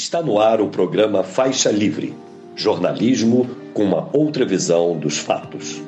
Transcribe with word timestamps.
Está 0.00 0.22
no 0.22 0.38
ar 0.38 0.60
o 0.60 0.68
programa 0.68 1.24
Faixa 1.24 1.72
Livre 1.72 2.16
jornalismo 2.54 3.50
com 3.74 3.82
uma 3.82 4.08
outra 4.12 4.46
visão 4.46 4.96
dos 4.96 5.18
fatos. 5.18 5.82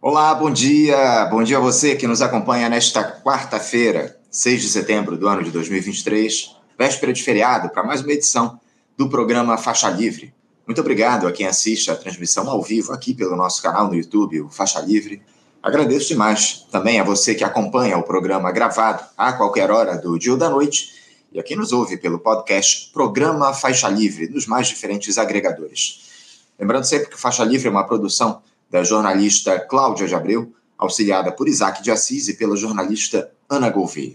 Olá, 0.00 0.34
bom 0.34 0.50
dia. 0.50 1.26
Bom 1.26 1.42
dia 1.42 1.58
a 1.58 1.60
você 1.60 1.94
que 1.94 2.06
nos 2.06 2.22
acompanha 2.22 2.70
nesta 2.70 3.04
quarta-feira, 3.04 4.18
6 4.30 4.62
de 4.62 4.68
setembro 4.70 5.18
do 5.18 5.28
ano 5.28 5.44
de 5.44 5.50
2023, 5.50 6.56
véspera 6.78 7.12
de 7.12 7.22
feriado, 7.22 7.68
para 7.68 7.84
mais 7.84 8.00
uma 8.00 8.12
edição 8.12 8.58
do 8.96 9.10
programa 9.10 9.58
Faixa 9.58 9.90
Livre. 9.90 10.32
Muito 10.66 10.80
obrigado 10.80 11.26
a 11.26 11.32
quem 11.32 11.46
assiste 11.46 11.90
a 11.90 11.94
transmissão 11.94 12.48
ao 12.48 12.62
vivo 12.62 12.94
aqui 12.94 13.12
pelo 13.12 13.36
nosso 13.36 13.62
canal 13.62 13.86
no 13.86 13.94
YouTube, 13.94 14.40
o 14.40 14.48
Faixa 14.48 14.80
Livre. 14.80 15.20
Agradeço 15.62 16.08
demais 16.08 16.66
também 16.72 16.98
a 16.98 17.04
você 17.04 17.34
que 17.34 17.44
acompanha 17.44 17.98
o 17.98 18.02
programa 18.02 18.50
gravado 18.50 19.04
a 19.14 19.34
qualquer 19.34 19.70
hora 19.70 19.98
do 19.98 20.18
dia 20.18 20.32
ou 20.32 20.38
da 20.38 20.48
noite 20.48 21.03
e 21.34 21.40
a 21.40 21.42
quem 21.42 21.56
nos 21.56 21.72
ouve 21.72 21.96
pelo 21.96 22.20
podcast 22.20 22.90
Programa 22.92 23.52
Faixa 23.52 23.88
Livre, 23.88 24.28
nos 24.28 24.46
mais 24.46 24.68
diferentes 24.68 25.18
agregadores. 25.18 26.44
Lembrando 26.56 26.84
sempre 26.84 27.10
que 27.10 27.18
Faixa 27.18 27.42
Livre 27.42 27.66
é 27.66 27.70
uma 27.70 27.84
produção 27.84 28.40
da 28.70 28.84
jornalista 28.84 29.58
Cláudia 29.58 30.06
de 30.06 30.14
Abreu, 30.14 30.52
auxiliada 30.78 31.32
por 31.32 31.48
Isaac 31.48 31.82
de 31.82 31.90
Assis 31.90 32.28
e 32.28 32.34
pela 32.34 32.56
jornalista 32.56 33.32
Ana 33.50 33.68
Gouveia. 33.68 34.14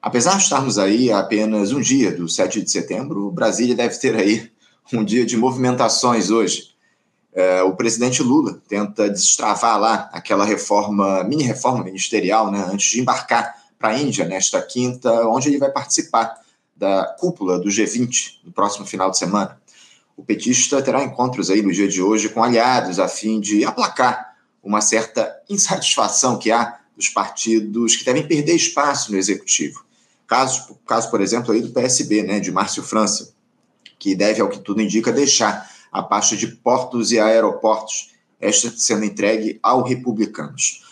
Apesar 0.00 0.36
de 0.36 0.44
estarmos 0.44 0.78
aí 0.78 1.10
a 1.10 1.18
apenas 1.18 1.72
um 1.72 1.80
dia 1.80 2.12
do 2.12 2.28
7 2.28 2.62
de 2.62 2.70
setembro, 2.70 3.32
Brasília 3.32 3.74
deve 3.74 3.98
ter 3.98 4.14
aí 4.14 4.52
um 4.92 5.04
dia 5.04 5.26
de 5.26 5.36
movimentações 5.36 6.30
hoje. 6.30 6.74
É, 7.32 7.60
o 7.64 7.74
presidente 7.74 8.22
Lula 8.22 8.62
tenta 8.68 9.10
destravar 9.10 9.80
lá 9.80 10.08
aquela 10.12 10.44
reforma, 10.44 11.24
mini 11.24 11.42
reforma 11.42 11.82
ministerial, 11.82 12.52
né, 12.52 12.64
antes 12.72 12.90
de 12.90 13.00
embarcar 13.00 13.63
para 13.84 13.92
a 13.92 13.98
Índia 13.98 14.24
nesta 14.24 14.62
quinta, 14.62 15.12
onde 15.28 15.50
ele 15.50 15.58
vai 15.58 15.70
participar 15.70 16.40
da 16.74 17.04
cúpula 17.20 17.58
do 17.58 17.68
G20 17.68 18.38
no 18.42 18.50
próximo 18.50 18.86
final 18.86 19.10
de 19.10 19.18
semana. 19.18 19.60
O 20.16 20.24
petista 20.24 20.80
terá 20.80 21.04
encontros 21.04 21.50
aí 21.50 21.60
no 21.60 21.70
dia 21.70 21.86
de 21.86 22.00
hoje 22.00 22.30
com 22.30 22.42
aliados 22.42 22.98
a 22.98 23.08
fim 23.08 23.38
de 23.38 23.62
aplacar 23.62 24.36
uma 24.62 24.80
certa 24.80 25.30
insatisfação 25.50 26.38
que 26.38 26.50
há 26.50 26.78
dos 26.96 27.10
partidos 27.10 27.94
que 27.94 28.06
devem 28.06 28.26
perder 28.26 28.54
espaço 28.54 29.12
no 29.12 29.18
executivo. 29.18 29.84
Caso, 30.26 30.78
caso 30.86 31.10
por 31.10 31.20
exemplo, 31.20 31.52
aí 31.52 31.60
do 31.60 31.68
PSB, 31.68 32.22
né, 32.22 32.40
de 32.40 32.50
Márcio 32.50 32.82
França, 32.82 33.34
que 33.98 34.14
deve, 34.14 34.40
ao 34.40 34.48
que 34.48 34.60
tudo 34.60 34.80
indica, 34.80 35.12
deixar 35.12 35.70
a 35.92 36.02
pasta 36.02 36.34
de 36.34 36.46
portos 36.46 37.12
e 37.12 37.20
aeroportos, 37.20 38.12
esta 38.40 38.70
sendo 38.74 39.04
entregue 39.04 39.60
aos 39.62 39.86
republicanos. 39.86 40.83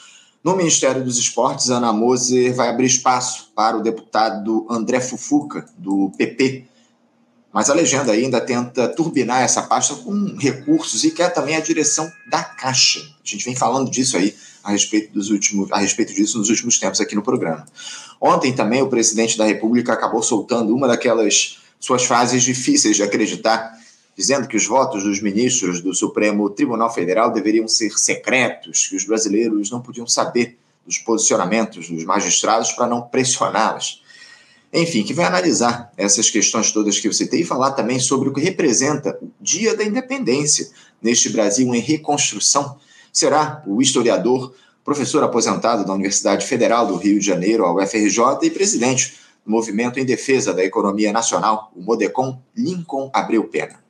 No 0.42 0.56
Ministério 0.56 1.04
dos 1.04 1.18
Esportes, 1.18 1.70
Ana 1.70 1.92
Moser 1.92 2.52
vai 2.52 2.68
abrir 2.68 2.86
espaço 2.86 3.52
para 3.54 3.76
o 3.76 3.82
deputado 3.82 4.66
André 4.68 5.00
Fufuca, 5.00 5.64
do 5.78 6.10
PP. 6.18 6.64
Mas 7.52 7.70
a 7.70 7.74
legenda 7.74 8.10
ainda 8.10 8.40
tenta 8.40 8.88
turbinar 8.88 9.42
essa 9.42 9.62
pasta 9.62 9.94
com 9.94 10.36
recursos 10.36 11.04
e 11.04 11.12
quer 11.12 11.32
também 11.32 11.54
a 11.54 11.60
direção 11.60 12.10
da 12.28 12.42
Caixa. 12.42 12.98
A 12.98 13.28
gente 13.28 13.44
vem 13.44 13.54
falando 13.54 13.88
disso 13.88 14.16
aí 14.16 14.34
a 14.64 14.72
respeito, 14.72 15.12
dos 15.12 15.30
últimos, 15.30 15.70
a 15.70 15.78
respeito 15.78 16.12
disso 16.12 16.38
nos 16.38 16.48
últimos 16.48 16.76
tempos 16.76 17.00
aqui 17.00 17.14
no 17.14 17.22
programa. 17.22 17.64
Ontem 18.20 18.52
também 18.52 18.82
o 18.82 18.88
presidente 18.88 19.38
da 19.38 19.44
República 19.44 19.92
acabou 19.92 20.22
soltando 20.22 20.74
uma 20.74 20.88
daquelas 20.88 21.58
suas 21.78 22.04
frases 22.04 22.42
difíceis 22.42 22.96
de 22.96 23.02
acreditar 23.02 23.78
dizendo 24.22 24.46
que 24.46 24.56
os 24.56 24.64
votos 24.64 25.02
dos 25.02 25.20
ministros 25.20 25.80
do 25.80 25.92
Supremo 25.92 26.48
Tribunal 26.48 26.94
Federal 26.94 27.32
deveriam 27.32 27.66
ser 27.66 27.90
secretos, 27.98 28.86
que 28.86 28.94
os 28.94 29.04
brasileiros 29.04 29.68
não 29.68 29.82
podiam 29.82 30.06
saber 30.06 30.56
dos 30.86 30.96
posicionamentos 30.98 31.90
dos 31.90 32.04
magistrados 32.04 32.70
para 32.70 32.86
não 32.86 33.02
pressioná-los. 33.02 34.00
Enfim, 34.72 35.02
que 35.02 35.12
vai 35.12 35.24
analisar 35.24 35.92
essas 35.96 36.30
questões 36.30 36.70
todas 36.70 37.00
que 37.00 37.08
eu 37.08 37.12
citei 37.12 37.40
e 37.40 37.44
falar 37.44 37.72
também 37.72 37.98
sobre 37.98 38.28
o 38.28 38.32
que 38.32 38.40
representa 38.40 39.18
o 39.20 39.28
Dia 39.40 39.76
da 39.76 39.82
Independência 39.82 40.70
neste 41.02 41.28
Brasil 41.28 41.74
em 41.74 41.80
reconstrução. 41.80 42.76
Será 43.12 43.60
o 43.66 43.82
historiador, 43.82 44.54
professor 44.84 45.24
aposentado 45.24 45.84
da 45.84 45.92
Universidade 45.92 46.46
Federal 46.46 46.86
do 46.86 46.94
Rio 46.94 47.18
de 47.18 47.26
Janeiro, 47.26 47.64
a 47.64 47.74
UFRJ, 47.74 48.38
e 48.42 48.50
presidente 48.50 49.14
do 49.44 49.50
Movimento 49.50 49.98
em 49.98 50.04
Defesa 50.04 50.54
da 50.54 50.64
Economia 50.64 51.12
Nacional, 51.12 51.72
o 51.74 51.82
MODECOM, 51.82 52.40
Lincoln 52.56 53.10
Abreu 53.12 53.42
Pena. 53.48 53.81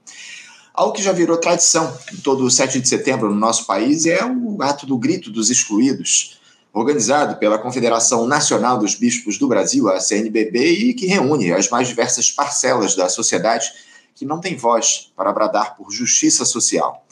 Algo 0.74 0.94
que 0.94 1.02
já 1.02 1.12
virou 1.12 1.36
tradição 1.36 1.94
em 2.14 2.16
todo 2.16 2.44
o 2.44 2.50
7 2.50 2.80
de 2.80 2.88
setembro 2.88 3.28
no 3.28 3.38
nosso 3.38 3.66
país 3.66 4.06
é 4.06 4.24
o 4.24 4.56
ato 4.62 4.86
do 4.86 4.96
Grito 4.96 5.30
dos 5.30 5.50
Excluídos, 5.50 6.40
organizado 6.72 7.36
pela 7.36 7.58
Confederação 7.58 8.26
Nacional 8.26 8.78
dos 8.78 8.94
Bispos 8.94 9.36
do 9.36 9.46
Brasil, 9.46 9.90
a 9.90 10.00
CNBB, 10.00 10.70
e 10.70 10.94
que 10.94 11.04
reúne 11.04 11.52
as 11.52 11.68
mais 11.68 11.88
diversas 11.88 12.30
parcelas 12.30 12.94
da 12.94 13.10
sociedade 13.10 13.70
que 14.14 14.24
não 14.24 14.40
têm 14.40 14.56
voz 14.56 15.12
para 15.14 15.30
bradar 15.30 15.76
por 15.76 15.90
justiça 15.90 16.46
social. 16.46 17.04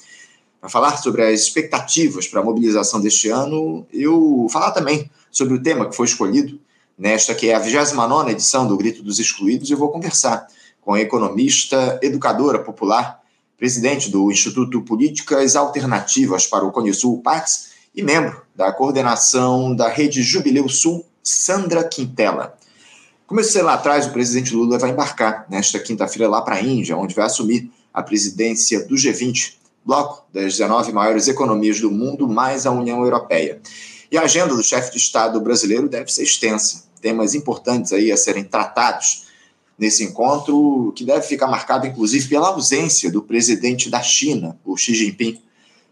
Para 0.59 0.71
falar 0.71 0.97
sobre 0.97 1.23
as 1.23 1.41
expectativas 1.41 2.27
para 2.27 2.41
a 2.41 2.45
mobilização 2.45 2.99
deste 2.99 3.29
ano, 3.29 3.87
eu 3.93 4.47
falar 4.51 4.71
também 4.71 5.11
sobre 5.31 5.53
o 5.53 5.63
tema 5.63 5.87
que 5.87 5.95
foi 5.95 6.07
escolhido 6.07 6.59
nesta 6.97 7.35
que 7.35 7.51
é 7.51 7.55
a 7.55 7.59
29 7.59 8.31
edição 8.31 8.67
do 8.67 8.77
Grito 8.77 9.03
dos 9.03 9.19
Excluídos, 9.19 9.71
eu 9.71 9.77
vou 9.77 9.91
conversar 9.91 10.47
com 10.81 10.95
a 10.95 11.01
economista, 11.01 11.99
educadora 12.03 12.59
popular 12.59 13.20
presidente 13.61 14.11
do 14.11 14.33
Instituto 14.33 14.81
Políticas 14.81 15.55
Alternativas 15.55 16.47
para 16.47 16.65
o 16.65 16.73
Cone 16.73 16.95
Sul, 16.95 17.21
PAX, 17.21 17.73
e 17.95 18.03
membro 18.03 18.41
da 18.57 18.73
coordenação 18.73 19.77
da 19.77 19.87
Rede 19.87 20.23
Jubileu 20.23 20.67
Sul, 20.67 21.05
Sandra 21.23 21.85
Quintela. 21.85 22.57
Como 23.27 23.39
eu 23.39 23.45
sei 23.45 23.61
lá 23.61 23.75
atrás, 23.75 24.07
o 24.07 24.13
presidente 24.13 24.55
Lula 24.55 24.79
vai 24.79 24.91
embarcar 24.91 25.45
nesta 25.51 25.79
quinta-feira 25.79 26.27
lá 26.27 26.41
para 26.41 26.55
a 26.55 26.63
Índia, 26.63 26.97
onde 26.97 27.15
vai 27.15 27.27
assumir 27.27 27.71
a 27.93 28.03
presidência 28.03 28.87
do 28.87 28.95
G20, 28.95 29.57
bloco 29.85 30.25
das 30.33 30.57
19 30.57 30.91
maiores 30.93 31.29
economias 31.29 31.81
do 31.81 31.91
mundo, 31.91 32.27
mais 32.27 32.65
a 32.65 32.71
União 32.71 33.03
Europeia. 33.03 33.61
E 34.11 34.17
a 34.17 34.23
agenda 34.23 34.55
do 34.55 34.63
chefe 34.63 34.93
de 34.93 34.97
Estado 34.97 35.39
brasileiro 35.39 35.87
deve 35.87 36.11
ser 36.11 36.23
extensa, 36.23 36.85
temas 37.03 37.35
importantes 37.35 37.93
aí 37.93 38.11
a 38.11 38.17
serem 38.17 38.43
tratados 38.43 39.29
nesse 39.81 40.05
encontro, 40.05 40.93
que 40.95 41.07
deve 41.07 41.23
ficar 41.23 41.47
marcado, 41.47 41.87
inclusive, 41.87 42.29
pela 42.29 42.49
ausência 42.49 43.11
do 43.11 43.23
presidente 43.23 43.89
da 43.89 44.03
China, 44.03 44.59
o 44.63 44.77
Xi 44.77 44.95
Jinping. 44.95 45.41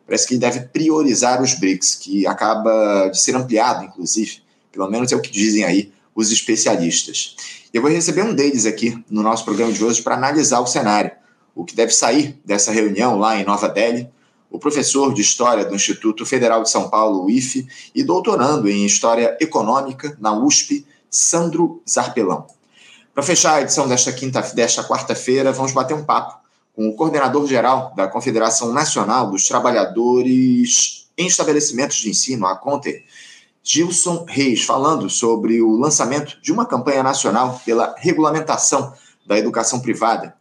Parece 0.06 0.28
que 0.28 0.34
ele 0.34 0.40
deve 0.40 0.60
priorizar 0.60 1.42
os 1.42 1.54
BRICS, 1.54 1.94
que 1.94 2.26
acaba 2.26 3.08
de 3.08 3.18
ser 3.18 3.34
ampliado, 3.34 3.86
inclusive, 3.86 4.42
pelo 4.70 4.90
menos 4.90 5.10
é 5.10 5.16
o 5.16 5.22
que 5.22 5.30
dizem 5.30 5.64
aí 5.64 5.90
os 6.14 6.30
especialistas. 6.30 7.34
Eu 7.72 7.80
vou 7.80 7.90
receber 7.90 8.22
um 8.22 8.34
deles 8.34 8.66
aqui 8.66 9.02
no 9.08 9.22
nosso 9.22 9.44
programa 9.44 9.72
de 9.72 9.82
hoje 9.82 10.02
para 10.02 10.16
analisar 10.16 10.60
o 10.60 10.66
cenário, 10.66 11.12
o 11.54 11.64
que 11.64 11.74
deve 11.74 11.92
sair 11.92 12.38
dessa 12.44 12.70
reunião 12.70 13.18
lá 13.18 13.40
em 13.40 13.44
Nova 13.44 13.70
Delhi, 13.70 14.08
o 14.50 14.58
professor 14.58 15.14
de 15.14 15.22
História 15.22 15.64
do 15.64 15.74
Instituto 15.74 16.26
Federal 16.26 16.62
de 16.62 16.70
São 16.70 16.90
Paulo, 16.90 17.24
o 17.24 17.30
IFE, 17.30 17.66
e 17.94 18.02
doutorando 18.02 18.68
em 18.68 18.84
História 18.84 19.36
Econômica 19.40 20.16
na 20.20 20.32
USP, 20.32 20.86
Sandro 21.10 21.82
Zarpelão. 21.88 22.57
Para 23.18 23.26
fechar 23.26 23.54
a 23.54 23.62
edição 23.62 23.88
desta 23.88 24.12
quinta, 24.12 24.40
desta 24.54 24.84
quarta-feira, 24.84 25.50
vamos 25.50 25.72
bater 25.72 25.92
um 25.92 26.04
papo 26.04 26.38
com 26.72 26.88
o 26.88 26.94
coordenador-geral 26.94 27.92
da 27.96 28.06
Confederação 28.06 28.72
Nacional 28.72 29.28
dos 29.28 29.48
Trabalhadores 29.48 31.08
em 31.18 31.26
Estabelecimentos 31.26 31.96
de 31.96 32.10
Ensino, 32.10 32.46
a 32.46 32.54
CONTE, 32.54 33.04
Gilson 33.60 34.24
Reis, 34.28 34.62
falando 34.62 35.10
sobre 35.10 35.60
o 35.60 35.72
lançamento 35.72 36.40
de 36.40 36.52
uma 36.52 36.64
campanha 36.64 37.02
nacional 37.02 37.60
pela 37.66 37.92
regulamentação 37.98 38.92
da 39.26 39.36
educação 39.36 39.80
privada. 39.80 40.36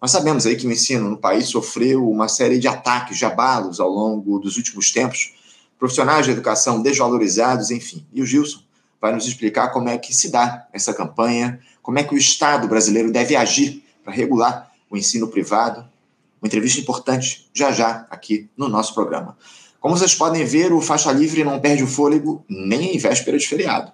Nós 0.00 0.10
sabemos 0.10 0.46
aí 0.46 0.56
que 0.56 0.66
o 0.66 0.72
ensino 0.72 1.10
no 1.10 1.18
país 1.18 1.48
sofreu 1.48 2.08
uma 2.08 2.28
série 2.28 2.58
de 2.58 2.66
ataques, 2.66 3.18
de 3.18 3.26
abalos 3.26 3.78
ao 3.78 3.90
longo 3.90 4.38
dos 4.38 4.56
últimos 4.56 4.90
tempos, 4.90 5.34
profissionais 5.78 6.24
de 6.24 6.32
educação 6.32 6.80
desvalorizados, 6.80 7.70
enfim. 7.70 8.06
E 8.10 8.22
o 8.22 8.24
Gilson 8.24 8.60
vai 8.98 9.12
nos 9.12 9.26
explicar 9.26 9.68
como 9.68 9.90
é 9.90 9.98
que 9.98 10.14
se 10.14 10.30
dá 10.30 10.66
essa 10.72 10.94
campanha, 10.94 11.60
como 11.86 12.00
é 12.00 12.02
que 12.02 12.12
o 12.12 12.18
Estado 12.18 12.66
brasileiro 12.66 13.12
deve 13.12 13.36
agir 13.36 13.80
para 14.02 14.12
regular 14.12 14.72
o 14.90 14.96
ensino 14.96 15.28
privado. 15.28 15.86
Uma 16.42 16.48
entrevista 16.48 16.80
importante 16.80 17.48
já 17.54 17.70
já 17.70 18.08
aqui 18.10 18.50
no 18.56 18.68
nosso 18.68 18.92
programa. 18.92 19.38
Como 19.78 19.96
vocês 19.96 20.12
podem 20.12 20.44
ver, 20.44 20.72
o 20.72 20.80
Faixa 20.80 21.12
Livre 21.12 21.44
não 21.44 21.60
perde 21.60 21.84
o 21.84 21.86
fôlego 21.86 22.44
nem 22.48 22.96
em 22.96 22.98
véspera 22.98 23.38
de 23.38 23.46
feriado. 23.46 23.92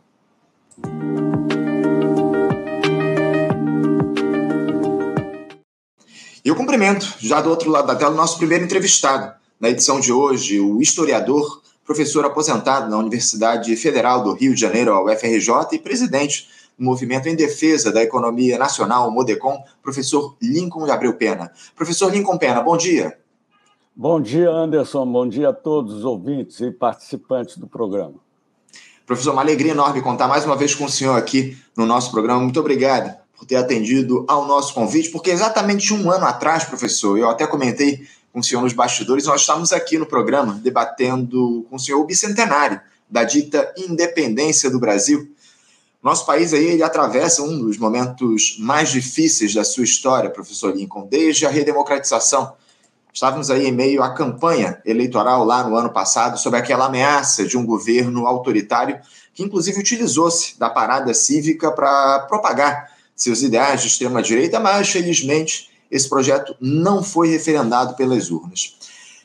E 6.42 6.48
eu 6.48 6.56
cumprimento, 6.56 7.14
já 7.20 7.42
do 7.42 7.50
outro 7.50 7.70
lado 7.70 7.88
da 7.88 7.94
tela, 7.94 8.12
o 8.12 8.16
nosso 8.16 8.38
primeiro 8.38 8.64
entrevistado. 8.64 9.34
Na 9.60 9.68
edição 9.68 10.00
de 10.00 10.10
hoje, 10.10 10.58
o 10.58 10.80
historiador, 10.80 11.60
professor 11.84 12.24
aposentado 12.24 12.88
na 12.90 12.96
Universidade 12.96 13.76
Federal 13.76 14.24
do 14.24 14.32
Rio 14.32 14.54
de 14.54 14.60
Janeiro, 14.62 14.94
a 14.94 15.04
UFRJ, 15.04 15.50
e 15.72 15.78
presidente 15.78 16.48
Movimento 16.82 17.28
em 17.28 17.36
Defesa 17.36 17.92
da 17.92 18.02
Economia 18.02 18.58
Nacional, 18.58 19.08
o 19.08 19.10
MODECOM, 19.10 19.62
professor 19.82 20.36
Lincoln 20.40 20.84
Gabriel 20.84 21.14
Pena. 21.14 21.52
Professor 21.76 22.12
Lincoln 22.12 22.38
Pena, 22.38 22.60
bom 22.60 22.76
dia. 22.76 23.18
Bom 23.94 24.20
dia, 24.20 24.50
Anderson. 24.50 25.06
Bom 25.06 25.28
dia 25.28 25.50
a 25.50 25.52
todos 25.52 25.94
os 25.94 26.04
ouvintes 26.04 26.60
e 26.60 26.70
participantes 26.70 27.58
do 27.58 27.66
programa. 27.66 28.14
Professor, 29.06 29.32
uma 29.32 29.42
alegria 29.42 29.72
enorme 29.72 30.00
contar 30.00 30.28
mais 30.28 30.44
uma 30.44 30.56
vez 30.56 30.74
com 30.74 30.84
o 30.84 30.88
senhor 30.88 31.16
aqui 31.16 31.58
no 31.76 31.84
nosso 31.84 32.10
programa. 32.10 32.40
Muito 32.40 32.60
obrigado 32.60 33.14
por 33.36 33.42
por 33.42 33.46
ter 33.46 33.56
atendido 33.56 34.24
ao 34.28 34.46
nosso 34.46 34.72
convite, 34.72 35.10
porque 35.10 35.28
exatamente 35.28 35.92
um 35.92 36.08
ano 36.12 36.24
atrás, 36.24 36.62
professor, 36.62 37.18
eu 37.18 37.28
até 37.28 37.44
comentei 37.44 38.06
com 38.32 38.38
o 38.38 38.42
senhor 38.42 38.62
nos 38.62 38.72
bastidores, 38.72 39.26
nós 39.26 39.40
estávamos 39.40 39.72
aqui 39.72 39.98
no 39.98 40.06
programa 40.06 40.60
debatendo 40.62 41.66
com 41.68 41.74
o 41.74 41.78
senhor 41.78 42.00
o 42.00 42.06
bicentenário 42.06 42.80
da 43.10 43.24
dita 43.24 43.74
independência 43.76 44.70
do 44.70 44.78
Brasil. 44.78 45.28
Nosso 46.02 46.26
país 46.26 46.52
aí 46.52 46.66
ele 46.66 46.82
atravessa 46.82 47.42
um 47.42 47.56
dos 47.56 47.78
momentos 47.78 48.56
mais 48.58 48.90
difíceis 48.90 49.54
da 49.54 49.62
sua 49.62 49.84
história, 49.84 50.28
professor 50.28 50.74
Lincoln, 50.74 51.06
desde 51.06 51.46
a 51.46 51.48
redemocratização. 51.48 52.54
Estávamos 53.14 53.50
aí 53.50 53.68
em 53.68 53.72
meio 53.72 54.02
à 54.02 54.12
campanha 54.12 54.82
eleitoral 54.84 55.44
lá 55.44 55.62
no 55.62 55.76
ano 55.76 55.90
passado 55.90 56.38
sobre 56.38 56.58
aquela 56.58 56.86
ameaça 56.86 57.46
de 57.46 57.56
um 57.56 57.64
governo 57.64 58.26
autoritário 58.26 58.98
que 59.32 59.44
inclusive 59.44 59.78
utilizou-se 59.78 60.58
da 60.58 60.68
parada 60.68 61.14
cívica 61.14 61.70
para 61.70 62.20
propagar 62.20 62.90
seus 63.14 63.42
ideais 63.42 63.80
de 63.82 63.86
extrema 63.86 64.20
direita, 64.20 64.58
mas 64.58 64.88
felizmente 64.88 65.70
esse 65.88 66.08
projeto 66.08 66.56
não 66.60 67.02
foi 67.02 67.28
referendado 67.28 67.94
pelas 67.94 68.30
urnas. 68.30 68.76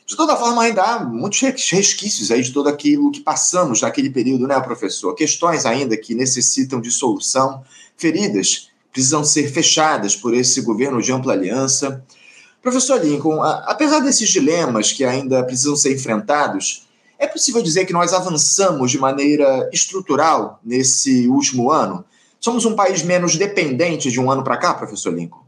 De 0.08 0.16
toda 0.16 0.34
forma, 0.36 0.62
ainda 0.62 0.82
há 0.82 1.04
muitos 1.04 1.38
resquícios 1.70 2.30
aí 2.30 2.40
de 2.40 2.50
tudo 2.50 2.70
aquilo 2.70 3.10
que 3.10 3.20
passamos 3.20 3.82
naquele 3.82 4.08
período, 4.08 4.46
né, 4.46 4.58
professor? 4.58 5.14
Questões 5.14 5.66
ainda 5.66 5.98
que 5.98 6.14
necessitam 6.14 6.80
de 6.80 6.90
solução, 6.90 7.62
feridas 7.94 8.70
precisam 8.90 9.22
ser 9.22 9.52
fechadas 9.52 10.16
por 10.16 10.32
esse 10.32 10.62
governo 10.62 11.02
de 11.02 11.12
ampla 11.12 11.34
aliança. 11.34 12.02
Professor 12.62 13.04
Lincoln, 13.04 13.42
apesar 13.42 14.00
desses 14.00 14.30
dilemas 14.30 14.92
que 14.92 15.04
ainda 15.04 15.44
precisam 15.44 15.76
ser 15.76 15.94
enfrentados, 15.94 16.88
é 17.18 17.26
possível 17.26 17.60
dizer 17.60 17.84
que 17.84 17.92
nós 17.92 18.14
avançamos 18.14 18.90
de 18.90 18.98
maneira 18.98 19.68
estrutural 19.74 20.58
nesse 20.64 21.28
último 21.28 21.70
ano? 21.70 22.02
Somos 22.40 22.64
um 22.64 22.74
país 22.74 23.02
menos 23.02 23.36
dependente 23.36 24.10
de 24.10 24.18
um 24.18 24.30
ano 24.30 24.42
para 24.42 24.56
cá, 24.56 24.72
professor 24.72 25.12
Lincoln? 25.12 25.42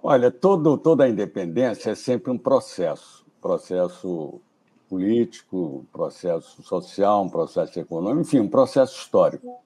Olha, 0.00 0.30
todo, 0.30 0.78
toda 0.78 1.04
a 1.04 1.08
independência 1.08 1.90
é 1.90 1.94
sempre 1.96 2.30
um 2.30 2.38
processo, 2.38 3.19
processo 3.40 4.40
político, 4.88 5.86
processo 5.92 6.62
social, 6.62 7.24
um 7.24 7.28
processo 7.30 7.78
econômico, 7.78 8.22
enfim, 8.22 8.40
um 8.40 8.48
processo 8.48 8.98
histórico. 8.98 9.60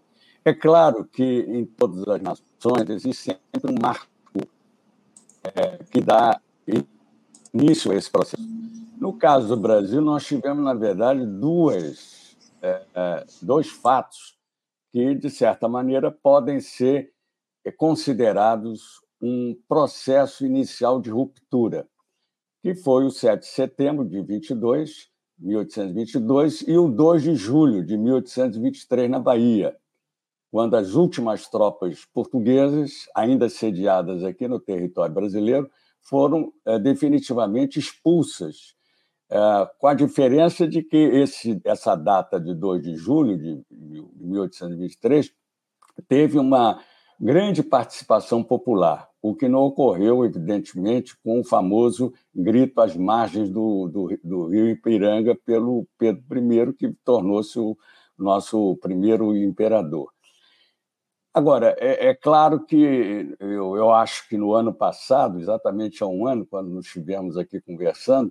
É 0.45 0.53
claro 0.53 1.05
que 1.07 1.41
em 1.49 1.65
todas 1.65 2.07
as 2.07 2.21
nações 2.21 2.91
existe 2.91 3.39
sempre 3.53 3.73
um 3.73 3.81
marco 3.81 4.07
é, 5.43 5.79
que 5.91 6.01
dá 6.01 6.41
início 7.53 7.93
a 7.93 7.95
esse 7.95 8.11
processo. 8.11 8.43
No 8.99 9.13
caso 9.15 9.49
do 9.49 9.57
Brasil, 9.57 10.01
nós 10.01 10.27
tivemos, 10.27 10.63
na 10.63 10.75
verdade, 10.75 11.25
duas, 11.25 12.37
é, 12.61 12.83
é, 12.95 13.27
dois 13.41 13.69
fatos 13.69 14.37
que, 14.93 15.15
de 15.15 15.31
certa 15.31 15.69
maneira, 15.69 16.11
podem 16.11 16.61
ser 16.61 17.13
considerados 17.77 19.01
um 19.21 19.57
processo 19.67 20.45
inicial 20.45 21.01
de 21.01 21.11
ruptura, 21.11 21.89
que 22.65 22.75
foi 22.75 23.05
o 23.05 23.11
7 23.11 23.41
de 23.41 23.47
setembro 23.49 24.07
de 24.07 24.23
22, 24.23 25.11
1822 25.39 26.63
e 26.67 26.79
o 26.79 26.89
2 26.89 27.23
de 27.23 27.35
julho 27.35 27.85
de 27.85 27.95
1823 27.95 29.11
na 29.11 29.19
Bahia, 29.19 29.77
quando 30.51 30.75
as 30.75 30.95
últimas 30.95 31.47
tropas 31.47 32.07
portuguesas, 32.07 33.07
ainda 33.15 33.51
sediadas 33.51 34.25
aqui 34.25 34.49
no 34.49 34.59
território 34.59 35.15
brasileiro, 35.15 35.71
foram 36.01 36.55
é, 36.65 36.79
definitivamente 36.79 37.79
expulsas, 37.79 38.75
é, 39.29 39.37
com 39.79 39.87
a 39.87 39.93
diferença 39.93 40.67
de 40.67 40.83
que 40.83 40.97
esse, 40.97 41.61
essa 41.67 41.95
data 41.95 42.41
de 42.41 42.55
2 42.55 42.83
de 42.83 42.97
julho 42.97 43.37
de, 43.37 43.63
de 43.71 44.07
1823 44.21 45.31
teve 46.09 46.39
uma 46.39 46.83
grande 47.21 47.63
participação 47.63 48.43
popular, 48.43 49.07
o 49.25 49.35
que 49.35 49.49
não 49.49 49.61
ocorreu, 49.61 50.23
evidentemente, 50.23 51.17
com 51.25 51.41
o 51.41 51.45
famoso 51.45 52.13
grito 52.35 52.79
às 52.79 52.95
margens 52.95 53.49
do, 53.49 53.89
do, 53.89 54.19
do 54.23 54.49
rio 54.49 54.69
Ipiranga 54.69 55.35
pelo 55.35 55.89
Pedro 55.97 56.23
I, 56.53 56.75
que 56.75 56.93
tornou-se 57.03 57.59
o 57.59 57.75
nosso 58.19 58.77
primeiro 58.83 59.35
imperador. 59.35 60.13
Agora, 61.33 61.75
é, 61.79 62.09
é, 62.09 62.15
claro 62.15 62.67
que 62.67 63.35
eu, 63.41 63.77
eu 63.77 63.95
acho 63.95 64.29
que 64.29 64.37
no 64.37 64.53
ano 64.53 64.75
passado, 64.75 65.41
exatamente 65.41 66.05
há 66.05 66.07
um 66.07 66.27
ano, 66.27 66.45
quando 66.45 66.69
nos 66.69 66.85
estivemos 66.85 67.39
aqui 67.39 67.63
conversando, 67.63 68.31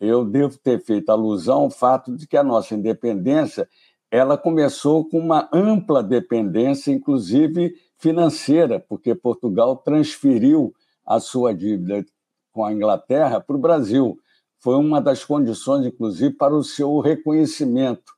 eu 0.00 0.24
devo 0.24 0.56
ter 0.56 0.80
feito 0.80 1.10
alusão 1.10 1.64
ao 1.64 1.70
fato 1.70 2.16
de 2.16 2.26
que 2.26 2.38
a 2.38 2.42
nossa 2.42 2.74
independência 2.74 3.68
ela 4.10 4.38
começou 4.38 5.06
com 5.06 5.18
uma 5.18 5.50
ampla 5.52 6.02
dependência, 6.02 6.90
inclusive 6.90 7.74
financeira, 8.00 8.80
porque 8.80 9.14
Portugal 9.14 9.76
transferiu 9.76 10.74
a 11.06 11.20
sua 11.20 11.54
dívida 11.54 12.04
com 12.52 12.64
a 12.64 12.72
Inglaterra 12.72 13.40
para 13.40 13.56
o 13.56 13.60
Brasil. 13.60 14.18
Foi 14.58 14.76
uma 14.76 15.00
das 15.00 15.24
condições, 15.24 15.86
inclusive, 15.86 16.34
para 16.34 16.54
o 16.54 16.64
seu 16.64 16.98
reconhecimento 16.98 18.12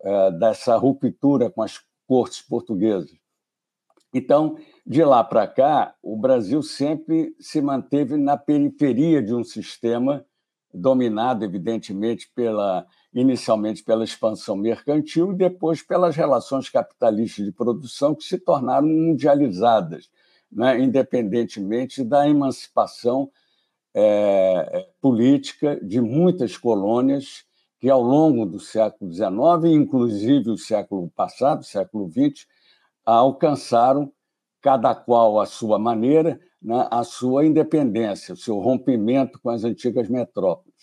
é, 0.00 0.30
dessa 0.32 0.76
ruptura 0.76 1.50
com 1.50 1.62
as 1.62 1.80
cortes 2.06 2.40
portuguesas. 2.40 3.16
Então, 4.12 4.56
de 4.86 5.04
lá 5.04 5.22
para 5.22 5.46
cá, 5.46 5.94
o 6.02 6.16
Brasil 6.16 6.62
sempre 6.62 7.34
se 7.38 7.60
manteve 7.60 8.16
na 8.16 8.36
periferia 8.36 9.22
de 9.22 9.34
um 9.34 9.44
sistema 9.44 10.24
dominado, 10.72 11.44
evidentemente, 11.44 12.30
pela 12.34 12.86
inicialmente 13.20 13.82
pela 13.82 14.04
expansão 14.04 14.54
mercantil 14.54 15.32
e 15.32 15.36
depois 15.36 15.80
pelas 15.80 16.14
relações 16.14 16.68
capitalistas 16.68 17.46
de 17.46 17.50
produção 17.50 18.14
que 18.14 18.22
se 18.22 18.38
tornaram 18.38 18.86
mundializadas, 18.86 20.10
né, 20.52 20.78
independentemente 20.78 22.04
da 22.04 22.28
emancipação 22.28 23.30
é, 23.94 24.68
é 24.70 24.88
política 25.00 25.80
de 25.82 25.98
muitas 25.98 26.58
colônias 26.58 27.46
que, 27.80 27.88
ao 27.88 28.02
longo 28.02 28.44
do 28.44 28.60
século 28.60 29.10
XIX, 29.10 29.72
inclusive 29.72 30.50
o 30.50 30.58
século 30.58 31.10
passado, 31.16 31.64
século 31.64 32.10
XX, 32.10 32.46
alcançaram, 33.04 34.12
cada 34.60 34.94
qual 34.94 35.40
à 35.40 35.46
sua 35.46 35.78
maneira, 35.78 36.38
né, 36.60 36.86
a 36.90 37.02
sua 37.02 37.46
independência, 37.46 38.34
o 38.34 38.36
seu 38.36 38.58
rompimento 38.58 39.40
com 39.40 39.48
as 39.48 39.64
antigas 39.64 40.06
metrópoles. 40.10 40.75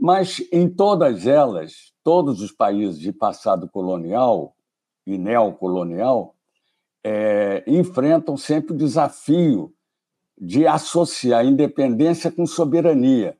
Mas 0.00 0.42
em 0.50 0.66
todas 0.66 1.26
elas, 1.26 1.92
todos 2.02 2.40
os 2.40 2.50
países 2.50 2.98
de 2.98 3.12
passado 3.12 3.68
colonial 3.68 4.56
e 5.06 5.18
neocolonial 5.18 6.34
é, 7.04 7.62
enfrentam 7.66 8.34
sempre 8.34 8.72
o 8.72 8.76
desafio 8.76 9.74
de 10.40 10.66
associar 10.66 11.44
independência 11.44 12.32
com 12.32 12.46
soberania, 12.46 13.36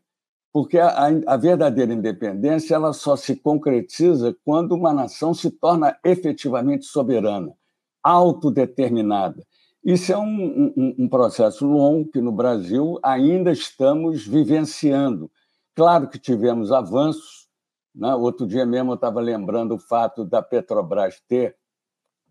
porque 0.52 0.78
a, 0.78 1.06
a, 1.26 1.36
verdadeira 1.38 1.94
independência 1.94 2.74
ela 2.74 2.92
só 2.92 3.16
se 3.16 3.36
concretiza 3.36 4.36
quando 4.44 4.72
uma 4.72 4.92
nação 4.92 5.32
se 5.32 5.50
torna 5.50 5.96
efetivamente 6.04 6.84
soberana, 6.84 7.54
autodeterminada. 8.02 9.46
Isso 9.82 10.12
é 10.12 10.18
um, 10.18 10.74
um, 10.76 10.94
um 10.98 11.08
processo 11.08 11.66
longo 11.66 12.10
que 12.10 12.20
no 12.20 12.32
Brasil 12.32 12.98
ainda 13.02 13.50
estamos 13.50 14.26
vivenciando 14.26 15.30
Claro 15.74 16.08
que 16.08 16.18
tivemos 16.18 16.72
avanços. 16.72 17.48
Né? 17.94 18.14
Outro 18.14 18.46
dia 18.46 18.64
mesmo 18.66 18.92
eu 18.92 18.94
estava 18.94 19.20
lembrando 19.20 19.74
o 19.74 19.78
fato 19.78 20.24
da 20.24 20.42
Petrobras 20.42 21.20
ter 21.28 21.56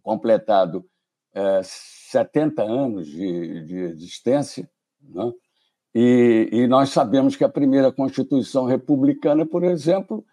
completado 0.01 0.85
é, 1.33 1.61
70 1.63 2.63
anos 2.63 3.07
de, 3.07 3.65
de 3.65 3.77
existência. 3.77 4.69
Né? 5.01 5.31
E, 5.93 6.49
e, 6.51 6.67
nós 6.67 6.89
sabemos 6.89 7.35
que 7.35 7.43
a 7.43 7.49
primeira 7.49 7.91
Constituição 7.91 8.65
republicana, 8.65 9.45
por 9.45 9.63
exemplo, 9.63 10.23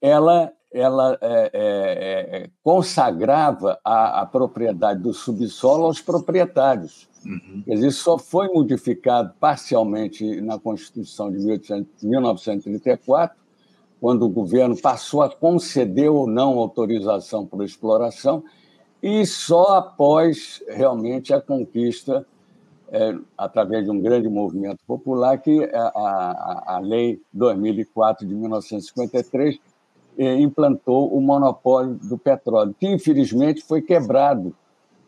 ela, 0.00 0.52
ela 0.72 1.18
é, 1.20 1.50
é, 1.52 2.42
é 2.42 2.50
consagrava 2.62 3.78
a, 3.84 4.22
a 4.22 4.26
propriedade 4.26 5.00
do 5.00 5.12
subsolo 5.12 5.84
aos 5.84 6.00
proprietários. 6.00 7.08
Uhum. 7.24 7.62
Quer 7.64 7.74
dizer, 7.74 7.88
isso 7.88 8.02
só 8.02 8.18
foi 8.18 8.48
modificado 8.48 9.32
parcialmente 9.38 10.40
na 10.40 10.58
Constituição 10.58 11.30
de 11.30 11.38
1800, 11.38 12.02
1934, 12.02 13.36
quando 14.00 14.24
o 14.24 14.28
governo 14.28 14.76
passou 14.80 15.22
a 15.22 15.30
conceder 15.30 16.10
ou 16.10 16.26
não 16.26 16.58
autorização 16.58 17.46
para 17.46 17.64
exploração, 17.64 18.42
e 19.02 19.24
só 19.26 19.76
após 19.76 20.62
realmente 20.68 21.32
a 21.32 21.40
conquista, 21.40 22.26
é, 22.90 23.16
através 23.38 23.84
de 23.84 23.90
um 23.90 24.00
grande 24.00 24.28
movimento 24.28 24.78
popular, 24.86 25.38
que 25.38 25.64
a, 25.64 25.92
a, 25.94 26.76
a 26.76 26.78
Lei 26.80 27.20
2004 27.32 28.26
de 28.26 28.34
1953 28.34 29.56
é, 29.56 29.58
implantou 30.18 31.14
o 31.14 31.20
monopólio 31.20 31.94
do 31.94 32.18
petróleo, 32.18 32.74
que 32.78 32.86
infelizmente 32.86 33.62
foi 33.62 33.80
quebrado 33.80 34.54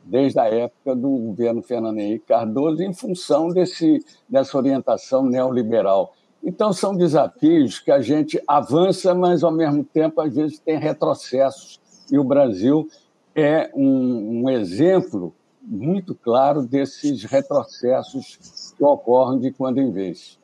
desde 0.05 0.39
a 0.39 0.47
época 0.47 0.95
do 0.95 1.09
governo 1.09 1.63
Fernando 1.63 1.99
Henrique 1.99 2.27
Cardoso, 2.27 2.83
em 2.83 2.93
função 2.93 3.49
desse, 3.49 4.05
dessa 4.29 4.57
orientação 4.57 5.25
neoliberal. 5.25 6.13
Então, 6.43 6.73
são 6.75 6.95
desafios 6.95 7.79
que 7.79 7.91
a 7.91 8.01
gente 8.03 8.41
avança, 8.47 9.15
mas, 9.15 9.43
ao 9.43 9.51
mesmo 9.51 9.83
tempo, 9.83 10.21
às 10.21 10.35
vezes 10.35 10.59
tem 10.59 10.79
retrocessos. 10.79 11.81
E 12.13 12.19
o 12.19 12.25
Brasil 12.25 12.87
é 13.35 13.71
um, 13.75 14.43
um 14.43 14.51
exemplo 14.51 15.35
muito 15.63 16.15
claro 16.15 16.63
desses 16.67 17.25
retrocessos 17.25 18.75
que 18.77 18.85
ocorrem 18.85 19.41
de 19.41 19.51
quando 19.53 19.81
em 19.81 19.91
vez. 19.91 20.39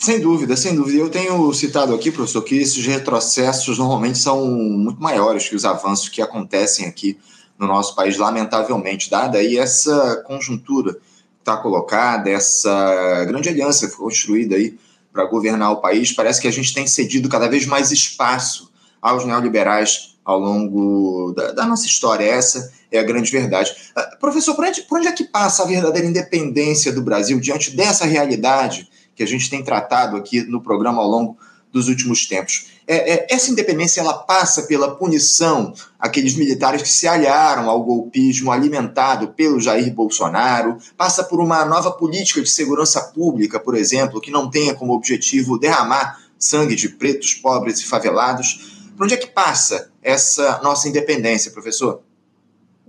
Sem 0.00 0.18
dúvida, 0.18 0.56
sem 0.56 0.74
dúvida. 0.74 0.98
Eu 0.98 1.10
tenho 1.10 1.52
citado 1.52 1.94
aqui, 1.94 2.10
professor, 2.10 2.40
que 2.40 2.56
esses 2.56 2.86
retrocessos 2.86 3.76
normalmente 3.76 4.16
são 4.16 4.46
muito 4.46 4.98
maiores 4.98 5.46
que 5.46 5.54
os 5.54 5.66
avanços 5.66 6.08
que 6.08 6.22
acontecem 6.22 6.86
aqui 6.86 7.18
no 7.58 7.66
nosso 7.66 7.94
país, 7.94 8.16
lamentavelmente, 8.16 9.10
dada 9.10 9.36
aí 9.36 9.58
essa 9.58 10.24
conjuntura 10.26 10.94
que 10.94 11.00
está 11.40 11.58
colocada, 11.58 12.30
essa 12.30 13.26
grande 13.26 13.50
aliança 13.50 13.86
que 13.86 13.94
foi 13.94 14.06
construída 14.06 14.56
aí 14.56 14.78
para 15.12 15.26
governar 15.26 15.70
o 15.70 15.82
país, 15.82 16.12
parece 16.12 16.40
que 16.40 16.48
a 16.48 16.52
gente 16.52 16.72
tem 16.72 16.86
cedido 16.86 17.28
cada 17.28 17.46
vez 17.46 17.66
mais 17.66 17.92
espaço 17.92 18.72
aos 19.02 19.26
neoliberais 19.26 20.16
ao 20.24 20.38
longo 20.38 21.34
da, 21.36 21.52
da 21.52 21.66
nossa 21.66 21.84
história. 21.84 22.24
Essa 22.24 22.72
é 22.90 22.98
a 22.98 23.02
grande 23.02 23.30
verdade. 23.30 23.70
Uh, 23.94 24.18
professor, 24.18 24.54
por 24.54 24.64
onde, 24.64 24.80
por 24.80 24.98
onde 24.98 25.08
é 25.08 25.12
que 25.12 25.24
passa 25.24 25.62
a 25.62 25.66
verdadeira 25.66 26.08
independência 26.08 26.90
do 26.90 27.02
Brasil 27.02 27.38
diante 27.38 27.76
dessa 27.76 28.06
realidade 28.06 28.88
que 29.20 29.24
a 29.24 29.26
gente 29.26 29.50
tem 29.50 29.62
tratado 29.62 30.16
aqui 30.16 30.40
no 30.44 30.62
programa 30.62 31.02
ao 31.02 31.06
longo 31.06 31.36
dos 31.70 31.88
últimos 31.88 32.24
tempos. 32.24 32.68
É, 32.86 33.12
é, 33.12 33.26
essa 33.28 33.50
independência 33.50 34.00
ela 34.00 34.14
passa 34.14 34.62
pela 34.62 34.96
punição 34.96 35.74
àqueles 35.98 36.34
militares 36.34 36.80
que 36.80 36.88
se 36.88 37.06
aliaram 37.06 37.68
ao 37.68 37.84
golpismo 37.84 38.50
alimentado 38.50 39.28
pelo 39.28 39.60
Jair 39.60 39.92
Bolsonaro, 39.92 40.78
passa 40.96 41.22
por 41.22 41.38
uma 41.38 41.66
nova 41.66 41.92
política 41.92 42.40
de 42.40 42.48
segurança 42.48 42.98
pública, 43.12 43.60
por 43.60 43.76
exemplo, 43.76 44.22
que 44.22 44.30
não 44.30 44.48
tenha 44.48 44.74
como 44.74 44.94
objetivo 44.94 45.58
derramar 45.58 46.18
sangue 46.38 46.74
de 46.74 46.88
pretos, 46.88 47.34
pobres 47.34 47.80
e 47.80 47.84
favelados. 47.84 48.88
Por 48.96 49.04
onde 49.04 49.12
é 49.12 49.18
que 49.18 49.26
passa 49.26 49.92
essa 50.02 50.62
nossa 50.62 50.88
independência, 50.88 51.52
professor? 51.52 52.00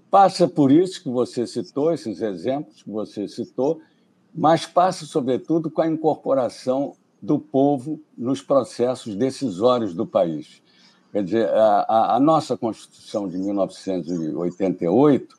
Passa 0.09 0.47
por 0.47 0.71
isso 0.71 1.03
que 1.03 1.09
você 1.09 1.45
citou, 1.45 1.93
esses 1.93 2.21
exemplos 2.21 2.81
que 2.83 2.89
você 2.89 3.27
citou, 3.27 3.81
mas 4.33 4.65
passa, 4.65 5.05
sobretudo, 5.05 5.69
com 5.69 5.81
a 5.81 5.88
incorporação 5.88 6.95
do 7.21 7.38
povo 7.38 8.00
nos 8.17 8.41
processos 8.41 9.15
decisórios 9.15 9.93
do 9.93 10.07
país. 10.07 10.61
Quer 11.11 11.23
dizer, 11.23 11.50
a, 11.50 12.15
a, 12.15 12.19
nossa 12.19 12.57
Constituição 12.57 13.27
de 13.27 13.38
1988, 13.38 15.38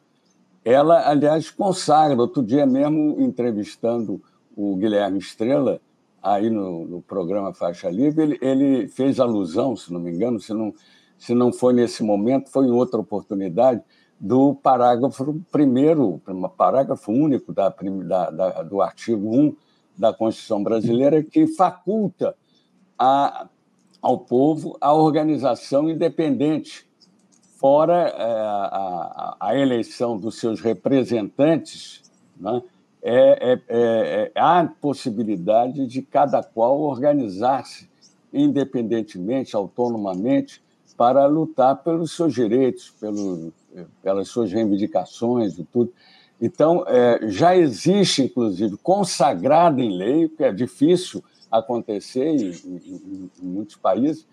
ela, 0.65 1.09
aliás, 1.09 1.51
consagra. 1.51 2.21
Outro 2.21 2.43
dia 2.43 2.67
mesmo, 2.67 3.17
entrevistando 3.19 4.23
o 4.55 4.77
Guilherme 4.77 5.19
Estrela, 5.19 5.81
aí 6.23 6.51
no, 6.51 6.87
no 6.87 7.03
programa 7.03 7.55
Faixa 7.55 7.91
Livre, 7.91 8.23
ele, 8.23 8.39
ele, 8.43 8.89
fez 8.89 9.19
alusão, 9.19 9.75
se 9.75 9.93
não 9.93 9.99
me 9.99 10.13
engano, 10.13 10.39
se 10.39 10.53
não, 10.53 10.73
se 11.19 11.35
não 11.35 11.53
foi 11.53 11.73
nesse 11.73 12.03
momento, 12.03 12.51
foi 12.51 12.67
em 12.67 12.71
outra 12.71 13.01
oportunidade, 13.01 13.83
do 14.23 14.55
parágrafo 14.55 15.43
primeiro, 15.51 16.23
parágrafo 16.57 17.11
único 17.11 17.53
da, 17.53 17.69
da, 17.71 18.31
da, 18.31 18.63
do 18.63 18.81
artigo 18.81 19.37
1 19.37 19.57
da 19.99 20.13
Constituição 20.13 20.63
brasileira, 20.63 21.25
que 21.25 21.49
faculta 21.49 22.37
a, 22.97 23.49
ao 24.01 24.19
povo 24.19 24.79
a 24.81 24.93
organização 24.93 25.91
independente, 25.91 26.87
fora 27.57 28.15
é, 28.17 28.23
a, 28.23 29.37
a, 29.41 29.59
eleição 29.59 30.17
dos 30.17 30.39
seus 30.39 30.61
representantes, 30.61 32.03
né? 32.37 32.63
é, 33.03 33.53
é, 33.53 33.61
é, 33.69 34.33
há 34.37 34.65
possibilidade 34.81 35.85
de 35.89 36.01
cada 36.01 36.45
qual 36.45 36.81
organizar-se 36.81 37.91
independentemente, 38.33 39.55
autonomamente, 39.57 40.63
para 41.03 41.27
lutar 41.27 41.83
pelos 41.83 42.15
seus 42.15 42.33
direitos, 42.33 42.91
pelo, 43.01 43.53
pelas 44.01 44.29
suas 44.29 44.53
reivindicações 44.53 45.59
e 45.59 45.65
tudo. 45.65 45.93
Então, 46.41 46.85
é, 46.87 47.19
já 47.29 47.57
existe, 47.57 48.23
inclusive, 48.23 48.77
consagrado 48.77 49.81
em 49.81 49.99
lei, 49.99 50.29
que 50.29 50.45
é 50.45 50.53
difícil 50.53 51.21
acontecer 51.51 52.27
em, 52.27 52.53
em, 52.65 53.31
em 53.43 53.45
muitos 53.45 53.75
países, 53.75 54.25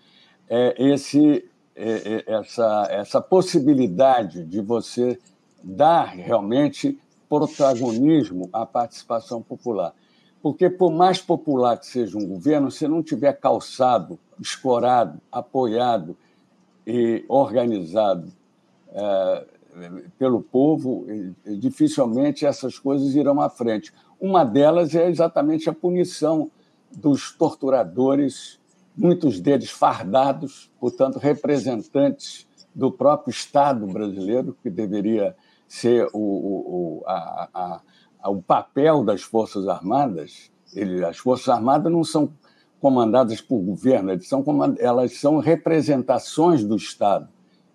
é, 0.48 0.76
esse, 0.78 1.44
é, 1.74 2.22
é, 2.28 2.34
essa, 2.34 2.86
essa 2.88 3.20
possibilidade 3.20 4.44
de 4.44 4.60
você 4.60 5.18
dar 5.60 6.04
realmente 6.04 6.96
protagonismo 7.28 8.48
à 8.52 8.64
participação 8.64 9.42
popular. 9.42 9.92
Porque, 10.40 10.70
por 10.70 10.92
mais 10.92 11.20
popular 11.20 11.76
que 11.76 11.86
seja 11.86 12.16
um 12.16 12.28
governo, 12.28 12.70
se 12.70 12.86
não 12.86 13.02
tiver 13.02 13.32
calçado, 13.40 14.20
escorado, 14.40 15.20
apoiado 15.32 16.16
e 16.90 17.24
organizado 17.28 18.32
é, 18.88 19.46
pelo 20.18 20.42
povo, 20.42 21.06
dificilmente 21.58 22.44
essas 22.44 22.78
coisas 22.78 23.14
irão 23.14 23.40
à 23.40 23.48
frente. 23.48 23.92
Uma 24.18 24.44
delas 24.44 24.94
é 24.94 25.08
exatamente 25.08 25.70
a 25.70 25.72
punição 25.72 26.50
dos 26.90 27.32
torturadores, 27.32 28.58
muitos 28.96 29.40
deles 29.40 29.70
fardados, 29.70 30.70
portanto, 30.80 31.18
representantes 31.18 32.46
do 32.74 32.90
próprio 32.90 33.30
Estado 33.30 33.86
brasileiro, 33.86 34.56
que 34.60 34.68
deveria 34.68 35.36
ser 35.68 36.08
o, 36.12 36.18
o, 36.18 37.02
a, 37.06 37.80
a, 38.20 38.30
o 38.30 38.42
papel 38.42 39.04
das 39.04 39.22
Forças 39.22 39.68
Armadas. 39.68 40.50
Ele, 40.74 41.04
as 41.04 41.18
Forças 41.18 41.48
Armadas 41.48 41.92
não 41.92 42.02
são 42.02 42.32
comandadas 42.80 43.40
por 43.40 43.58
governo, 43.58 44.10
elas 44.10 44.26
são, 44.26 44.44
elas 44.78 45.12
são 45.18 45.38
representações 45.38 46.64
do 46.64 46.76
Estado 46.76 47.28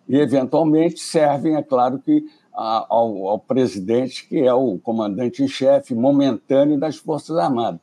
e, 0.07 0.17
eventualmente, 0.17 1.00
servem, 1.00 1.55
é 1.55 1.63
claro 1.63 2.00
que, 2.00 2.25
ao, 2.53 3.27
ao 3.27 3.39
presidente, 3.39 4.27
que 4.27 4.39
é 4.39 4.53
o 4.53 4.77
comandante 4.77 5.43
em 5.43 5.47
chefe 5.47 5.93
momentâneo 5.93 6.79
das 6.79 6.95
Forças 6.95 7.38
Armadas. 7.38 7.81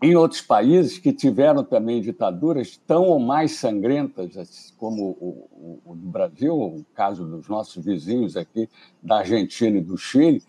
Em 0.00 0.14
outros 0.14 0.40
países 0.40 0.96
que 0.96 1.12
tiveram 1.12 1.64
também 1.64 2.00
ditaduras 2.00 2.80
tão 2.86 3.04
ou 3.04 3.18
mais 3.18 3.56
sangrentas, 3.56 4.72
como 4.78 5.16
o, 5.20 5.48
o, 5.50 5.92
o 5.92 5.96
do 5.96 6.06
Brasil, 6.06 6.54
o 6.54 6.86
caso 6.94 7.24
dos 7.24 7.48
nossos 7.48 7.84
vizinhos 7.84 8.36
aqui, 8.36 8.68
da 9.02 9.18
Argentina 9.18 9.76
e 9.76 9.80
do 9.80 9.96
Chile, 9.96 10.40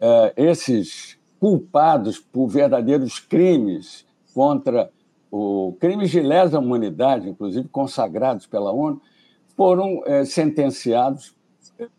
eh, 0.00 0.32
esses 0.36 1.16
culpados 1.38 2.18
por 2.18 2.48
verdadeiros 2.48 3.20
crimes 3.20 4.04
contra 4.34 4.90
o 5.30 5.76
crimes 5.80 6.10
de 6.10 6.20
lesa 6.20 6.58
humanidade, 6.58 7.28
inclusive 7.28 7.68
consagrados 7.68 8.46
pela 8.46 8.72
ONU, 8.72 9.00
foram 9.56 10.02
é, 10.06 10.24
sentenciados, 10.24 11.36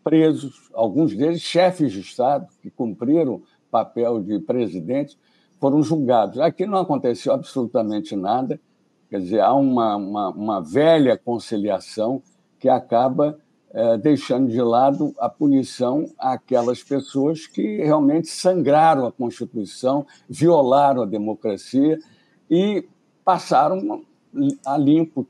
presos, 0.02 0.70
alguns 0.74 1.16
deles 1.16 1.40
chefes 1.40 1.92
de 1.92 2.00
Estado, 2.00 2.46
que 2.62 2.70
cumpriram 2.70 3.42
papel 3.70 4.20
de 4.20 4.38
presidente, 4.40 5.18
foram 5.58 5.82
julgados. 5.82 6.38
Aqui 6.38 6.66
não 6.66 6.78
aconteceu 6.78 7.32
absolutamente 7.32 8.16
nada, 8.16 8.60
quer 9.08 9.20
dizer, 9.20 9.40
há 9.40 9.54
uma, 9.54 9.96
uma, 9.96 10.28
uma 10.30 10.60
velha 10.60 11.16
conciliação 11.16 12.22
que 12.58 12.68
acaba 12.68 13.38
é, 13.72 13.96
deixando 13.98 14.50
de 14.50 14.60
lado 14.60 15.14
a 15.18 15.28
punição 15.28 16.06
àquelas 16.18 16.82
pessoas 16.82 17.46
que 17.46 17.76
realmente 17.76 18.28
sangraram 18.28 19.06
a 19.06 19.12
Constituição, 19.12 20.06
violaram 20.28 21.02
a 21.02 21.06
democracia 21.06 21.98
e 22.50 22.84
passaram 23.24 24.02
a 24.64 24.76
limpo 24.76 25.26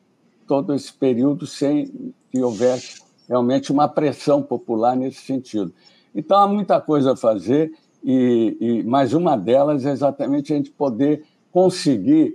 todo 0.46 0.74
esse 0.74 0.92
período 0.92 1.46
sem 1.46 2.12
que 2.30 2.42
houvesse 2.42 3.02
realmente 3.28 3.70
uma 3.70 3.88
pressão 3.88 4.42
popular 4.42 4.96
nesse 4.96 5.20
sentido. 5.22 5.72
Então, 6.14 6.38
há 6.38 6.48
muita 6.48 6.80
coisa 6.80 7.12
a 7.12 7.16
fazer, 7.16 7.72
e, 8.02 8.56
e 8.60 8.82
mais 8.82 9.12
uma 9.12 9.36
delas 9.36 9.86
é 9.86 9.92
exatamente 9.92 10.52
a 10.52 10.56
gente 10.56 10.70
poder 10.70 11.24
conseguir 11.52 12.34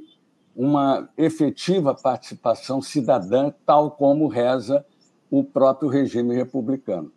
uma 0.56 1.10
efetiva 1.18 1.94
participação 1.94 2.82
cidadã, 2.82 3.52
tal 3.66 3.92
como 3.92 4.28
reza 4.28 4.86
o 5.30 5.44
próprio 5.44 5.90
regime 5.90 6.34
republicano. 6.34 7.12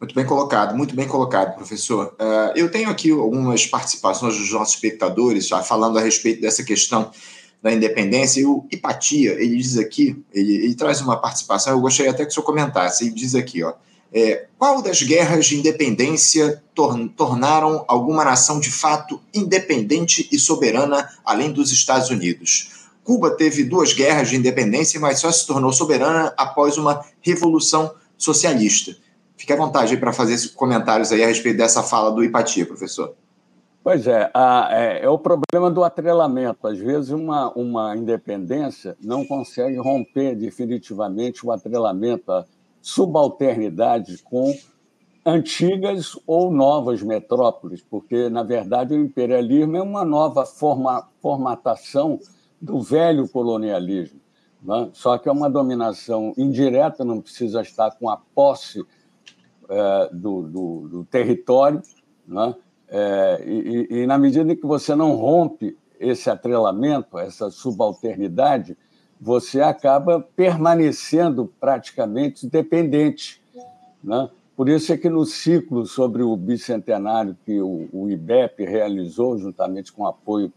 Muito 0.00 0.14
bem 0.14 0.24
colocado, 0.24 0.76
muito 0.76 0.94
bem 0.94 1.08
colocado, 1.08 1.56
professor. 1.56 2.14
Uh, 2.20 2.56
eu 2.56 2.70
tenho 2.70 2.88
aqui 2.88 3.10
algumas 3.10 3.66
participações 3.66 4.38
dos 4.38 4.52
nossos 4.52 4.74
espectadores, 4.74 5.48
já 5.48 5.60
falando 5.60 5.98
a 5.98 6.00
respeito 6.00 6.40
dessa 6.40 6.62
questão 6.62 7.10
da 7.60 7.72
independência. 7.72 8.40
E 8.40 8.46
o 8.46 8.64
Hipatia, 8.70 9.32
ele 9.32 9.56
diz 9.56 9.76
aqui, 9.76 10.16
ele, 10.32 10.54
ele 10.54 10.74
traz 10.76 11.00
uma 11.00 11.16
participação, 11.16 11.72
eu 11.72 11.80
gostaria 11.80 12.12
até 12.12 12.24
que 12.24 12.30
o 12.30 12.34
senhor 12.34 12.46
comentasse. 12.46 13.04
Ele 13.04 13.12
diz 13.12 13.34
aqui, 13.34 13.64
ó, 13.64 13.72
é, 14.12 14.46
qual 14.56 14.80
das 14.80 15.02
guerras 15.02 15.46
de 15.46 15.58
independência 15.58 16.62
tor 16.72 16.96
tornaram 17.16 17.84
alguma 17.88 18.24
nação 18.24 18.60
de 18.60 18.70
fato 18.70 19.20
independente 19.34 20.28
e 20.30 20.38
soberana 20.38 21.08
além 21.24 21.52
dos 21.52 21.72
Estados 21.72 22.08
Unidos? 22.08 22.86
Cuba 23.02 23.32
teve 23.32 23.64
duas 23.64 23.92
guerras 23.92 24.28
de 24.28 24.36
independência, 24.36 25.00
mas 25.00 25.18
só 25.18 25.32
se 25.32 25.44
tornou 25.44 25.72
soberana 25.72 26.32
após 26.36 26.78
uma 26.78 27.04
revolução 27.20 27.92
socialista. 28.16 28.96
Fique 29.38 29.52
à 29.52 29.56
vontade 29.56 29.96
para 29.96 30.12
fazer 30.12 30.36
comentários 30.54 31.12
aí 31.12 31.22
a 31.22 31.28
respeito 31.28 31.56
dessa 31.56 31.80
fala 31.80 32.10
do 32.10 32.24
Hipatia, 32.24 32.66
professor. 32.66 33.14
Pois 33.84 34.06
é, 34.08 34.28
a, 34.34 34.68
é, 34.72 35.04
é, 35.04 35.08
o 35.08 35.16
problema 35.16 35.70
do 35.70 35.84
atrelamento. 35.84 36.66
Às 36.66 36.76
vezes, 36.76 37.10
uma, 37.10 37.50
uma 37.52 37.96
independência 37.96 38.96
não 39.00 39.24
consegue 39.24 39.76
romper 39.76 40.34
definitivamente 40.34 41.46
o 41.46 41.52
atrelamento, 41.52 42.32
a 42.32 42.44
subalternidade 42.82 44.18
com 44.24 44.52
antigas 45.24 46.18
ou 46.26 46.50
novas 46.50 47.00
metrópoles, 47.00 47.80
porque, 47.80 48.28
na 48.28 48.42
verdade, 48.42 48.92
o 48.92 49.00
imperialismo 49.00 49.76
é 49.76 49.82
uma 49.82 50.04
nova 50.04 50.44
forma, 50.44 51.08
formatação 51.22 52.18
do 52.60 52.80
velho 52.80 53.28
colonialismo. 53.28 54.20
Né? 54.62 54.90
Só 54.92 55.16
que 55.16 55.28
é 55.28 55.32
uma 55.32 55.48
dominação 55.48 56.34
indireta, 56.36 57.04
não 57.04 57.20
precisa 57.20 57.62
estar 57.62 57.92
com 57.92 58.10
a 58.10 58.16
posse 58.34 58.84
é, 59.68 60.10
do, 60.12 60.42
do, 60.42 60.88
do, 60.88 61.04
território, 61.04 61.82
né? 62.26 62.54
É, 62.90 63.44
e, 63.46 63.86
e, 63.90 64.06
na 64.06 64.16
medida 64.16 64.56
que 64.56 64.66
você 64.66 64.94
não 64.94 65.14
rompe 65.14 65.76
esse 66.00 66.30
atrelamento, 66.30 67.18
essa 67.18 67.50
subalternidade, 67.50 68.76
você 69.20 69.60
acaba 69.60 70.20
permanecendo 70.34 71.52
praticamente 71.60 72.46
dependente. 72.46 73.42
Né? 74.02 74.30
Por 74.56 74.68
isso 74.68 74.92
é 74.92 74.96
que 74.96 75.10
no 75.10 75.26
ciclo 75.26 75.84
sobre 75.84 76.22
o 76.22 76.34
bicentenário 76.34 77.36
que 77.44 77.60
o, 77.60 77.88
o 77.92 78.08
IBEP 78.08 78.64
realizou, 78.64 79.36
juntamente 79.36 79.92
com 79.92 80.04
o 80.04 80.06
apoio 80.06 80.52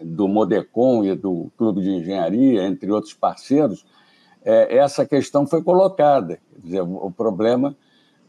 do 0.00 0.28
Modecon 0.28 1.04
e 1.04 1.14
do 1.14 1.50
Clube 1.56 1.82
de 1.82 1.90
Engenharia, 1.90 2.64
entre 2.64 2.90
outros 2.90 3.12
parceiros, 3.12 3.84
é, 4.42 4.76
essa 4.76 5.04
questão 5.04 5.46
foi 5.46 5.62
colocada. 5.62 6.38
Quer 6.52 6.60
dizer, 6.60 6.80
o 6.80 7.10
problema 7.10 7.76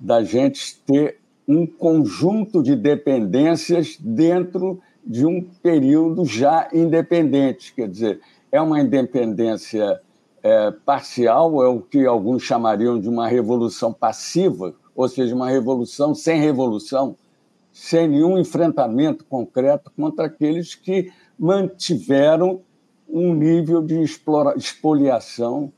da 0.01 0.23
gente 0.23 0.81
ter 0.85 1.19
um 1.47 1.67
conjunto 1.67 2.63
de 2.63 2.75
dependências 2.75 3.97
dentro 3.99 4.81
de 5.05 5.25
um 5.25 5.41
período 5.41 6.25
já 6.25 6.67
independente. 6.73 7.73
Quer 7.73 7.87
dizer, 7.87 8.21
é 8.51 8.59
uma 8.59 8.79
independência 8.81 10.01
é, 10.43 10.71
parcial, 10.71 11.63
é 11.63 11.67
o 11.67 11.79
que 11.79 12.05
alguns 12.05 12.43
chamariam 12.43 12.99
de 12.99 13.07
uma 13.07 13.27
revolução 13.27 13.93
passiva, 13.93 14.73
ou 14.95 15.07
seja, 15.07 15.35
uma 15.35 15.49
revolução 15.49 16.15
sem 16.15 16.39
revolução, 16.39 17.15
sem 17.71 18.07
nenhum 18.07 18.37
enfrentamento 18.37 19.23
concreto 19.25 19.91
contra 19.95 20.25
aqueles 20.25 20.73
que 20.75 21.11
mantiveram 21.37 22.61
um 23.07 23.33
nível 23.33 23.81
de 23.81 24.01
explora, 24.01 24.57
expoliação 24.57 25.71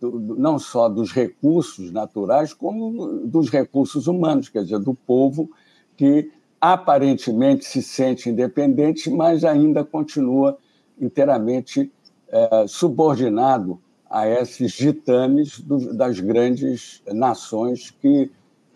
do, 0.00 0.18
do, 0.18 0.36
não 0.36 0.58
só 0.58 0.88
dos 0.88 1.12
recursos 1.12 1.90
naturais, 1.90 2.52
como 2.52 3.26
dos 3.26 3.50
recursos 3.50 4.06
humanos, 4.06 4.48
quer 4.48 4.62
dizer, 4.62 4.78
do 4.78 4.94
povo 4.94 5.50
que 5.96 6.30
aparentemente 6.60 7.64
se 7.64 7.82
sente 7.82 8.30
independente, 8.30 9.10
mas 9.10 9.44
ainda 9.44 9.84
continua 9.84 10.56
inteiramente 11.00 11.90
é, 12.28 12.66
subordinado 12.66 13.80
a 14.10 14.26
esses 14.28 14.72
ditames 14.72 15.60
do, 15.60 15.94
das 15.94 16.20
grandes 16.20 17.02
nações 17.12 17.90
que 17.90 18.30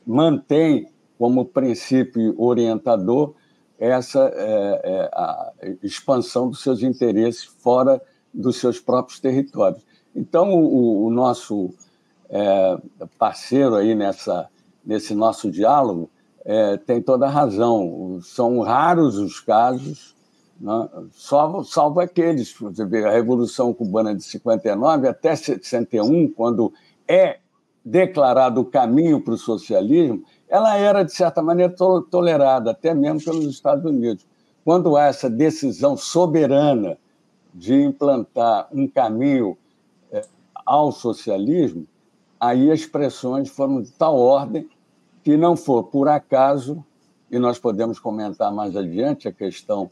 mantêm 0.07 0.89
como 1.19 1.45
princípio 1.45 2.35
orientador 2.37 3.35
essa 3.79 4.31
é, 4.35 5.11
é, 5.61 5.77
expansão 5.83 6.49
dos 6.49 6.63
seus 6.63 6.83
interesses 6.83 7.45
fora 7.45 8.01
dos 8.33 8.57
seus 8.59 8.79
próprios 8.79 9.19
territórios. 9.19 9.85
Então, 10.15 10.53
o, 10.53 11.07
o 11.07 11.11
nosso 11.11 11.71
é, 12.29 12.79
parceiro 13.19 13.75
aí 13.75 13.95
nessa, 13.95 14.49
nesse 14.85 15.15
nosso 15.15 15.51
diálogo 15.51 16.11
é, 16.45 16.77
tem 16.77 17.01
toda 17.01 17.27
a 17.27 17.31
razão. 17.31 18.21
São 18.23 18.61
raros 18.61 19.19
os 19.19 19.41
casos, 19.41 20.15
né? 20.61 20.89
salvo, 21.13 21.65
salvo 21.65 22.01
aqueles. 22.01 22.55
Você 22.59 22.85
vê, 22.85 23.05
a 23.05 23.11
Revolução 23.11 23.73
Cubana 23.73 24.15
de 24.15 24.23
59 24.23 25.09
até 25.09 25.37
61, 25.37 26.29
quando 26.31 26.73
é 27.07 27.39
declarado 27.85 28.61
o 28.61 28.65
caminho 28.65 29.21
para 29.21 29.35
o 29.35 29.39
socialismo, 29.39 30.23
ela 30.49 30.77
era, 30.77 31.03
de 31.03 31.13
certa 31.13 31.43
maneira, 31.43 31.73
to 31.73 32.03
tolerada, 32.03 32.71
até 32.71 32.95
mesmo 32.95 33.25
pelos 33.25 33.47
Estados 33.47 33.85
Unidos. 33.85 34.25
Quando 34.65 34.97
há 34.97 35.07
essa 35.07 35.29
decisão 35.29 35.97
soberana 35.97 36.97
de 37.53 37.75
implantar 37.75 38.69
um 38.73 38.87
caminho 38.87 39.57
ao 40.65 40.93
socialismo, 40.93 41.87
aí 42.41 42.71
as 42.71 42.87
pressões 42.87 43.49
foram 43.49 43.83
de 43.83 43.93
tal 43.93 44.19
ordem 44.19 44.69
que 45.23 45.37
não 45.37 45.57
for 45.57 45.85
por 45.85 46.09
acaso, 46.09 46.85
e 47.31 47.39
nós 47.39 47.59
podemos 47.59 47.99
comentar 47.99 48.53
mais 48.53 48.77
adiante 48.77 49.29
a 49.29 49.33
questão 49.33 49.89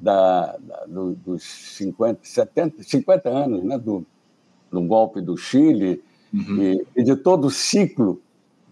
da, 0.00 0.56
da, 0.58 0.86
do, 0.86 1.14
dos 1.14 1.42
50, 1.42 2.20
70, 2.22 2.82
50 2.82 3.28
anos 3.28 3.62
né, 3.62 3.78
do, 3.78 4.04
do 4.70 4.80
golpe 4.80 5.20
do 5.20 5.36
Chile 5.36 6.02
uhum. 6.32 6.62
e, 6.62 6.86
e, 6.96 7.02
de 7.02 7.14
todo 7.16 7.46
o 7.46 7.50
ciclo 7.50 8.20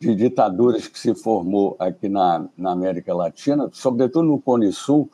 de 0.01 0.15
ditaduras 0.15 0.89
que 0.89 0.99
se 0.99 1.15
formou 1.15 1.77
aqui 1.79 2.09
na, 2.09 2.47
na 2.57 2.73
América 2.73 3.15
Latina, 3.15 3.69
sobretudo 3.73 4.27
no 4.27 4.41
Cone 4.41 4.73
Sul, 4.73 5.11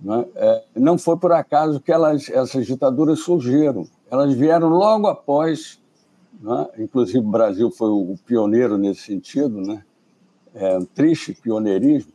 né, 0.00 0.26
é, 0.34 0.64
não 0.76 0.98
foi 0.98 1.16
por 1.16 1.32
acaso 1.32 1.80
que 1.80 1.90
elas, 1.90 2.28
essas 2.28 2.66
ditaduras 2.66 3.20
surgiram. 3.20 3.86
Elas 4.10 4.34
vieram 4.34 4.68
logo 4.68 5.06
após, 5.06 5.78
né? 6.40 6.66
inclusive 6.78 7.18
o 7.18 7.30
Brasil 7.30 7.70
foi 7.70 7.90
o 7.90 8.16
pioneiro 8.26 8.78
nesse 8.78 9.02
sentido, 9.02 9.60
né? 9.60 9.82
é, 10.54 10.78
um 10.78 10.84
triste 10.84 11.32
pioneirismo, 11.34 12.12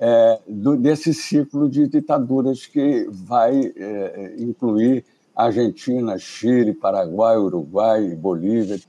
é, 0.00 0.40
do, 0.48 0.76
desse 0.76 1.14
ciclo 1.14 1.68
de 1.68 1.86
ditaduras 1.86 2.66
que 2.66 3.06
vai 3.10 3.72
é, 3.76 4.34
incluir 4.38 5.04
Argentina, 5.34 6.18
Chile, 6.18 6.74
Paraguai, 6.74 7.36
Uruguai, 7.36 8.08
Bolívia. 8.10 8.80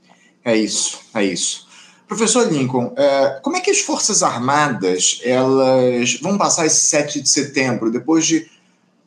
É 0.44 0.56
isso, 0.56 1.00
é 1.14 1.24
isso. 1.24 1.66
Professor 2.06 2.52
Lincoln, 2.52 2.92
é, 2.96 3.40
como 3.42 3.56
é 3.56 3.60
que 3.60 3.70
as 3.70 3.80
Forças 3.80 4.22
Armadas 4.22 5.20
elas 5.24 6.20
vão 6.20 6.36
passar 6.36 6.66
esse 6.66 6.84
7 6.86 7.20
de 7.20 7.28
setembro, 7.28 7.90
depois 7.90 8.26
de 8.26 8.50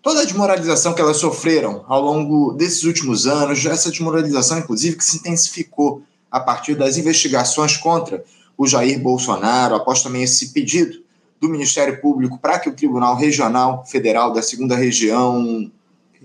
toda 0.02 0.22
a 0.22 0.26
desmoralização 0.26 0.94
que 0.94 1.02
elas 1.02 1.18
sofreram 1.18 1.84
ao 1.88 2.02
longo 2.02 2.54
desses 2.54 2.84
últimos 2.84 3.28
anos, 3.28 3.66
essa 3.66 3.90
desmoralização, 3.90 4.60
inclusive, 4.60 4.96
que 4.96 5.04
se 5.04 5.18
intensificou 5.18 6.02
a 6.32 6.40
partir 6.40 6.76
das 6.76 6.98
investigações 6.98 7.78
contra 7.78 8.24
o 8.58 8.66
Jair 8.66 9.00
Bolsonaro, 9.00 9.76
após 9.76 10.02
também 10.02 10.24
esse 10.24 10.50
pedido 10.50 11.00
do 11.40 11.48
Ministério 11.48 12.02
Público 12.02 12.40
para 12.40 12.60
que 12.60 12.70
o 12.70 12.74
Tribunal 12.74 13.16
Regional 13.16 13.86
Federal 13.86 14.34
da 14.34 14.42
Segunda 14.42 14.76
Região 14.76 15.72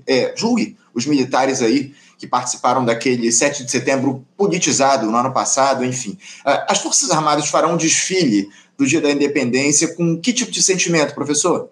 é, 0.06 0.32
julgue 0.36 0.76
os 0.94 1.06
militares 1.06 1.62
aí 1.62 1.94
que 2.18 2.26
participaram 2.26 2.84
daquele 2.84 3.32
7 3.32 3.64
de 3.64 3.70
setembro 3.70 4.24
politizado 4.36 5.10
no 5.10 5.16
ano 5.16 5.32
passado, 5.32 5.84
enfim. 5.84 6.16
Ah, 6.44 6.66
as 6.68 6.78
Forças 6.78 7.10
Armadas 7.10 7.48
farão 7.48 7.74
um 7.74 7.76
desfile 7.76 8.48
do 8.78 8.86
Dia 8.86 9.00
da 9.00 9.10
Independência 9.10 9.94
com 9.94 10.16
que 10.18 10.32
tipo 10.32 10.50
de 10.50 10.62
sentimento, 10.62 11.14
professor? 11.14 11.68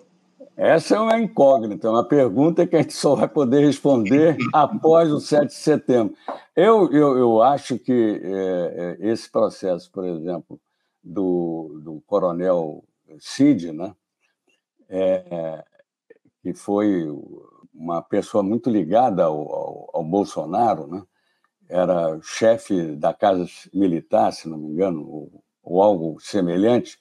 Essa 0.62 0.96
é 0.96 1.00
uma 1.00 1.18
incógnita, 1.18 1.88
uma 1.88 2.06
pergunta 2.06 2.66
que 2.66 2.76
a 2.76 2.82
gente 2.82 2.92
só 2.92 3.14
vai 3.14 3.26
poder 3.26 3.64
responder 3.64 4.36
após 4.52 5.10
o 5.10 5.18
7 5.18 5.46
de 5.46 5.54
setembro. 5.54 6.14
Eu, 6.54 6.92
eu, 6.92 7.16
eu 7.16 7.40
acho 7.40 7.78
que 7.78 8.20
é, 8.22 8.98
é, 9.00 9.08
esse 9.08 9.30
processo, 9.30 9.90
por 9.90 10.04
exemplo, 10.04 10.60
do, 11.02 11.80
do 11.82 12.02
coronel 12.06 12.84
Cid, 13.18 13.72
né, 13.72 13.94
é, 14.86 15.64
que 16.42 16.52
foi 16.52 17.08
uma 17.72 18.02
pessoa 18.02 18.42
muito 18.42 18.68
ligada 18.68 19.24
ao, 19.24 19.40
ao, 19.40 19.90
ao 19.94 20.04
Bolsonaro, 20.04 20.86
né, 20.86 21.02
era 21.70 22.20
chefe 22.20 22.96
da 22.96 23.14
Casa 23.14 23.46
Militar, 23.72 24.30
se 24.30 24.46
não 24.46 24.58
me 24.58 24.66
engano, 24.66 25.08
ou, 25.08 25.42
ou 25.62 25.82
algo 25.82 26.20
semelhante, 26.20 26.98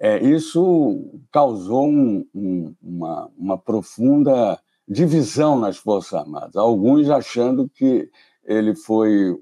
é, 0.00 0.18
isso 0.24 1.20
causou 1.30 1.86
um, 1.86 2.26
um, 2.34 2.74
uma, 2.82 3.30
uma 3.36 3.58
profunda 3.58 4.58
divisão 4.88 5.58
nas 5.58 5.76
Forças 5.76 6.14
Armadas, 6.14 6.56
alguns 6.56 7.10
achando 7.10 7.68
que 7.68 8.10
ele 8.42 8.74
foi 8.74 9.38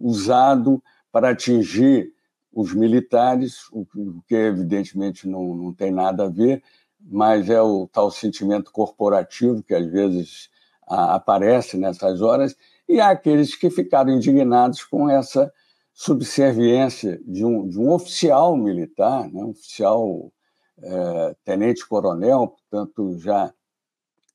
usado 0.00 0.82
para 1.10 1.30
atingir 1.30 2.12
os 2.52 2.74
militares, 2.74 3.62
o 3.72 3.86
que 4.28 4.34
evidentemente 4.34 5.26
não, 5.26 5.56
não 5.56 5.72
tem 5.72 5.90
nada 5.90 6.24
a 6.24 6.28
ver, 6.28 6.62
mas 7.00 7.48
é 7.48 7.60
o 7.60 7.88
tal 7.90 8.10
sentimento 8.10 8.70
corporativo 8.70 9.62
que 9.62 9.74
às 9.74 9.86
vezes 9.86 10.50
aparece 10.86 11.78
nessas 11.78 12.20
horas, 12.20 12.54
e 12.86 13.00
há 13.00 13.08
aqueles 13.10 13.54
que 13.54 13.70
ficaram 13.70 14.12
indignados 14.12 14.84
com 14.84 15.08
essa 15.08 15.50
subserviência 15.92 17.20
de 17.24 17.44
um, 17.44 17.68
de 17.68 17.78
um 17.78 17.90
oficial 17.92 18.56
militar, 18.56 19.30
né, 19.30 19.42
um 19.42 19.50
oficial 19.50 20.32
é, 20.82 21.36
tenente-coronel, 21.44 22.48
portanto, 22.48 23.18
já 23.18 23.52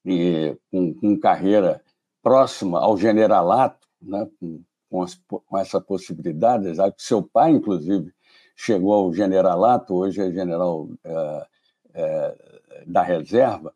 e, 0.05 0.55
com, 0.71 0.93
com, 0.93 1.19
carreira 1.19 1.81
próxima 2.21 2.79
ao 2.79 2.97
generalato, 2.97 3.87
né, 4.01 4.27
com, 4.39 4.61
com, 4.89 5.01
as, 5.01 5.15
com, 5.27 5.57
essa 5.57 5.81
possibilidade, 5.81 6.73
já 6.73 6.91
que 6.91 7.01
seu 7.01 7.21
pai, 7.21 7.51
inclusive, 7.51 8.13
chegou 8.55 8.93
ao 8.93 9.13
generalato, 9.13 9.93
hoje 9.93 10.21
é 10.21 10.31
general 10.31 10.87
é, 11.03 11.47
é, 11.93 12.83
da 12.85 13.01
reserva, 13.01 13.73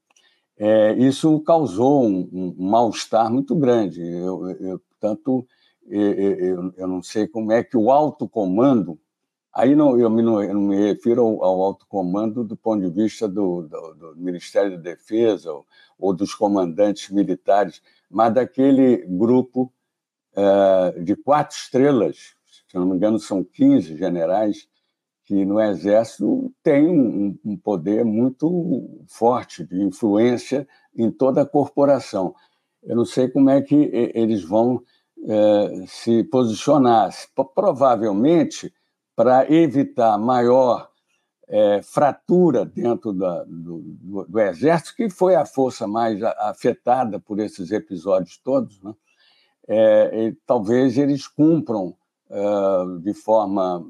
é, 0.58 0.94
isso 0.94 1.40
causou 1.42 2.06
um, 2.06 2.30
um 2.32 2.56
mal-estar 2.58 3.32
muito 3.32 3.56
grande. 3.56 4.00
Eu, 4.02 4.48
eu, 4.60 4.80
portanto, 4.80 5.46
eu, 5.88 6.88
não 6.88 7.02
sei 7.02 7.28
como 7.28 7.52
é 7.52 7.64
que 7.64 7.78
o 7.78 7.92
alto 7.92 8.28
comando 8.28 9.00
Aí 9.54 9.76
não, 9.76 10.00
eu, 10.00 10.10
me, 10.10 10.22
não, 10.22 10.42
eu 10.42 10.60
me 10.60 10.78
refiro 10.78 11.22
ao, 11.22 11.44
ao, 11.44 11.62
alto 11.62 11.86
comando 11.88 12.44
do 12.44 12.56
ponto 12.56 12.82
de 12.82 12.90
vista 12.90 13.28
do, 13.28 13.64
do, 13.64 13.94
do 13.96 14.16
Ministério 14.16 14.72
da 14.72 14.78
Defesa 14.78 15.52
ou, 15.52 15.66
ou, 16.00 16.14
dos 16.14 16.34
comandantes 16.34 17.10
militares, 17.10 17.82
mas 18.10 18.34
daquele 18.34 19.06
grupo 19.06 19.72
é, 20.34 21.02
de 21.02 21.18
quatro 21.18 21.58
estrelas, 21.58 22.34
se 22.70 22.76
não 22.76 22.86
me 22.86 22.96
engano, 22.96 23.20
são 23.20 23.44
15 23.44 23.98
generais, 23.98 24.70
que 25.26 25.46
no 25.46 25.60
Exército 25.60 26.54
tem 26.64 26.88
um, 26.88 27.38
um 27.44 27.58
poder 27.58 28.06
muito 28.06 29.04
forte 29.08 29.66
de 29.66 29.82
influência 29.82 30.66
em 30.96 31.12
toda 31.12 31.42
a 31.42 31.46
corporação. 31.46 32.34
Eu 32.82 32.96
não 32.96 33.06
sei 33.06 33.28
como 33.30 33.50
é 33.50 33.62
que 33.62 33.92
eles 34.14 34.44
vão 34.44 34.82
é, 35.28 35.86
se 35.88 36.24
posicionar. 36.26 37.12
Provavelmente 37.56 38.74
para 39.16 39.52
evitar 39.52 40.18
maior 40.18 40.90
é, 41.48 41.82
fratura 41.84 42.66
dentro 42.66 43.12
da, 43.14 43.44
do, 43.44 43.82
do, 43.82 44.26
do, 44.26 44.40
Exército, 44.40 44.96
que 44.96 45.10
foi 45.10 45.36
a 45.36 45.46
força 45.46 45.88
mais 45.88 46.22
afetada 46.24 47.20
por 47.20 47.40
esses 47.40 47.72
episódios 47.72 48.38
todos, 48.38 48.82
né? 48.82 48.94
é, 49.68 50.34
talvez 50.46 50.98
eles 50.98 51.28
cumpram 51.28 51.96
é, 52.30 53.00
de 53.02 53.14
forma 53.14 53.86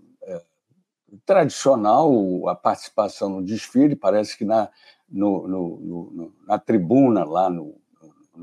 tradicional 1.25 2.47
a 2.47 2.55
participação 2.55 3.29
no 3.29 3.43
desfile, 3.43 3.95
parece 3.95 4.37
que 4.37 4.45
na, 4.45 4.69
no, 5.09 5.47
no, 5.47 6.11
no, 6.11 6.33
na 6.47 6.57
tribuna, 6.57 7.25
lá 7.25 7.49
no, 7.49 7.80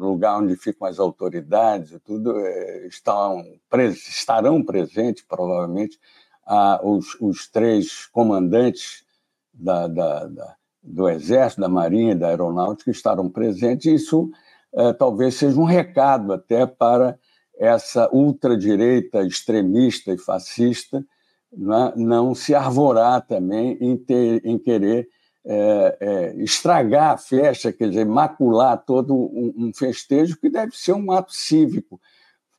lugar 0.06 0.38
onde 0.38 0.56
ficam 0.56 0.86
as 0.86 0.98
autoridades 0.98 1.92
e 1.92 1.98
tudo, 2.00 2.38
é, 2.38 2.86
estão, 2.86 3.44
estarão 3.72 4.62
presentes, 4.62 5.24
provavelmente, 5.26 5.98
ah, 6.46 6.80
os, 6.82 7.16
os, 7.20 7.48
três 7.48 8.06
comandantes 8.06 9.04
da, 9.52 9.86
da, 9.86 10.26
da, 10.26 10.56
do 10.82 11.08
Exército, 11.08 11.60
da 11.60 11.68
Marinha 11.68 12.12
e 12.12 12.18
da 12.18 12.28
Aeronáutica 12.28 12.90
estarão 12.90 13.28
presentes. 13.28 14.02
Isso 14.02 14.30
eh, 14.74 14.92
talvez 14.92 15.34
seja 15.34 15.58
um 15.60 15.64
recado 15.64 16.32
até 16.32 16.66
para 16.66 17.18
essa 17.58 18.08
ultradireita 18.12 19.22
extremista 19.22 20.12
e 20.12 20.18
fascista 20.18 21.04
né, 21.52 21.92
não 21.96 22.34
se 22.34 22.54
arvorar 22.54 23.26
também 23.26 23.76
em, 23.80 23.96
ter, 23.96 24.44
em 24.44 24.58
querer 24.58 25.08
é, 25.50 25.96
é, 25.98 26.36
estragar 26.42 27.14
a 27.14 27.16
festa, 27.16 27.72
quer 27.72 27.88
dizer, 27.88 28.04
macular 28.04 28.76
todo 28.84 29.14
um, 29.14 29.54
um, 29.56 29.72
festejo 29.72 30.38
que 30.38 30.50
deve 30.50 30.76
ser 30.76 30.92
um 30.92 31.10
ato 31.10 31.34
cívico, 31.34 31.98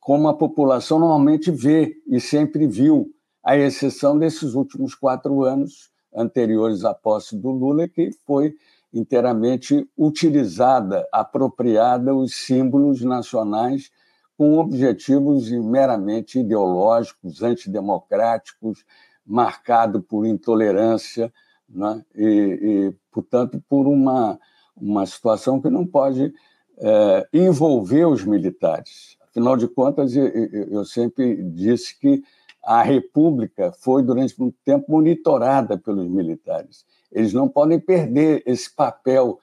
como 0.00 0.26
a 0.26 0.36
população 0.36 0.98
normalmente 0.98 1.52
vê 1.52 1.94
e 2.08 2.20
sempre 2.20 2.66
viu 2.66 3.08
à 3.44 3.56
exceção 3.56 4.18
desses 4.18 4.54
últimos 4.54 4.92
quatro 4.92 5.44
anos 5.44 5.88
anteriores 6.12 6.84
à 6.84 6.92
posse 6.92 7.36
do 7.36 7.52
Lula, 7.52 7.86
que 7.86 8.10
foi 8.26 8.56
inteiramente 8.92 9.88
utilizada, 9.96 11.06
apropriada 11.12 12.12
os 12.12 12.34
símbolos 12.34 13.02
nacionais 13.02 13.88
com 14.36 14.58
objetivos 14.58 15.48
meramente 15.48 16.40
ideológicos, 16.40 17.40
antidemocráticos, 17.40 18.84
marcado 19.24 20.02
por 20.02 20.26
intolerância 20.26 21.32
né? 21.70 22.04
e, 22.14 22.24
e, 22.24 22.94
portanto, 23.12 23.62
por 23.68 23.86
uma, 23.86 24.38
uma 24.76 25.06
situação 25.06 25.60
que 25.60 25.70
não 25.70 25.86
pode 25.86 26.32
é, 26.78 27.28
envolver 27.32 28.06
os 28.06 28.24
militares. 28.24 29.16
Afinal 29.30 29.56
de 29.56 29.68
contas, 29.68 30.14
eu, 30.16 30.84
sempre 30.84 31.40
disse 31.52 31.98
que 31.98 32.22
a 32.64 32.82
República 32.82 33.72
foi, 33.72 34.02
durante 34.02 34.38
muito 34.38 34.56
tempo, 34.64 34.90
monitorada 34.90 35.78
pelos 35.78 36.08
militares. 36.08 36.84
Eles 37.12 37.32
não 37.32 37.48
podem 37.48 37.78
perder 37.78 38.42
esse 38.44 38.74
papel, 38.74 39.38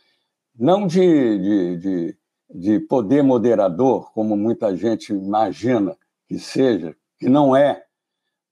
não 0.57 0.85
de, 0.85 1.37
de, 1.39 1.77
de, 1.77 2.17
de 2.53 2.79
poder 2.81 3.23
moderador, 3.23 4.11
como 4.11 4.35
muita 4.35 4.75
gente 4.75 5.13
imagina 5.13 5.95
que 6.27 6.37
seja, 6.37 6.95
que 7.17 7.29
não 7.29 7.55
é, 7.55 7.83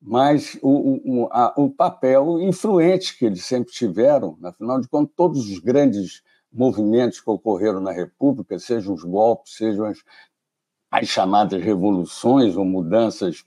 mas 0.08 0.56
o, 0.62 1.24
o, 1.24 1.28
a, 1.32 1.52
o 1.58 1.68
papel 1.68 2.40
influente 2.40 3.18
que 3.18 3.26
eles 3.26 3.44
sempre 3.44 3.74
tiveram, 3.74 4.38
afinal 4.44 4.80
de 4.80 4.88
contas, 4.88 5.16
todos 5.16 5.50
os 5.50 5.58
grandes 5.58 6.22
movimentos 6.54 7.20
que 7.20 7.30
ocorreram 7.30 7.80
na 7.82 7.92
República, 7.92 8.60
sejam 8.60 8.94
os 8.94 9.04
golpes, 9.04 9.56
sejam 9.56 9.86
as, 9.86 9.98
as 10.92 11.08
chamadas 11.08 11.62
revoluções 11.64 12.56
ou 12.56 12.64
mudanças 12.64 13.44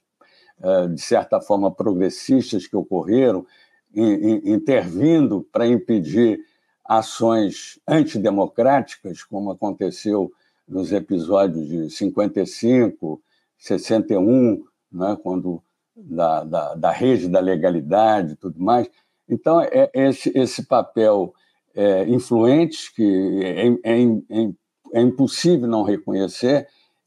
eh, 0.60 0.88
de 0.88 1.00
certa 1.00 1.40
forma, 1.40 1.70
progressistas 1.70 2.66
que 2.66 2.76
ocorreram, 2.76 3.46
intervindo 3.94 5.46
para 5.50 5.66
impedir 5.66 6.40
ações 6.84 7.80
antidemocráticas, 7.88 9.22
como 9.22 9.50
aconteceu 9.50 10.30
nos 10.66 10.92
episódios 10.92 11.66
de 11.66 11.90
55, 11.90 13.22
61, 13.56 14.62
né, 14.92 15.16
quando 15.22 15.62
da, 16.04 16.44
da, 16.44 16.74
da 16.74 16.90
rede 16.90 17.28
da 17.28 17.40
legalidade 17.40 18.32
e 18.32 18.36
tudo 18.36 18.60
mais. 18.60 18.88
Então, 19.28 19.60
é 19.60 19.90
esse, 19.92 20.32
esse 20.36 20.66
papel 20.66 21.34
é, 21.74 22.04
influente, 22.08 22.94
que 22.94 23.40
é, 23.44 23.66
é, 23.66 24.02
é, 24.02 24.50
é 24.94 25.00
impossível 25.00 25.68
não 25.68 25.82
reconhecer, 25.82 26.66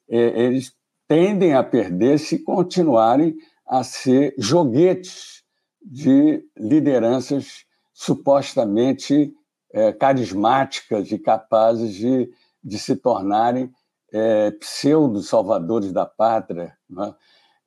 é, 0.10 0.17
eles 0.17 0.73
tendem 1.08 1.54
a 1.54 1.63
perder 1.63 2.19
se 2.19 2.39
continuarem 2.39 3.36
a 3.67 3.84
ser 3.84 4.36
joguetes 4.38 5.43
de 5.82 6.43
lideranças 6.58 7.65
supostamente 7.93 9.34
é, 9.73 9.91
carismáticas 9.91 11.12
e 11.12 11.17
capazes 11.17 11.93
de, 11.93 12.32
de 12.63 12.77
se 12.77 12.95
tornarem 12.95 13.71
é, 14.12 14.51
pseudo-salvadores 14.51 15.91
da 15.91 16.06
pátria. 16.06 16.77
Né? 16.89 17.13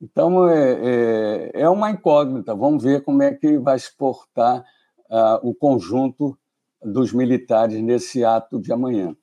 Então, 0.01 0.47
é, 0.47 0.73
é, 0.73 1.51
é, 1.61 1.69
uma 1.69 1.89
incógnita. 1.89 2.53
Vamos 2.53 2.83
ver 2.83 3.03
como 3.03 3.23
é 3.23 3.33
que 3.33 3.57
vai 3.57 3.79
se 3.79 3.95
portar 3.95 4.63
uh, 5.09 5.39
o 5.47 5.53
conjunto 5.53 6.37
dos 6.83 7.13
militares 7.13 7.81
nesse 7.81 8.23
ato 8.23 8.59
de 8.59 8.71
amanhã. 8.71 9.15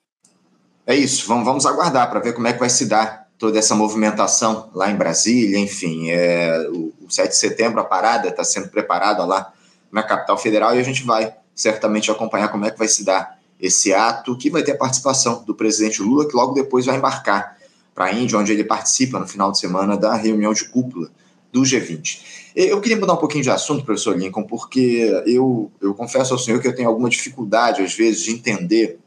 É 0.87 0.95
isso. 0.95 1.29
Vamos, 1.29 1.45
vamos 1.45 1.67
aguardar 1.67 2.11
para 2.11 2.21
ver 2.21 2.33
como 2.33 2.47
é 2.49 2.53
que 2.53 2.59
vai 2.59 2.71
se 2.71 2.87
dar 2.87 3.23
toda 3.39 3.59
essa 3.59 3.75
movimentação 3.75 4.71
lá 4.73 4.89
em 4.89 4.97
Brasília, 4.97 5.59
enfim, 5.59 6.11
é, 6.11 6.69
o, 6.71 6.93
o 7.05 7.11
7 7.11 7.31
de 7.31 7.37
setembro, 7.37 7.81
a 7.81 7.85
parada 7.85 8.29
está 8.29 8.45
sendo 8.45 8.69
preparada 8.69 9.25
lá 9.25 9.53
na 9.91 10.03
capital 10.03 10.39
federal 10.39 10.77
e 10.77 10.79
a 10.79 10.83
gente 10.85 11.03
vai 11.03 11.35
certamente 11.53 12.09
acompanhar 12.09 12.49
como 12.51 12.65
é 12.65 12.71
que 12.71 12.79
vai 12.79 12.87
se 12.87 13.05
dar 13.05 13.39
esse 13.59 13.93
ato, 13.93 14.37
que 14.37 14.49
vai 14.49 14.63
ter 14.63 14.73
a 14.73 14.77
participação 14.77 15.43
do 15.45 15.57
presidente 15.57 16.01
Lula, 16.01 16.29
que 16.29 16.37
logo 16.37 16.53
depois 16.53 16.87
vai 16.87 16.97
embarcar 16.97 17.57
para 17.94 18.07
a 18.07 18.12
Índia, 18.12 18.38
onde 18.38 18.52
ele 18.52 18.64
participa 18.64 19.18
no 19.18 19.26
final 19.26 19.52
de 19.52 19.59
semana 19.59 19.96
da 19.96 20.14
reunião 20.14 20.52
de 20.52 20.64
cúpula 20.64 21.11
do 21.52 21.62
G20. 21.62 22.20
Eu 22.55 22.81
queria 22.81 22.98
mudar 22.98 23.14
um 23.14 23.18
pouquinho 23.18 23.44
de 23.44 23.50
assunto, 23.50 23.85
professor 23.85 24.16
Lincoln, 24.16 24.44
porque 24.44 25.22
eu, 25.26 25.70
eu 25.81 25.94
confesso 25.94 26.33
ao 26.33 26.38
senhor 26.38 26.61
que 26.61 26.68
eu 26.68 26.74
tenho 26.74 26.88
alguma 26.88 27.09
dificuldade, 27.09 27.83
às 27.83 27.94
vezes, 27.94 28.22
de 28.22 28.33
entender 28.33 28.98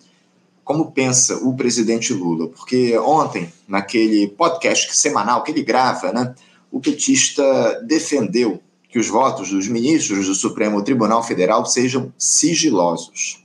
como 0.63 0.91
pensa 0.91 1.37
o 1.37 1.55
presidente 1.55 2.11
Lula, 2.11 2.47
porque 2.47 2.97
ontem, 2.97 3.53
naquele 3.67 4.27
podcast 4.29 4.95
semanal 4.95 5.43
que 5.43 5.51
ele 5.51 5.63
grava, 5.63 6.11
né, 6.11 6.33
o 6.71 6.79
petista 6.79 7.81
defendeu 7.85 8.59
que 8.89 8.97
os 8.97 9.07
votos 9.07 9.51
dos 9.51 9.67
ministros 9.67 10.25
do 10.25 10.33
Supremo 10.33 10.81
Tribunal 10.81 11.21
Federal 11.21 11.65
sejam 11.65 12.11
sigilosos. 12.17 13.43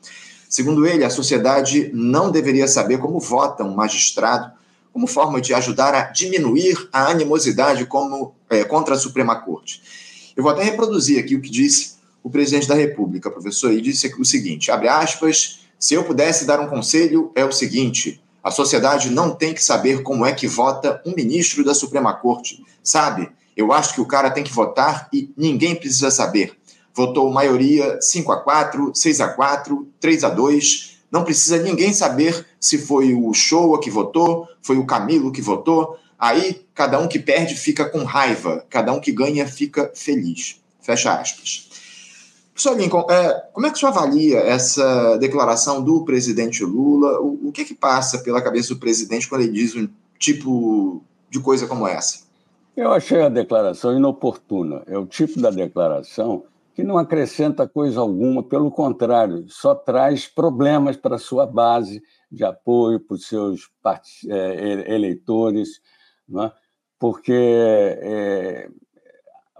Segundo 0.49 0.87
ele, 0.87 1.05
a 1.05 1.11
sociedade 1.11 1.91
não 1.93 2.31
deveria 2.31 2.67
saber 2.67 2.99
como 2.99 3.21
vota 3.21 3.63
um 3.63 3.75
magistrado, 3.75 4.51
como 5.01 5.07
forma 5.07 5.41
de 5.41 5.55
ajudar 5.55 5.95
a 5.95 6.03
diminuir 6.13 6.77
a 6.93 7.07
animosidade 7.07 7.87
como, 7.87 8.35
é, 8.51 8.65
contra 8.65 8.95
a 8.95 8.99
Suprema 8.99 9.35
Corte. 9.37 9.81
Eu 10.37 10.43
vou 10.43 10.53
até 10.53 10.63
reproduzir 10.63 11.19
aqui 11.19 11.35
o 11.35 11.41
que 11.41 11.49
disse 11.49 11.95
o 12.23 12.29
presidente 12.29 12.69
da 12.69 12.75
República, 12.75 13.31
professor, 13.31 13.73
e 13.73 13.81
disse 13.81 14.15
o 14.19 14.25
seguinte: 14.27 14.71
abre 14.71 14.89
aspas 14.89 15.61
se 15.79 15.95
eu 15.95 16.05
pudesse 16.05 16.45
dar 16.45 16.61
um 16.61 16.67
conselho, 16.67 17.33
é 17.35 17.43
o 17.43 17.51
seguinte: 17.51 18.23
a 18.45 18.51
sociedade 18.51 19.09
não 19.09 19.31
tem 19.31 19.55
que 19.55 19.65
saber 19.65 20.03
como 20.03 20.27
é 20.27 20.35
que 20.35 20.47
vota 20.47 21.01
um 21.07 21.15
ministro 21.15 21.65
da 21.65 21.73
Suprema 21.73 22.13
Corte. 22.13 22.63
Sabe? 22.85 23.31
Eu 23.57 23.73
acho 23.73 23.95
que 23.95 24.03
o 24.03 24.07
cara 24.07 24.31
tem 24.31 24.45
que 24.45 24.53
votar 24.53 25.09
e 25.11 25.33
ninguém 25.35 25.75
precisa 25.75 26.11
saber. 26.11 26.53
Votou 26.95 27.33
maioria 27.33 27.99
5 28.03 28.31
a 28.33 28.43
4, 28.43 28.93
6 28.95 29.21
a 29.23 29.29
4, 29.29 29.89
3 29.99 30.25
a 30.25 30.29
2. 30.29 30.90
Não 31.11 31.25
precisa 31.25 31.63
ninguém 31.63 31.93
saber 31.93 32.47
se 32.59 32.79
foi 32.79 33.15
o 33.15 33.33
Showa 33.35 33.81
que 33.81 33.91
votou, 33.91 34.49
foi 34.63 34.77
o 34.77 34.87
Camilo 34.87 35.33
que 35.33 35.43
votou. 35.43 35.99
Aí 36.19 36.67
cada 36.75 36.99
um 37.01 37.09
que 37.09 37.19
perde 37.19 37.55
fica 37.55 37.85
com 37.85 38.05
raiva, 38.05 38.65
cada 38.69 38.93
um 38.93 39.01
que 39.01 39.11
ganha 39.11 39.47
fica 39.47 39.91
feliz. 39.95 40.61
Fecha 40.81 41.13
aspas. 41.15 41.69
Professor 42.53 42.77
Lincoln, 42.77 43.07
é, 43.11 43.33
como 43.53 43.67
é 43.67 43.71
que 43.71 43.77
o 43.77 43.79
senhor 43.79 43.93
avalia 43.93 44.39
essa 44.41 45.17
declaração 45.17 45.83
do 45.83 46.05
presidente 46.05 46.63
Lula? 46.63 47.19
O, 47.21 47.49
o 47.49 47.53
que, 47.53 47.65
que 47.65 47.75
passa 47.75 48.19
pela 48.19 48.43
cabeça 48.43 48.75
do 48.75 48.81
presidente 48.81 49.27
quando 49.27 49.43
ele 49.43 49.53
diz 49.53 49.75
um 49.75 49.89
tipo 50.19 51.03
de 51.31 51.41
coisa 51.41 51.67
como 51.67 51.89
essa? 51.89 52.21
Eu 52.77 52.93
achei 52.93 53.23
a 53.23 53.31
declaração 53.31 53.97
inoportuna. 53.97 54.83
É 54.87 54.99
o 54.99 55.07
tipo 55.07 55.41
da 55.41 55.51
declaração 55.51 56.45
que 56.81 56.87
não 56.87 56.97
acrescenta 56.97 57.69
coisa 57.69 58.01
alguma, 58.01 58.43
pelo 58.43 58.71
contrário, 58.71 59.45
só 59.49 59.75
traz 59.75 60.27
problemas 60.27 60.97
para 60.97 61.17
a 61.17 61.19
sua 61.19 61.47
base 61.47 62.03
de 62.33 62.43
apoio, 62.43 62.99
para 62.99 63.17
os 63.17 63.27
seus 63.27 63.69
é, 64.27 64.95
eleitores, 64.95 65.83
é? 66.39 66.51
porque 66.99 67.35
é, 67.35 68.71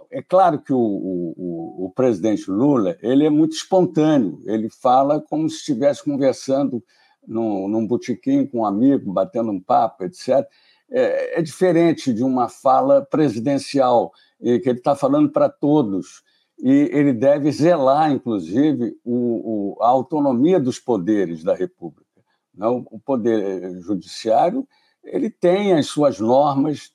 é, 0.09 0.21
claro 0.23 0.59
que 0.59 0.73
o, 0.73 0.79
o, 0.79 1.85
o, 1.85 1.91
presidente 1.91 2.49
Lula 2.49 2.97
ele 3.03 3.23
é 3.23 3.29
muito 3.29 3.51
espontâneo, 3.51 4.41
ele 4.45 4.69
fala 4.71 5.21
como 5.21 5.47
se 5.47 5.57
estivesse 5.57 6.03
conversando 6.03 6.83
num, 7.27 7.67
num 7.67 7.85
botequim 7.85 8.47
com 8.47 8.61
um 8.61 8.65
amigo, 8.65 9.13
batendo 9.13 9.51
um 9.51 9.61
papo, 9.61 10.05
etc. 10.05 10.43
É, 10.89 11.39
é 11.39 11.41
diferente 11.43 12.11
de 12.11 12.23
uma 12.23 12.49
fala 12.49 13.05
presidencial, 13.05 14.11
que 14.39 14.67
ele 14.67 14.79
está 14.79 14.95
falando 14.95 15.29
para 15.29 15.49
todos 15.49 16.23
e 16.61 16.89
ele 16.91 17.11
deve 17.11 17.51
zelar, 17.51 18.11
inclusive, 18.11 18.95
o, 19.03 19.75
o, 19.75 19.83
a 19.83 19.87
autonomia 19.87 20.59
dos 20.59 20.79
poderes 20.79 21.43
da 21.43 21.55
República. 21.55 22.05
Não, 22.53 22.85
o 22.91 22.99
poder 22.99 23.79
judiciário 23.81 24.67
ele 25.03 25.29
tem 25.29 25.73
as 25.73 25.87
suas 25.87 26.19
normas, 26.19 26.91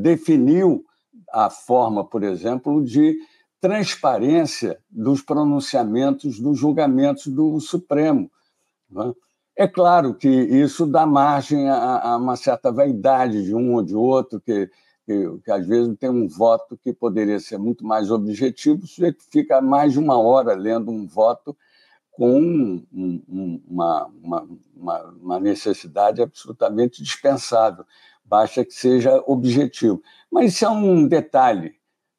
definiu 0.00 0.84
a 1.32 1.50
forma, 1.50 2.04
por 2.04 2.22
exemplo, 2.22 2.84
de 2.84 3.16
transparência 3.60 4.78
dos 4.90 5.22
pronunciamentos 5.22 6.38
dos 6.38 6.58
julgamentos 6.58 7.26
do 7.26 7.58
Supremo. 7.60 8.30
É? 9.56 9.64
é 9.64 9.68
claro 9.68 10.14
que 10.14 10.28
isso 10.28 10.86
dá 10.86 11.06
margem 11.06 11.68
a, 11.68 12.10
a, 12.10 12.16
uma 12.16 12.36
certa 12.36 12.70
vaidade 12.70 13.44
de 13.44 13.54
um 13.54 13.74
ou 13.74 13.82
de 13.82 13.96
outro, 13.96 14.40
que 14.40 14.68
que, 15.04 15.38
que, 15.44 15.50
às 15.50 15.66
vezes 15.66 15.96
tem 15.98 16.10
um 16.10 16.26
voto 16.26 16.76
que 16.76 16.92
poderia 16.92 17.38
ser 17.38 17.58
muito 17.58 17.84
mais 17.84 18.10
objetivo, 18.10 18.86
sujeito 18.86 19.22
fica 19.30 19.60
mais 19.60 19.92
de 19.92 19.98
uma 19.98 20.18
hora 20.18 20.54
lendo 20.54 20.90
um 20.90 21.06
voto 21.06 21.56
com 22.10 22.40
um, 22.40 22.86
um, 22.92 23.62
uma, 23.68 24.10
uma, 24.22 25.02
uma, 25.20 25.40
necessidade 25.40 26.22
absolutamente 26.22 27.02
dispensável. 27.02 27.84
Basta 28.24 28.64
que 28.64 28.72
seja 28.72 29.22
objetivo. 29.26 30.00
Mas 30.30 30.54
isso 30.54 30.64
é 30.64 30.70
um 30.70 31.06
detalhe. 31.06 31.74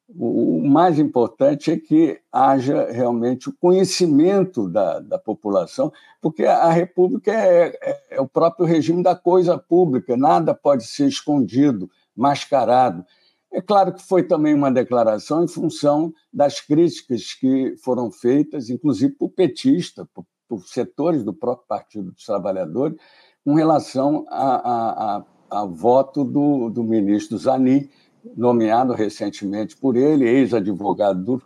O, 0.08 0.58
o 0.58 0.68
mais 0.68 0.98
importante 0.98 1.72
é 1.72 1.78
que 1.78 2.20
haja 2.30 2.92
realmente 2.92 3.48
o 3.48 3.56
conhecimento 3.58 4.68
da, 4.68 5.00
da 5.00 5.18
população, 5.18 5.90
porque 6.20 6.44
a 6.44 6.70
República 6.70 7.32
é, 7.32 7.76
é, 7.82 8.06
é 8.10 8.20
o 8.20 8.28
próprio 8.28 8.66
regime 8.66 9.02
da 9.02 9.16
coisa 9.16 9.58
pública, 9.58 10.16
nada 10.16 10.54
pode 10.54 10.86
ser 10.86 11.08
escondido 11.08 11.90
mascarado. 12.16 13.04
É 13.52 13.60
claro 13.60 13.92
que 13.92 14.02
foi 14.02 14.22
também 14.22 14.54
uma 14.54 14.70
declaração 14.70 15.44
em 15.44 15.48
função 15.48 16.12
das 16.32 16.60
críticas 16.60 17.32
que 17.32 17.76
foram 17.82 18.10
feitas, 18.10 18.70
inclusive 18.70 19.14
por 19.14 19.30
petista, 19.30 20.08
por, 20.12 20.24
por 20.48 20.66
setores 20.66 21.22
do 21.22 21.32
próprio 21.32 21.66
Partido 21.66 22.12
dos 22.12 22.24
Trabalhadores, 22.24 22.96
com 23.44 23.54
relação 23.54 24.26
ao 24.28 25.70
voto 25.70 26.24
do, 26.24 26.68
do 26.68 26.82
ministro 26.82 27.38
Zanin, 27.38 27.88
nomeado 28.36 28.92
recentemente 28.92 29.76
por 29.76 29.96
ele, 29.96 30.28
ex-advogado 30.28 31.22
do, 31.22 31.42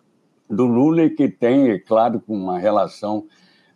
do 0.48 0.64
Lula, 0.64 1.02
e 1.02 1.10
que 1.10 1.28
tem, 1.28 1.70
é 1.70 1.78
claro, 1.78 2.22
uma 2.26 2.58
relação 2.58 3.26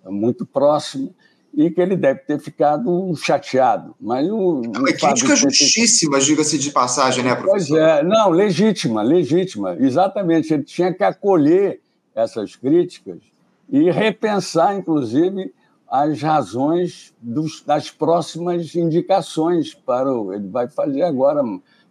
muito 0.06 0.46
próxima 0.46 1.10
e 1.56 1.70
que 1.70 1.80
ele 1.80 1.96
deve 1.96 2.20
ter 2.20 2.38
ficado 2.38 3.14
chateado. 3.16 3.94
Mas 4.00 4.28
o, 4.28 4.62
é 4.88 4.92
crítica 4.92 5.36
justíssima, 5.36 6.18
diga-se 6.18 6.58
de 6.58 6.70
passagem, 6.70 7.22
né, 7.22 7.34
professor? 7.34 7.76
Pois 7.76 7.88
é, 7.88 8.02
não, 8.02 8.30
legítima, 8.30 9.02
legítima. 9.02 9.76
Exatamente, 9.78 10.52
ele 10.52 10.64
tinha 10.64 10.92
que 10.92 11.04
acolher 11.04 11.80
essas 12.14 12.56
críticas 12.56 13.18
e 13.68 13.90
repensar, 13.90 14.76
inclusive, 14.76 15.52
as 15.88 16.20
razões 16.20 17.14
dos, 17.20 17.62
das 17.62 17.90
próximas 17.90 18.74
indicações 18.74 19.74
para 19.74 20.12
o. 20.12 20.32
Ele 20.32 20.48
vai 20.48 20.68
fazer 20.68 21.02
agora 21.02 21.40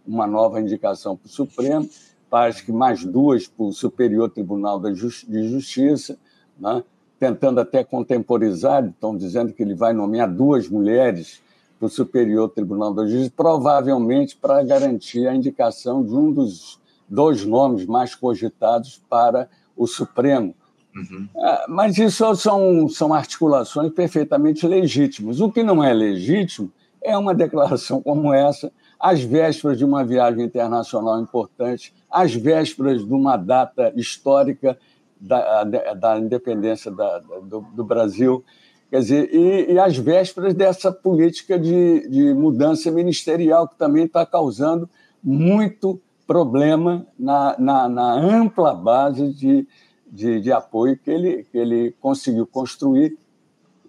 uma 0.05 0.27
nova 0.27 0.59
indicação 0.59 1.15
para 1.15 1.27
o 1.27 1.29
Supremo, 1.29 1.89
parece 2.29 2.65
que 2.65 2.71
mais 2.71 3.05
duas 3.05 3.47
para 3.47 3.65
o 3.65 3.71
Superior 3.71 4.29
Tribunal 4.29 4.79
de 4.79 5.47
Justiça, 5.49 6.17
né? 6.59 6.83
Tentando 7.23 7.61
até 7.61 7.85
contemporizar, 7.85 8.85
estão 8.85 9.15
dizendo 9.15 9.53
que 9.53 9.63
ele 9.63 9.73
vai 9.73 9.93
nomear 9.93 10.29
duas 10.29 10.67
mulheres 10.67 11.41
para 11.79 11.85
o 11.85 11.89
Superior 11.89 12.49
Tribunal 12.49 12.93
da 12.93 13.05
Justiça, 13.05 13.31
provavelmente 13.33 14.35
para 14.35 14.61
garantir 14.61 15.25
a 15.25 15.33
indicação 15.33 16.03
de 16.03 16.13
um 16.13 16.33
dos 16.33 16.81
dois 17.07 17.45
nomes 17.45 17.85
mais 17.85 18.13
cogitados 18.13 19.01
para 19.09 19.47
o 19.73 19.87
Supremo. 19.87 20.53
Uhum. 20.93 21.29
É, 21.37 21.65
mas 21.69 21.97
isso 21.97 22.35
são, 22.35 22.89
são 22.89 23.13
articulações 23.13 23.93
perfeitamente 23.93 24.67
legítimas. 24.67 25.39
O 25.39 25.49
que 25.49 25.63
não 25.63 25.81
é 25.81 25.93
legítimo 25.93 26.69
é 27.01 27.17
uma 27.17 27.33
declaração 27.33 28.01
como 28.01 28.33
essa, 28.33 28.69
às 28.99 29.21
vésperas 29.21 29.77
de 29.77 29.85
uma 29.85 30.03
viagem 30.03 30.43
internacional 30.43 31.21
importante, 31.21 31.93
às 32.11 32.33
vésperas 32.33 33.05
de 33.05 33.13
uma 33.13 33.37
data 33.37 33.93
histórica 33.95 34.77
da, 35.23 35.63
da 35.93 36.19
independência 36.19 36.91
da, 36.91 37.19
do, 37.19 37.61
do, 37.61 37.83
Brasil. 37.83 38.43
Quer 38.89 38.99
dizer, 38.99 39.33
e, 39.33 39.73
e 39.73 39.79
às 39.79 39.97
vésperas 39.97 40.53
dessa 40.53 40.91
política 40.91 41.57
de, 41.57 42.07
de 42.09 42.33
mudança 42.33 42.91
ministerial, 42.91 43.67
que 43.67 43.77
também 43.77 44.05
está 44.05 44.25
causando 44.25 44.89
muito 45.23 45.99
problema 46.27 47.07
na, 47.17 47.55
na, 47.57 47.89
na 47.89 48.13
ampla 48.13 48.73
base 48.73 49.33
de, 49.33 49.67
de, 50.07 50.41
de, 50.41 50.51
apoio 50.51 50.97
que 50.97 51.09
ele, 51.09 51.43
que 51.45 51.57
ele 51.57 51.95
conseguiu 52.01 52.45
construir 52.45 53.17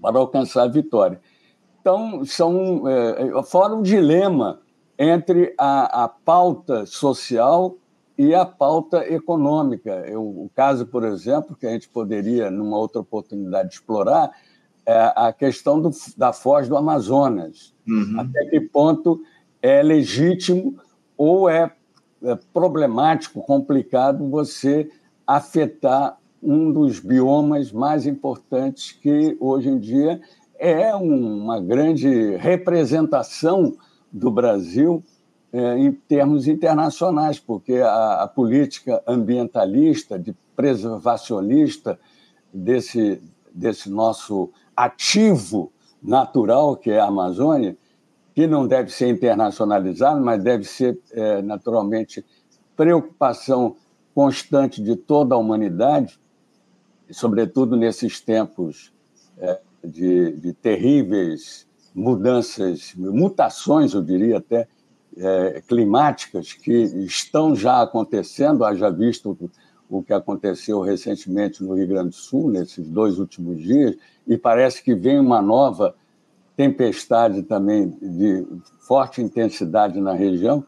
para 0.00 0.18
alcançar 0.18 0.62
a 0.62 0.68
vitória. 0.68 1.20
Então, 1.80 2.24
são, 2.24 2.88
é, 2.88 3.42
fora 3.42 3.74
um 3.74 3.82
dilema 3.82 4.60
entre 4.98 5.52
a, 5.58 6.04
a 6.04 6.08
pauta 6.08 6.86
social 6.86 7.76
e 8.16 8.34
a 8.34 8.44
pauta 8.44 9.06
econômica. 9.12 9.90
Eu, 10.06 10.22
o 10.22 10.50
caso, 10.54 10.86
por 10.86 11.04
exemplo, 11.04 11.56
que 11.56 11.66
a 11.66 11.70
gente 11.70 11.88
poderia, 11.88 12.50
numa 12.50 12.78
outra 12.78 13.00
oportunidade, 13.00 13.74
explorar, 13.74 14.30
é 14.86 15.12
a 15.16 15.32
questão 15.32 15.80
do, 15.80 15.90
da 16.16 16.32
Foz 16.32 16.68
do 16.68 16.76
Amazonas. 16.76 17.74
Uhum. 17.86 18.20
Até 18.20 18.44
que 18.46 18.60
ponto 18.60 19.20
é 19.60 19.82
legítimo 19.82 20.76
ou 21.16 21.48
é, 21.48 21.72
é 22.22 22.38
problemático, 22.52 23.42
complicado 23.42 24.28
você 24.28 24.90
afetar 25.26 26.18
um 26.42 26.70
dos 26.70 27.00
biomas 27.00 27.72
mais 27.72 28.06
importantes 28.06 28.92
que 28.92 29.36
hoje 29.40 29.70
em 29.70 29.78
dia 29.78 30.20
é 30.58 30.94
uma 30.94 31.58
grande 31.58 32.36
representação 32.36 33.74
do 34.12 34.30
Brasil 34.30 35.02
é, 35.54 35.78
em 35.78 35.92
termos 35.92 36.48
internacionais, 36.48 37.38
porque 37.38 37.74
a, 37.74 38.24
a, 38.24 38.26
política 38.26 39.00
ambientalista, 39.06 40.18
de 40.18 40.34
preservacionista 40.56 41.96
desse, 42.52 43.22
desse 43.54 43.88
nosso 43.88 44.50
ativo 44.76 45.70
natural, 46.02 46.76
que 46.76 46.90
é 46.90 46.98
a 46.98 47.06
Amazônia, 47.06 47.76
que 48.34 48.48
não 48.48 48.66
deve 48.66 48.90
ser 48.90 49.08
internacionalizado, 49.08 50.20
mas 50.20 50.42
deve 50.42 50.64
ser, 50.64 50.98
é, 51.12 51.40
naturalmente, 51.40 52.26
preocupação 52.76 53.76
constante 54.12 54.82
de 54.82 54.96
toda 54.96 55.36
a 55.36 55.38
humanidade, 55.38 56.18
sobretudo 57.12 57.76
nesses 57.76 58.20
tempos 58.20 58.92
é, 59.38 59.60
de, 59.84 60.32
de 60.32 60.52
terríveis 60.52 61.64
mudanças, 61.94 62.92
mutações, 62.96 63.94
eu 63.94 64.02
diria 64.02 64.38
até, 64.38 64.66
é, 65.16 65.62
climáticas 65.66 66.52
que 66.52 66.72
estão 66.72 67.54
já 67.54 67.82
acontecendo, 67.82 68.64
haja 68.64 68.90
visto 68.90 69.36
o 69.88 70.02
que 70.02 70.12
aconteceu 70.12 70.80
recentemente 70.80 71.62
no 71.62 71.74
Rio 71.74 71.88
Grande 71.88 72.10
do 72.10 72.14
Sul, 72.14 72.50
nesses 72.50 72.88
dois 72.88 73.18
últimos 73.18 73.62
dias, 73.62 73.96
e 74.26 74.36
parece 74.36 74.82
que 74.82 74.94
vem 74.94 75.18
uma 75.18 75.40
nova 75.40 75.94
tempestade 76.56 77.42
também 77.42 77.90
de 78.00 78.46
forte 78.80 79.20
intensidade 79.20 80.00
na 80.00 80.12
região. 80.12 80.64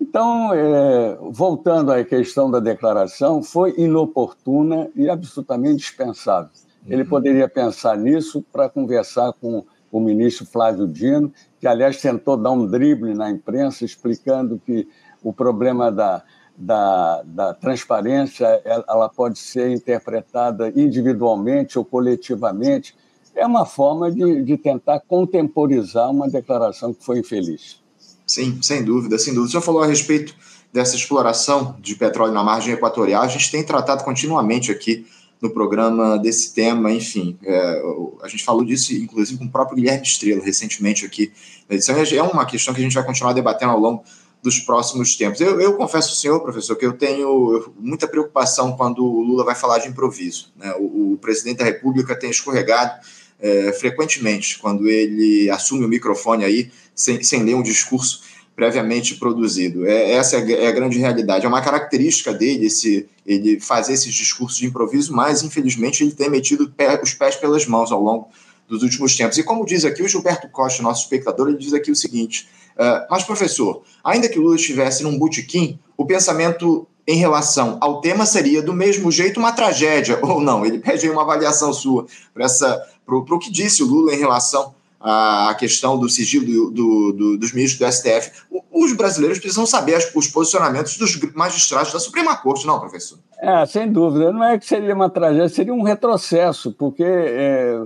Então, 0.00 0.54
é, 0.54 1.18
voltando 1.30 1.90
à 1.90 2.04
questão 2.04 2.50
da 2.50 2.60
declaração, 2.60 3.42
foi 3.42 3.74
inoportuna 3.76 4.88
e 4.94 5.10
absolutamente 5.10 5.78
dispensável. 5.78 6.50
Ele 6.86 7.02
uhum. 7.02 7.08
poderia 7.08 7.48
pensar 7.48 7.96
nisso 7.98 8.44
para 8.52 8.68
conversar 8.68 9.32
com 9.34 9.64
o 9.90 10.00
ministro 10.00 10.46
Flávio 10.46 10.86
Dino, 10.86 11.32
que, 11.60 11.66
aliás, 11.66 12.00
tentou 12.00 12.36
dar 12.36 12.50
um 12.50 12.66
drible 12.66 13.14
na 13.14 13.30
imprensa 13.30 13.84
explicando 13.84 14.60
que 14.64 14.88
o 15.22 15.32
problema 15.32 15.90
da, 15.90 16.22
da, 16.56 17.22
da 17.24 17.54
transparência 17.54 18.46
ela 18.64 19.08
pode 19.08 19.38
ser 19.38 19.70
interpretada 19.70 20.72
individualmente 20.74 21.78
ou 21.78 21.84
coletivamente. 21.84 22.94
É 23.34 23.46
uma 23.46 23.64
forma 23.64 24.10
de, 24.10 24.42
de 24.42 24.56
tentar 24.56 25.00
contemporizar 25.00 26.10
uma 26.10 26.28
declaração 26.28 26.92
que 26.92 27.04
foi 27.04 27.18
infeliz. 27.20 27.80
Sim, 28.26 28.60
sem 28.60 28.84
dúvida, 28.84 29.18
sem 29.18 29.32
dúvida. 29.32 29.48
O 29.48 29.50
senhor 29.50 29.62
falou 29.62 29.82
a 29.82 29.86
respeito 29.86 30.34
dessa 30.72 30.96
exploração 30.96 31.76
de 31.80 31.94
petróleo 31.94 32.32
na 32.32 32.44
margem 32.44 32.74
equatorial. 32.74 33.22
A 33.22 33.28
gente 33.28 33.50
tem 33.50 33.64
tratado 33.64 34.04
continuamente 34.04 34.70
aqui 34.70 35.06
no 35.40 35.50
programa 35.50 36.18
desse 36.18 36.52
tema, 36.52 36.90
enfim, 36.92 37.38
é, 37.44 37.82
a 38.22 38.28
gente 38.28 38.44
falou 38.44 38.64
disso 38.64 38.92
inclusive 38.94 39.38
com 39.38 39.44
o 39.44 39.50
próprio 39.50 39.76
Guilherme 39.76 40.02
Estrela 40.02 40.44
recentemente 40.44 41.06
aqui 41.06 41.32
na 41.68 41.76
edição, 41.76 41.96
é 41.96 42.22
uma 42.22 42.44
questão 42.44 42.74
que 42.74 42.80
a 42.80 42.82
gente 42.82 42.94
vai 42.94 43.04
continuar 43.04 43.32
debatendo 43.32 43.72
ao 43.72 43.78
longo 43.78 44.02
dos 44.42 44.58
próximos 44.60 45.16
tempos. 45.16 45.40
Eu, 45.40 45.60
eu 45.60 45.74
confesso 45.74 46.10
ao 46.10 46.14
senhor, 46.14 46.40
professor, 46.40 46.76
que 46.76 46.86
eu 46.86 46.92
tenho 46.92 47.72
muita 47.78 48.06
preocupação 48.06 48.76
quando 48.76 49.04
o 49.04 49.20
Lula 49.20 49.44
vai 49.44 49.54
falar 49.54 49.78
de 49.78 49.88
improviso. 49.88 50.52
Né? 50.56 50.72
O, 50.78 51.14
o 51.14 51.18
presidente 51.18 51.58
da 51.58 51.64
República 51.64 52.14
tem 52.14 52.30
escorregado 52.30 53.00
é, 53.40 53.72
frequentemente 53.72 54.58
quando 54.58 54.88
ele 54.88 55.50
assume 55.50 55.84
o 55.84 55.88
microfone 55.88 56.44
aí 56.44 56.70
sem, 56.94 57.22
sem 57.22 57.42
ler 57.42 57.54
um 57.54 57.62
discurso 57.62 58.22
previamente 58.58 59.14
produzido. 59.14 59.86
É, 59.86 60.14
essa 60.14 60.36
é 60.36 60.40
a, 60.40 60.62
é 60.64 60.66
a, 60.66 60.72
grande 60.72 60.98
realidade. 60.98 61.46
É 61.46 61.48
uma 61.48 61.62
característica 61.62 62.34
dele 62.34 62.66
esse, 62.66 63.08
ele 63.24 63.60
fazer 63.60 63.92
esses 63.92 64.12
discursos 64.12 64.58
de 64.58 64.66
improviso, 64.66 65.14
mas 65.14 65.44
infelizmente 65.44 66.02
ele 66.02 66.10
tem 66.10 66.28
metido 66.28 66.68
pé, 66.68 67.00
os 67.00 67.14
pés 67.14 67.36
pelas 67.36 67.64
mãos 67.68 67.92
ao 67.92 68.02
longo 68.02 68.26
dos 68.68 68.82
últimos 68.82 69.16
tempos. 69.16 69.38
E 69.38 69.44
como 69.44 69.64
diz 69.64 69.84
aqui 69.84 70.02
o 70.02 70.08
Gilberto 70.08 70.48
Costa, 70.48 70.82
nosso 70.82 71.04
espectador, 71.04 71.50
ele 71.50 71.56
diz 71.56 71.72
aqui 71.72 71.92
o 71.92 71.94
seguinte: 71.94 72.48
uh, 72.74 73.06
mas 73.08 73.22
professor, 73.22 73.84
ainda 74.02 74.28
que 74.28 74.40
Lula 74.40 74.56
estivesse 74.56 75.04
num 75.04 75.16
botequim, 75.16 75.78
o 75.96 76.04
pensamento 76.04 76.84
em 77.06 77.16
relação 77.16 77.78
ao 77.80 78.00
tema 78.00 78.26
seria 78.26 78.60
do 78.60 78.72
mesmo 78.72 79.12
jeito 79.12 79.38
uma 79.38 79.52
tragédia 79.52 80.18
ou 80.26 80.40
não? 80.40 80.66
Ele 80.66 80.80
pede 80.80 81.06
aí 81.06 81.12
uma 81.12 81.22
avaliação 81.22 81.72
sua 81.72 82.06
para 82.34 83.16
o 83.16 83.38
que 83.38 83.52
disse 83.52 83.84
o 83.84 83.86
Lula 83.86 84.12
em 84.12 84.18
relação 84.18 84.74
a 85.00 85.54
questão 85.58 85.98
do 85.98 86.08
sigilo 86.08 86.44
do, 86.44 86.70
do, 86.70 87.12
do, 87.12 87.38
dos 87.38 87.52
ministros 87.52 87.78
do 87.78 87.92
STF. 87.92 88.32
Os 88.70 88.92
brasileiros 88.92 89.38
precisam 89.38 89.66
saber 89.66 89.98
os 90.14 90.26
posicionamentos 90.28 90.96
dos 90.96 91.18
magistrados 91.34 91.92
da 91.92 92.00
Suprema 92.00 92.36
Corte, 92.36 92.66
não, 92.66 92.80
professor? 92.80 93.18
É, 93.40 93.64
sem 93.66 93.90
dúvida. 93.90 94.32
Não 94.32 94.42
é 94.42 94.58
que 94.58 94.66
seria 94.66 94.94
uma 94.94 95.08
tragédia, 95.08 95.48
seria 95.48 95.74
um 95.74 95.82
retrocesso, 95.82 96.72
porque 96.72 97.04
é, 97.04 97.80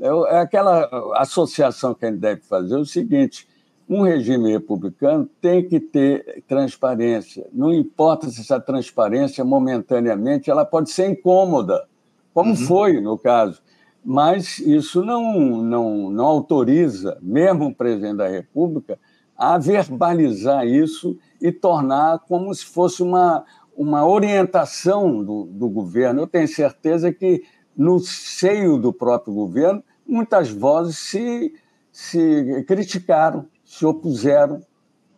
é, 0.00 0.34
é 0.34 0.38
aquela 0.38 0.88
associação 1.16 1.94
que 1.94 2.04
a 2.04 2.10
gente 2.10 2.20
deve 2.20 2.42
fazer 2.42 2.74
é 2.74 2.78
o 2.78 2.86
seguinte: 2.86 3.46
um 3.88 4.02
regime 4.02 4.52
republicano 4.52 5.28
tem 5.40 5.66
que 5.66 5.80
ter 5.80 6.44
transparência. 6.46 7.46
Não 7.52 7.72
importa 7.72 8.28
se 8.30 8.40
essa 8.40 8.60
transparência, 8.60 9.44
momentaneamente, 9.44 10.50
ela 10.50 10.64
pode 10.64 10.90
ser 10.90 11.08
incômoda, 11.08 11.86
como 12.32 12.50
uhum. 12.50 12.56
foi 12.56 13.00
no 13.00 13.18
caso 13.18 13.61
mas 14.04 14.58
isso 14.58 15.04
não, 15.04 15.62
não, 15.62 16.10
não 16.10 16.24
autoriza, 16.24 17.18
mesmo 17.22 17.66
o 17.66 17.74
presidente 17.74 18.16
da 18.16 18.28
República, 18.28 18.98
a 19.36 19.58
verbalizar 19.58 20.66
isso 20.66 21.16
e 21.40 21.52
tornar 21.52 22.20
como 22.20 22.54
se 22.54 22.64
fosse 22.64 23.02
uma, 23.02 23.44
uma 23.76 24.06
orientação 24.06 25.24
do, 25.24 25.44
do 25.44 25.68
governo. 25.68 26.22
Eu 26.22 26.26
tenho 26.26 26.48
certeza 26.48 27.12
que, 27.12 27.42
no 27.76 27.98
seio 28.00 28.76
do 28.78 28.92
próprio 28.92 29.32
governo, 29.32 29.82
muitas 30.06 30.50
vozes 30.50 30.98
se, 30.98 31.54
se 31.90 32.64
criticaram, 32.66 33.46
se 33.64 33.86
opuseram. 33.86 34.60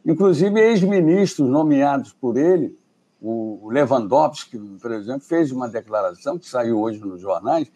Inclusive, 0.05 0.61
ex-ministros 0.61 1.49
nomeados 1.49 2.13
por 2.13 2.37
ele, 2.37 2.77
o 3.21 3.71
Lewandowski, 3.71 4.59
por 4.59 4.93
exemplo, 4.93 5.23
fez 5.23 5.51
uma 5.51 5.67
declaração 5.69 6.39
que 6.39 6.47
saiu 6.47 6.79
hoje 6.79 7.01
nos 7.01 7.21
jornais, 7.21 7.73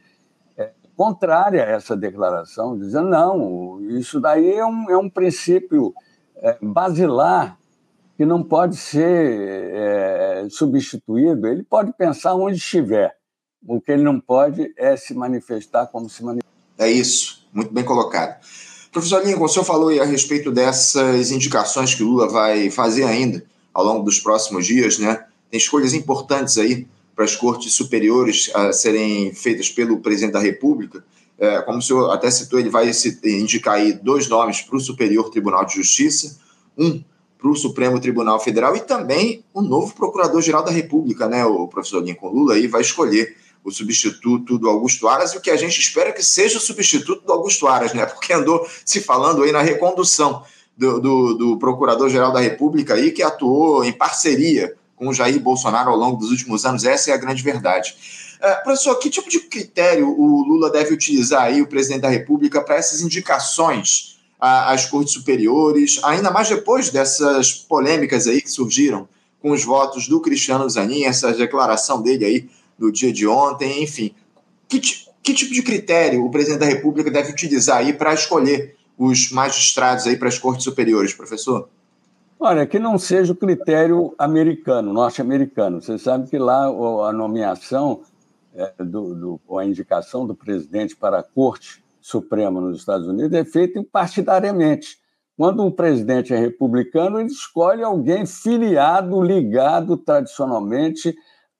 contrária 0.98 1.62
a 1.62 1.68
essa 1.68 1.96
declaração, 1.96 2.76
dizendo 2.76 3.08
não, 3.08 3.80
isso 3.88 4.20
daí 4.20 4.54
é 4.54 4.66
um, 4.66 4.90
é 4.90 4.98
um 4.98 5.08
princípio 5.08 5.94
é, 6.34 6.58
basilar 6.60 7.56
que 8.16 8.26
não 8.26 8.42
pode 8.42 8.76
ser 8.76 9.70
é, 9.72 10.48
substituído. 10.50 11.46
Ele 11.46 11.62
pode 11.62 11.92
pensar 11.92 12.34
onde 12.34 12.56
estiver. 12.56 13.16
O 13.64 13.80
que 13.80 13.92
ele 13.92 14.02
não 14.02 14.18
pode 14.18 14.74
é 14.76 14.96
se 14.96 15.14
manifestar 15.14 15.86
como 15.86 16.10
se 16.10 16.24
manifesta. 16.24 16.50
É 16.76 16.90
isso, 16.90 17.48
muito 17.52 17.72
bem 17.72 17.84
colocado. 17.84 18.40
Professor 18.90 19.24
Lincoln, 19.24 19.44
o 19.44 19.48
senhor 19.48 19.64
falou 19.64 19.90
a 20.00 20.04
respeito 20.04 20.50
dessas 20.50 21.30
indicações 21.30 21.94
que 21.94 22.02
o 22.02 22.08
Lula 22.08 22.28
vai 22.28 22.70
fazer 22.70 23.04
ainda 23.04 23.44
ao 23.72 23.84
longo 23.84 24.02
dos 24.02 24.18
próximos 24.18 24.66
dias, 24.66 24.98
né? 24.98 25.24
Tem 25.48 25.58
escolhas 25.58 25.94
importantes 25.94 26.58
aí 26.58 26.88
para 27.18 27.24
as 27.24 27.34
cortes 27.34 27.72
superiores 27.72 28.48
a 28.54 28.72
serem 28.72 29.34
feitas 29.34 29.68
pelo 29.68 29.98
presidente 29.98 30.34
da 30.34 30.38
República. 30.38 31.04
É, 31.36 31.60
como 31.62 31.78
o 31.78 31.82
senhor 31.82 32.12
até 32.12 32.30
citou, 32.30 32.60
ele 32.60 32.70
vai 32.70 32.88
indicar 33.24 33.74
aí 33.74 33.92
dois 33.92 34.28
nomes 34.28 34.60
para 34.62 34.76
o 34.76 34.80
Superior 34.80 35.28
Tribunal 35.28 35.64
de 35.64 35.74
Justiça, 35.74 36.38
um 36.78 37.02
para 37.36 37.48
o 37.48 37.56
Supremo 37.56 37.98
Tribunal 37.98 38.38
Federal 38.38 38.76
e 38.76 38.80
também 38.80 39.42
o 39.52 39.60
novo 39.60 39.96
Procurador-Geral 39.96 40.62
da 40.62 40.70
República, 40.70 41.26
né, 41.26 41.44
o 41.44 41.66
professor 41.66 42.04
Lincoln 42.04 42.28
Lula, 42.30 42.54
aí 42.54 42.68
vai 42.68 42.82
escolher 42.82 43.36
o 43.64 43.72
substituto 43.72 44.56
do 44.56 44.68
Augusto 44.68 45.08
Aras, 45.08 45.32
e 45.32 45.38
o 45.38 45.40
que 45.40 45.50
a 45.50 45.56
gente 45.56 45.80
espera 45.80 46.12
que 46.12 46.22
seja 46.22 46.58
o 46.58 46.60
substituto 46.60 47.26
do 47.26 47.32
Augusto 47.32 47.66
Aras, 47.66 47.92
né, 47.92 48.06
porque 48.06 48.32
andou 48.32 48.64
se 48.84 49.00
falando 49.00 49.42
aí 49.42 49.50
na 49.50 49.60
recondução 49.60 50.44
do, 50.76 51.00
do, 51.00 51.34
do 51.34 51.58
Procurador-Geral 51.58 52.32
da 52.32 52.38
República 52.38 52.94
aí, 52.94 53.10
que 53.10 53.24
atuou 53.24 53.84
em 53.84 53.92
parceria 53.92 54.77
com 54.98 55.12
Jair 55.12 55.40
Bolsonaro 55.40 55.90
ao 55.90 55.96
longo 55.96 56.16
dos 56.16 56.30
últimos 56.30 56.64
anos. 56.64 56.84
Essa 56.84 57.10
é 57.10 57.14
a 57.14 57.16
grande 57.16 57.42
verdade. 57.42 57.94
Uh, 58.38 58.62
professor, 58.64 58.96
que 58.96 59.08
tipo 59.08 59.28
de 59.28 59.40
critério 59.40 60.08
o 60.08 60.42
Lula 60.42 60.70
deve 60.70 60.92
utilizar 60.92 61.42
aí, 61.42 61.62
o 61.62 61.66
presidente 61.66 62.02
da 62.02 62.08
República, 62.08 62.60
para 62.60 62.76
essas 62.76 63.00
indicações 63.00 64.18
às 64.40 64.86
cortes 64.86 65.14
superiores, 65.14 65.98
ainda 66.04 66.30
mais 66.30 66.48
depois 66.48 66.90
dessas 66.90 67.52
polêmicas 67.52 68.28
aí 68.28 68.40
que 68.40 68.50
surgiram 68.50 69.08
com 69.40 69.50
os 69.50 69.64
votos 69.64 70.06
do 70.06 70.20
Cristiano 70.20 70.68
Zanin, 70.68 71.04
essa 71.04 71.32
declaração 71.32 72.00
dele 72.00 72.24
aí 72.24 72.50
no 72.78 72.92
dia 72.92 73.12
de 73.12 73.26
ontem, 73.26 73.82
enfim. 73.82 74.14
Que, 74.68 74.80
que 75.22 75.34
tipo 75.34 75.52
de 75.52 75.62
critério 75.62 76.24
o 76.24 76.30
presidente 76.30 76.60
da 76.60 76.66
República 76.66 77.10
deve 77.10 77.32
utilizar 77.32 77.78
aí 77.78 77.92
para 77.92 78.14
escolher 78.14 78.76
os 78.96 79.30
magistrados 79.30 80.06
aí 80.06 80.16
para 80.16 80.28
as 80.28 80.38
cortes 80.38 80.64
superiores, 80.64 81.14
professor? 81.14 81.68
Olha, 82.40 82.64
que 82.68 82.78
não 82.78 82.96
seja 82.96 83.32
o 83.32 83.36
critério 83.36 84.14
americano, 84.16 84.92
norte-americano. 84.92 85.82
Você 85.82 85.98
sabe 85.98 86.30
que 86.30 86.38
lá 86.38 86.66
a 86.66 87.12
nomeação, 87.12 88.02
é, 88.54 88.72
do, 88.78 89.12
do, 89.12 89.40
ou 89.44 89.58
a 89.58 89.64
indicação 89.64 90.24
do 90.24 90.36
presidente 90.36 90.94
para 90.94 91.18
a 91.18 91.22
Corte 91.22 91.84
Suprema 92.00 92.60
nos 92.60 92.78
Estados 92.78 93.08
Unidos 93.08 93.36
é 93.36 93.44
feita 93.44 93.84
partidariamente. 93.90 94.98
Quando 95.36 95.64
um 95.64 95.70
presidente 95.70 96.32
é 96.32 96.38
republicano, 96.38 97.18
ele 97.18 97.28
escolhe 97.28 97.82
alguém 97.82 98.24
filiado, 98.24 99.20
ligado 99.20 99.96
tradicionalmente 99.96 101.16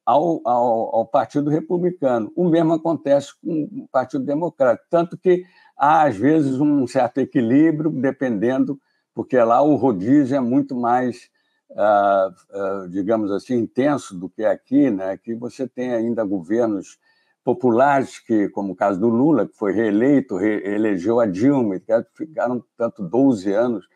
ao, 0.06 0.40
ao, 0.44 0.96
ao 0.96 1.06
Partido 1.06 1.50
Republicano. 1.50 2.30
O 2.36 2.48
mesmo 2.48 2.74
acontece 2.74 3.32
com 3.42 3.64
o 3.64 3.88
Partido 3.90 4.24
Democrático. 4.24 4.86
Tanto 4.88 5.18
que 5.18 5.44
há, 5.76 6.04
às 6.04 6.16
vezes, 6.16 6.60
um 6.60 6.86
certo 6.86 7.18
equilíbrio, 7.18 7.90
dependendo 7.90 8.78
porque 9.18 9.36
lá 9.36 9.60
o 9.60 9.74
rodízio 9.74 10.36
é 10.36 10.40
muito 10.40 10.76
mais, 10.76 11.28
uh, 11.72 12.84
uh, 12.84 12.88
digamos 12.88 13.32
assim, 13.32 13.56
intenso 13.56 14.16
do 14.16 14.28
que 14.28 14.44
aqui, 14.44 14.92
né? 14.92 15.10
Aqui 15.10 15.34
você 15.34 15.66
tem 15.66 15.92
ainda 15.92 16.22
governos 16.22 17.00
populares, 17.42 18.20
que, 18.20 18.48
como 18.50 18.74
o 18.74 18.76
caso 18.76 19.00
do 19.00 19.08
Lula, 19.08 19.48
que 19.48 19.56
foi 19.56 19.72
reeleito, 19.72 20.36
reelegeu 20.36 21.18
a 21.18 21.26
Dilma, 21.26 21.80
que 21.80 21.92
ficaram 22.14 22.62
tanto 22.76 23.02
12 23.02 23.52
anos 23.52 23.88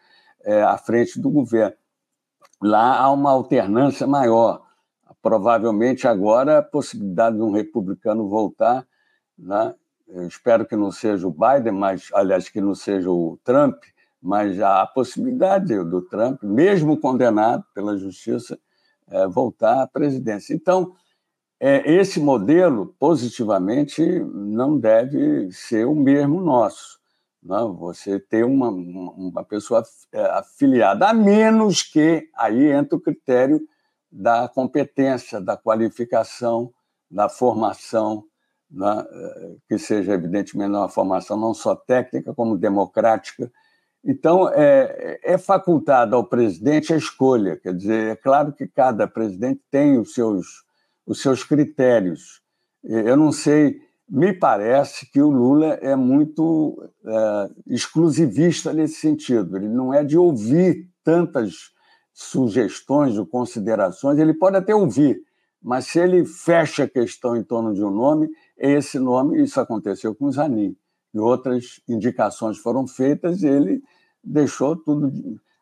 é, 0.43 0.61
à 0.61 0.77
frente 0.77 1.21
do 1.21 1.31
governo. 1.31 1.77
Lá 2.61 2.99
há 2.99 3.09
uma 3.13 3.31
alternância 3.31 4.09
maior. 4.09 4.67
Provavelmente 5.23 6.09
agora 6.09 6.59
a 6.59 6.63
possibilidade 6.65 7.37
de 7.37 7.43
um 7.43 7.53
republicano 7.53 8.29
voltar, 8.29 8.85
né? 9.39 9.73
Eu 10.09 10.27
espero 10.27 10.67
que 10.67 10.75
não 10.75 10.91
seja 10.91 11.29
o 11.29 11.31
Biden, 11.31 11.75
mas 11.75 12.09
aliás 12.13 12.49
que 12.49 12.61
não 12.61 12.75
seja 12.75 13.09
o 13.09 13.39
Trump, 13.45 13.77
mas 14.23 14.61
há 14.61 14.83
a 14.83 14.87
possibilidade 14.87 15.75
do 15.85 16.01
Trump, 16.03 16.41
mesmo 16.45 16.97
condenado 16.97 17.65
pela 17.75 17.99
justiça, 17.99 18.57
é, 19.09 19.27
voltar 19.27 19.83
à 19.83 19.87
presidência. 19.87 20.55
Então, 20.55 20.95
é, 21.59 21.93
esse 21.93 22.21
modelo, 22.21 22.95
positivamente, 22.99 24.03
não 24.21 24.79
deve 24.79 25.51
ser 25.51 25.87
o 25.87 25.95
mesmo 25.95 26.41
nosso. 26.41 27.01
Não, 27.43 27.75
você 27.75 28.21
ter 28.21 28.45
uma, 28.45 28.69
uma 28.69 29.45
pessoa 29.45 29.83
é, 30.13 30.21
afiliada, 30.31 31.09
a 31.09 31.13
menos 31.13 31.83
que 31.83 32.29
aí 32.37 32.71
entra 32.71 32.97
o 32.97 33.01
critério 33.01 33.61
da 34.11 34.49
competência, 34.49 35.41
da 35.41 35.57
qualificação, 35.57 36.73
da 37.11 37.29
formação, 37.29 38.25
né, 38.71 39.05
que 39.69 39.79
seja, 39.79 40.13
evidentemente, 40.13 40.71
uma 40.71 40.89
formação 40.89 41.37
não 41.37 41.53
só 41.53 41.75
técnica, 41.75 42.33
como 42.35 42.57
democrática, 42.57 43.51
então, 44.05 44.49
é, 44.49 45.21
é 45.23 45.39
facultada 45.39 46.17
ao 46.17 46.25
presidente 46.25 46.93
a 46.93 46.97
escolha, 46.97 47.57
quer 47.57 47.73
dizer, 47.73 48.11
é 48.11 48.17
claro 48.17 48.53
que 48.53 48.67
cada 48.67 49.07
presidente 49.07 49.61
tem 49.71 49.97
os 49.97 50.13
seus, 50.13 50.65
os 51.07 51.23
seus 51.23 51.45
critérios. 51.45 52.43
Eu 52.83 53.17
não 53.17 53.31
sei, 53.31 53.81
me 54.09 54.33
parece 54.33 55.09
que 55.11 55.23
o 55.23 55.31
Lula 55.31 55.75
é 55.75 55.95
muito 55.95 56.83
é, 57.05 57.51
exclusivista 57.69 58.73
nesse 58.73 58.97
sentido, 58.97 59.57
ele 59.57 59.69
não 59.69 59.95
é 59.95 60.03
de 60.03 60.19
ouvir 60.19 60.91
tantas 61.05 61.71
sugestões 62.13 63.17
ou 63.17 63.25
considerações, 63.25 64.19
ele 64.19 64.35
pode 64.35 64.57
até 64.57 64.75
ouvir, 64.75 65.23
mas 65.63 65.87
se 65.87 66.01
ele 66.01 66.25
fecha 66.25 66.85
a 66.85 66.89
questão 66.89 67.37
em 67.37 67.45
torno 67.45 67.73
de 67.73 67.85
um 67.85 67.91
nome, 67.91 68.29
é 68.59 68.73
esse 68.73 68.99
nome, 68.99 69.41
isso 69.41 69.61
aconteceu 69.61 70.13
com 70.13 70.27
o 70.27 70.33
Zanin. 70.33 70.77
E 71.15 71.19
outras 71.19 71.81
indicações 71.89 72.59
foram 72.59 72.87
feitas 72.87 73.43
e 73.43 73.47
ele 73.47 73.83
deixou 74.23 74.77
tudo, 74.77 75.13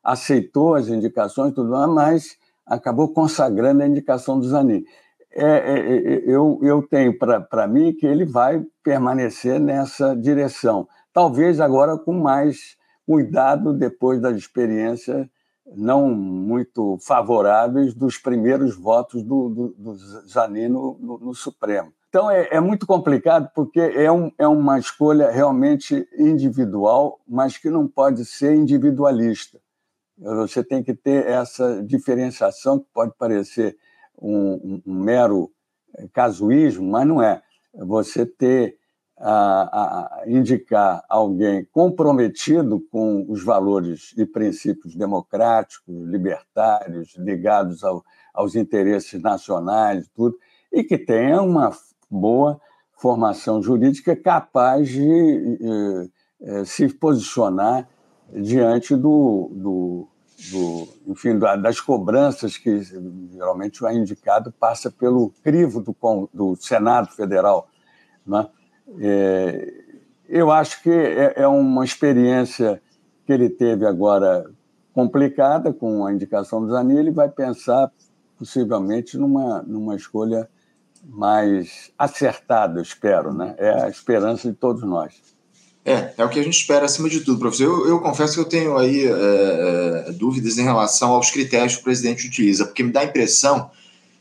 aceitou 0.03 0.75
as 0.75 0.89
indicações, 0.89 1.55
tudo 1.55 1.71
mas 1.89 2.37
acabou 2.67 3.13
consagrando 3.13 3.83
a 3.83 3.87
indicação 3.87 4.39
do 4.39 4.47
Zanin. 4.47 4.85
É, 5.33 5.45
é, 5.45 5.79
é, 5.79 6.23
eu, 6.27 6.59
eu 6.63 6.83
tenho 6.83 7.17
para 7.19 7.67
mim 7.67 7.93
que 7.93 8.07
ele 8.07 8.25
vai 8.25 8.65
permanecer 8.83 9.61
nessa 9.61 10.15
direção. 10.15 10.89
Talvez 11.13 11.61
agora 11.61 11.97
com 11.97 12.13
mais 12.13 12.77
cuidado 13.07 13.73
depois 13.73 14.21
da 14.21 14.31
experiência 14.31 15.29
não 15.77 16.11
muito 16.11 16.99
favoráveis 17.01 17.95
dos 17.95 18.19
primeiros 18.19 18.77
votos 18.77 19.23
do, 19.23 19.49
do, 19.49 19.69
do 19.77 19.95
Zanino 20.27 20.97
no, 21.01 21.19
no, 21.19 21.35
Supremo. 21.35 21.93
Então 22.11 22.29
é, 22.29 22.49
é, 22.51 22.59
muito 22.61 22.89
complicado 22.89 23.49
porque 23.55 23.79
é, 23.79 24.11
um, 24.11 24.33
é 24.37 24.47
uma 24.47 24.81
escolha 24.81 25.31
realmente 25.31 26.09
individual, 26.19 27.21
mas 27.27 27.57
que 27.57 27.71
não 27.71 27.87
pode 27.87 28.25
ser 28.25 28.53
individualista. 28.57 29.61
Você 30.19 30.65
tem 30.65 30.83
que 30.83 30.93
ter 30.93 31.25
essa 31.27 31.81
diferenciação 31.85 32.81
que 32.81 32.87
pode 32.93 33.13
parecer 33.17 33.77
um, 34.21 34.83
um, 34.85 34.93
mero 34.93 35.53
eh, 35.97 36.09
casuísmo, 36.13 36.91
mas 36.91 37.07
não 37.07 37.23
é. 37.23 37.41
Você 37.73 38.27
ter 38.27 38.77
a, 39.17 40.21
a, 40.21 40.25
indicar 40.27 41.05
alguém 41.09 41.65
comprometido 41.71 42.81
com 42.91 43.25
os 43.29 43.45
valores 43.45 44.13
e 44.17 44.27
princípios 44.27 44.97
democráticos, 44.97 45.95
libertários, 46.09 47.15
ligados 47.17 47.85
ao, 47.85 48.05
aos 48.35 48.57
interesses 48.57 49.23
nacionais, 49.23 50.09
tudo, 50.15 50.37
e 50.73 50.83
que 50.83 50.99
tenha 50.99 51.41
uma 51.41 51.71
boa 52.11 52.61
formação 52.97 53.63
jurídica 53.63 54.15
capaz 54.15 54.89
de 54.89 55.59
eh, 55.61 56.09
eh, 56.43 56.65
se 56.65 56.89
posicionar 56.89 57.89
diante 58.33 58.95
do, 58.95 59.51
do, 59.53 60.09
do, 60.51 60.89
enfim, 61.07 61.39
das 61.39 61.81
cobranças 61.81 62.57
que 62.57 62.83
geralmente 63.33 63.83
o 63.83 63.91
indicado 63.91 64.53
passa 64.53 64.91
pelo 64.91 65.31
crivo 65.43 65.81
do, 65.81 65.97
do 66.33 66.57
Senado 66.57 67.09
Federal. 67.09 67.69
Né? 68.27 68.47
É, 69.01 69.75
eu 70.29 70.51
acho 70.51 70.83
que 70.83 70.91
é, 70.91 71.35
é 71.37 71.49
uma 71.49 71.85
experiência 71.85 72.81
que 73.27 73.33
ele 73.33 73.51
teve 73.51 73.87
agora 73.87 74.45
complicada 74.93 75.73
com 75.73 76.05
a 76.05 76.13
indicação 76.13 76.61
do 76.61 76.71
Zanini, 76.71 77.01
ele 77.01 77.11
vai 77.11 77.29
pensar 77.29 77.91
possivelmente 78.39 79.17
numa, 79.17 79.63
numa 79.63 79.95
escolha 79.95 80.49
mais 81.05 81.91
acertada, 81.99 82.81
espero. 82.81 83.33
Né? 83.33 83.55
É 83.59 83.85
a 83.85 83.89
esperança 83.89 84.49
de 84.49 84.55
todos 84.57 84.83
nós. 84.83 85.15
É, 85.85 86.13
é 86.19 86.25
o 86.25 86.29
que 86.29 86.39
a 86.39 86.43
gente 86.43 86.59
espera 86.59 86.85
acima 86.85 87.09
de 87.09 87.21
tudo, 87.21 87.39
professor. 87.39 87.65
Eu, 87.65 87.89
eu 87.89 88.01
confesso 88.01 88.35
que 88.35 88.41
eu 88.41 88.45
tenho 88.45 88.77
aí 88.77 89.07
é, 89.07 90.07
é, 90.09 90.13
dúvidas 90.13 90.59
em 90.59 90.63
relação 90.63 91.13
aos 91.13 91.31
critérios 91.31 91.75
que 91.75 91.81
o 91.81 91.85
presidente 91.85 92.27
utiliza, 92.27 92.67
porque 92.67 92.83
me 92.83 92.93
dá 92.93 93.01
a 93.01 93.05
impressão 93.05 93.71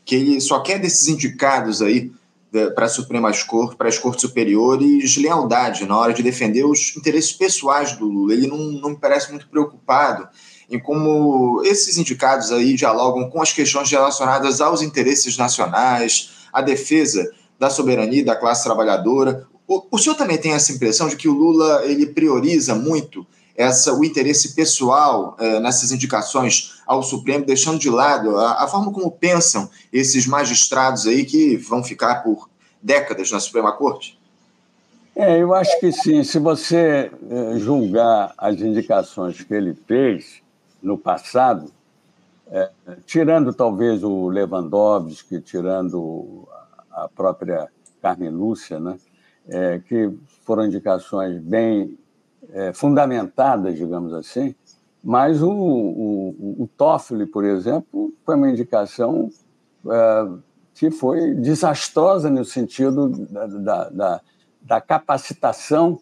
que 0.04 0.14
ele 0.14 0.40
só 0.40 0.60
quer 0.60 0.78
desses 0.78 1.06
indicados 1.06 1.82
aí 1.82 2.10
é, 2.52 2.70
para 2.70 2.86
a 2.86 2.88
Suprema 2.88 3.30
Corte, 3.46 3.76
para 3.76 3.88
as 3.88 3.98
Cortes 3.98 4.22
Superiores, 4.22 5.16
lealdade 5.16 5.86
na 5.86 5.96
hora 5.98 6.14
de 6.14 6.22
defender 6.22 6.64
os 6.64 6.96
interesses 6.96 7.32
pessoais 7.32 7.92
do 7.92 8.06
Lula. 8.06 8.32
Ele 8.32 8.46
não, 8.46 8.56
não 8.56 8.90
me 8.90 8.96
parece 8.96 9.30
muito 9.30 9.46
preocupado 9.48 10.28
em 10.70 10.78
como 10.78 11.62
esses 11.64 11.98
indicados 11.98 12.52
aí 12.52 12.74
dialogam 12.74 13.28
com 13.28 13.42
as 13.42 13.52
questões 13.52 13.90
relacionadas 13.90 14.60
aos 14.60 14.82
interesses 14.82 15.36
nacionais, 15.36 16.39
à 16.52 16.62
defesa 16.62 17.30
da 17.58 17.68
soberania 17.68 18.24
da 18.24 18.36
classe 18.36 18.64
trabalhadora. 18.64 19.46
O, 19.68 19.82
o 19.90 19.98
senhor 19.98 20.16
também 20.16 20.38
tem 20.38 20.52
essa 20.52 20.72
impressão 20.72 21.08
de 21.08 21.16
que 21.16 21.28
o 21.28 21.34
Lula 21.34 21.82
ele 21.84 22.06
prioriza 22.06 22.74
muito 22.74 23.26
essa, 23.60 23.92
o 23.92 24.02
interesse 24.02 24.54
pessoal 24.54 25.36
eh, 25.38 25.60
nessas 25.60 25.92
indicações 25.92 26.80
ao 26.86 27.02
Supremo, 27.02 27.44
deixando 27.44 27.78
de 27.78 27.90
lado 27.90 28.36
a, 28.38 28.64
a, 28.64 28.66
forma 28.66 28.90
como 28.90 29.10
pensam 29.10 29.68
esses 29.92 30.26
magistrados 30.26 31.06
aí 31.06 31.26
que 31.26 31.58
vão 31.58 31.84
ficar 31.84 32.22
por 32.22 32.48
décadas 32.80 33.30
na 33.30 33.38
Suprema 33.38 33.72
Corte? 33.72 34.18
É, 35.14 35.42
eu 35.42 35.52
acho 35.52 35.78
que 35.78 35.92
sim. 35.92 36.24
Se 36.24 36.38
você 36.38 37.10
eh, 37.30 37.58
julgar 37.58 38.32
as 38.38 38.58
indicações 38.60 39.42
que 39.42 39.52
ele 39.52 39.76
fez 39.86 40.40
no 40.82 40.96
passado, 40.96 41.70
é, 42.50 42.70
tirando 43.06 43.54
talvez 43.54 44.02
o 44.02 44.28
Lewandowski, 44.28 45.40
tirando 45.40 46.48
a 46.90 47.08
própria 47.08 47.68
Carmen 48.02 48.30
Lúcia, 48.30 48.80
né? 48.80 48.98
é, 49.48 49.78
que 49.78 50.12
foram 50.44 50.66
indicações 50.66 51.40
bem 51.40 51.98
é, 52.52 52.72
fundamentadas, 52.72 53.76
digamos 53.76 54.12
assim, 54.12 54.54
mas 55.02 55.42
o, 55.42 55.50
o, 55.50 56.62
o 56.62 56.68
Toffoli, 56.76 57.26
por 57.26 57.44
exemplo, 57.44 58.12
foi 58.24 58.34
uma 58.34 58.50
indicação 58.50 59.30
é, 59.86 60.28
que 60.74 60.90
foi 60.90 61.34
desastrosa 61.34 62.28
no 62.28 62.44
sentido 62.44 63.08
da, 63.08 63.46
da, 63.46 63.90
da, 63.90 64.20
da 64.60 64.80
capacitação 64.80 66.00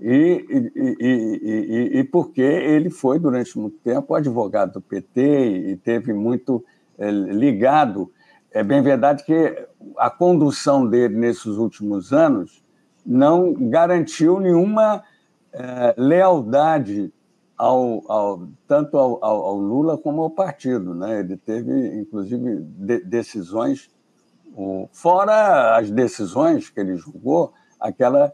e, 0.00 0.72
e, 0.76 0.96
e, 1.00 1.98
e, 1.98 2.04
porque 2.04 2.40
ele 2.40 2.90
foi, 2.90 3.18
durante 3.18 3.58
muito 3.58 3.78
tempo, 3.78 4.14
advogado 4.14 4.74
do 4.74 4.80
PT 4.80 5.70
e 5.70 5.76
teve 5.76 6.12
muito 6.12 6.64
é, 6.98 7.10
ligado 7.10 8.10
é 8.52 8.64
bem 8.64 8.82
verdade 8.82 9.24
que 9.24 9.66
a 9.96 10.10
condução 10.10 10.86
dele 10.86 11.16
nesses 11.16 11.56
últimos 11.56 12.12
anos 12.12 12.64
não 13.06 13.54
garantiu 13.54 14.40
nenhuma 14.40 15.04
é, 15.52 15.94
lealdade 15.96 17.12
ao, 17.56 18.02
ao, 18.10 18.48
tanto 18.66 18.98
ao, 18.98 19.24
ao, 19.24 19.56
Lula 19.56 19.96
como 19.96 20.22
ao 20.22 20.30
partido. 20.30 20.94
Né? 20.94 21.20
Ele 21.20 21.36
teve, 21.36 22.00
inclusive, 22.00 22.56
de, 22.60 23.04
decisões, 23.04 23.88
fora 24.92 25.76
as 25.76 25.90
decisões 25.90 26.68
que 26.68 26.80
ele 26.80 26.96
julgou, 26.96 27.52
aquela 27.78 28.32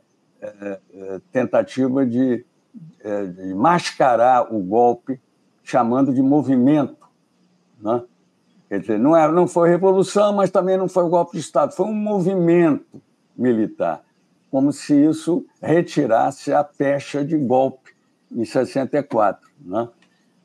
tentativa 1.33 2.05
de, 2.05 2.45
é, 3.01 3.27
de 3.27 3.55
mascarar 3.55 4.53
o 4.55 4.61
golpe, 4.61 5.21
chamando 5.63 6.13
de 6.13 6.23
movimento. 6.23 7.07
Né? 7.81 8.03
Quer 8.69 8.81
dizer, 8.81 8.99
não, 8.99 9.17
era, 9.17 9.33
não 9.33 9.47
foi 9.47 9.69
revolução, 9.69 10.33
mas 10.33 10.51
também 10.51 10.77
não 10.77 10.89
foi 10.89 11.05
um 11.05 11.11
golpe 11.11 11.33
de 11.33 11.41
Estado, 11.41 11.73
foi 11.73 11.87
um 11.87 11.95
movimento 11.95 13.01
militar, 13.37 14.03
como 14.51 14.73
se 14.73 14.95
isso 14.95 15.45
retirasse 15.61 16.53
a 16.53 16.65
pecha 16.65 17.25
de 17.25 17.37
golpe 17.37 17.93
em 18.31 18.45
64. 18.45 19.49
Né? 19.61 19.89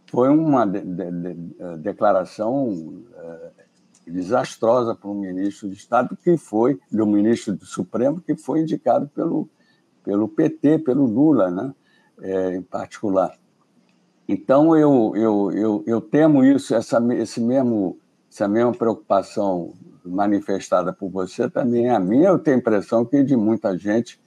Foi 0.08 0.30
uma 0.30 0.66
de, 0.66 0.82
de, 0.82 1.34
declaração 1.80 3.04
é, 3.16 3.52
desastrosa 4.08 4.94
para 4.94 5.10
um 5.10 5.16
ministro 5.16 5.70
de 5.70 5.76
Estado 5.76 6.18
que 6.22 6.38
foi, 6.38 6.80
do 6.92 7.06
ministro 7.08 7.56
do 7.56 7.66
Supremo, 7.66 8.22
que 8.22 8.36
foi 8.36 8.62
indicado 8.62 9.08
pelo, 9.08 9.50
pelo 10.04 10.28
PT, 10.28 10.80
pelo 10.80 11.06
Lula, 11.06 11.50
né? 11.50 11.74
É, 12.22 12.56
em 12.56 12.62
particular. 12.62 13.36
Então, 14.28 14.78
eu, 14.78 15.14
eu, 15.16 15.52
eu, 15.52 15.84
eu 15.88 16.02
temo 16.02 16.44
isso, 16.44 16.76
essa, 16.76 17.02
esse 17.16 17.42
mesmo 17.42 17.98
essa 18.32 18.48
mesma 18.48 18.72
preocupação 18.72 19.74
manifestada 20.06 20.94
por 20.94 21.10
você 21.10 21.50
também 21.50 21.88
é 21.88 21.96
a 21.96 22.00
minha. 22.00 22.30
Eu 22.30 22.40
tenho 22.40 22.56
a 22.56 22.60
impressão 22.60 23.04
que 23.04 23.24
de 23.24 23.36
muita 23.36 23.78
gente 23.78 24.20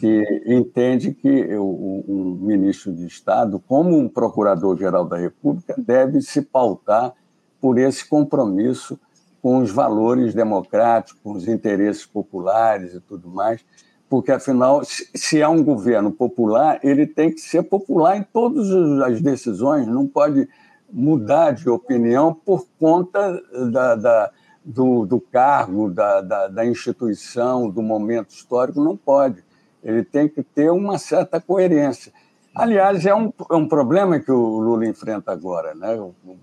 que 0.00 0.42
entende 0.46 1.14
que 1.14 1.56
um 1.56 2.38
ministro 2.40 2.92
de 2.92 3.06
Estado, 3.06 3.62
como 3.68 3.96
um 3.96 4.08
procurador-geral 4.08 5.04
da 5.04 5.16
República, 5.16 5.74
deve 5.78 6.20
se 6.22 6.42
pautar 6.42 7.14
por 7.60 7.78
esse 7.78 8.08
compromisso 8.08 8.98
com 9.40 9.58
os 9.58 9.70
valores 9.70 10.34
democráticos, 10.34 11.20
com 11.22 11.32
os 11.32 11.46
interesses 11.46 12.04
populares 12.04 12.94
e 12.94 13.00
tudo 13.00 13.28
mais, 13.28 13.64
porque, 14.08 14.30
afinal, 14.30 14.82
se 14.84 15.40
é 15.40 15.48
um 15.48 15.62
governo 15.62 16.12
popular, 16.12 16.78
ele 16.82 17.06
tem 17.06 17.30
que 17.30 17.40
ser 17.40 17.62
popular 17.64 18.16
em 18.16 18.22
todas 18.22 18.70
as 19.02 19.20
decisões, 19.20 19.86
não 19.86 20.06
pode 20.06 20.48
mudar 20.92 21.52
de 21.52 21.68
opinião 21.68 22.32
por 22.32 22.66
conta 22.78 23.42
da, 23.70 23.94
da 23.96 24.30
do, 24.64 25.06
do, 25.06 25.20
cargo, 25.20 25.88
da, 25.90 26.20
da, 26.20 26.48
da, 26.48 26.66
instituição, 26.66 27.70
do 27.70 27.80
momento 27.80 28.30
histórico, 28.30 28.82
não 28.82 28.96
pode. 28.96 29.44
Ele 29.82 30.02
tem 30.02 30.28
que 30.28 30.42
ter 30.42 30.70
uma 30.70 30.98
certa 30.98 31.40
coerência. 31.40 32.12
Aliás, 32.52 33.06
é 33.06 33.14
um, 33.14 33.32
é 33.48 33.54
um 33.54 33.68
problema 33.68 34.18
que 34.18 34.32
o 34.32 34.58
Lula 34.58 34.86
enfrenta 34.86 35.30
agora, 35.30 35.72
né? 35.74 35.96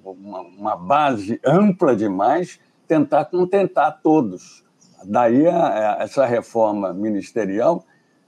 uma, 0.06 0.42
uma 0.42 0.76
base 0.78 1.38
ampla 1.46 1.94
demais, 1.96 2.60
tentar 2.88 3.26
contentar 3.26 4.00
todos. 4.02 4.63
Daí 5.06 5.48
a, 5.48 6.00
a, 6.00 6.04
essa 6.04 6.26
reforma 6.26 6.94
ministerial, 6.94 7.84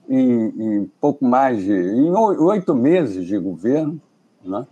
em, 0.08 0.78
em, 0.78 0.90
pouco 1.00 1.24
mais 1.24 1.62
de. 1.62 1.72
em 1.72 2.10
oito 2.12 2.74
meses 2.74 3.26
de 3.26 3.38
governo, 3.38 4.00
né? 4.44 4.66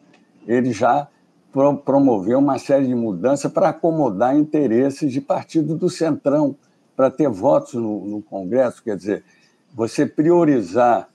ele 0.47 0.73
já 0.73 1.09
pro, 1.53 1.77
promoveu 1.77 2.39
uma 2.39 2.59
série 2.59 2.87
de 2.87 2.95
mudanças 2.95 3.51
para 3.53 3.71
acomodar 3.71 4.37
interesses 4.37 5.13
de 5.13 5.21
partido 5.21 5.77
do 5.77 5.89
Centrão, 5.89 6.57
para 6.97 7.11
ter 7.11 7.29
votos 7.29 7.75
no, 7.75 8.05
no, 8.07 8.23
Congresso. 8.23 8.83
Quer 8.83 8.97
dizer, 8.97 9.25
você 9.75 10.07
priorizar 10.07 11.09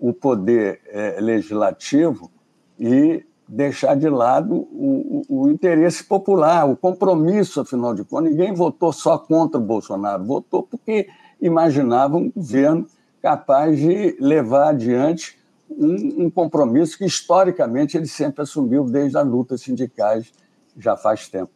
o 0.00 0.12
poder 0.12 0.80
é, 0.88 1.20
legislativo 1.20 2.30
e 2.78 3.24
deixar 3.48 3.94
de 3.96 4.08
lado 4.08 4.54
o, 4.54 5.24
o, 5.28 5.42
o, 5.42 5.50
interesse 5.50 6.02
popular, 6.02 6.68
o 6.68 6.76
compromisso, 6.76 7.60
afinal 7.60 7.94
de 7.94 8.04
contas. 8.04 8.30
Ninguém 8.30 8.52
votou 8.52 8.92
só 8.92 9.16
contra 9.18 9.60
o 9.60 9.64
Bolsonaro, 9.64 10.24
votou 10.24 10.62
porque 10.62 11.08
imaginava 11.40 12.16
um 12.16 12.30
governo 12.30 12.86
capaz 13.22 13.78
de 13.78 14.16
levar 14.20 14.70
adiante 14.70 15.38
um, 15.70 16.24
um 16.24 16.30
compromisso 16.30 16.98
que, 16.98 17.04
historicamente, 17.04 17.96
ele 17.96 18.06
sempre 18.06 18.42
assumiu 18.42 18.84
desde 18.84 19.18
as 19.18 19.26
lutas 19.26 19.62
sindicais, 19.62 20.32
já 20.78 20.96
faz 20.96 21.28
tempo. 21.28 21.50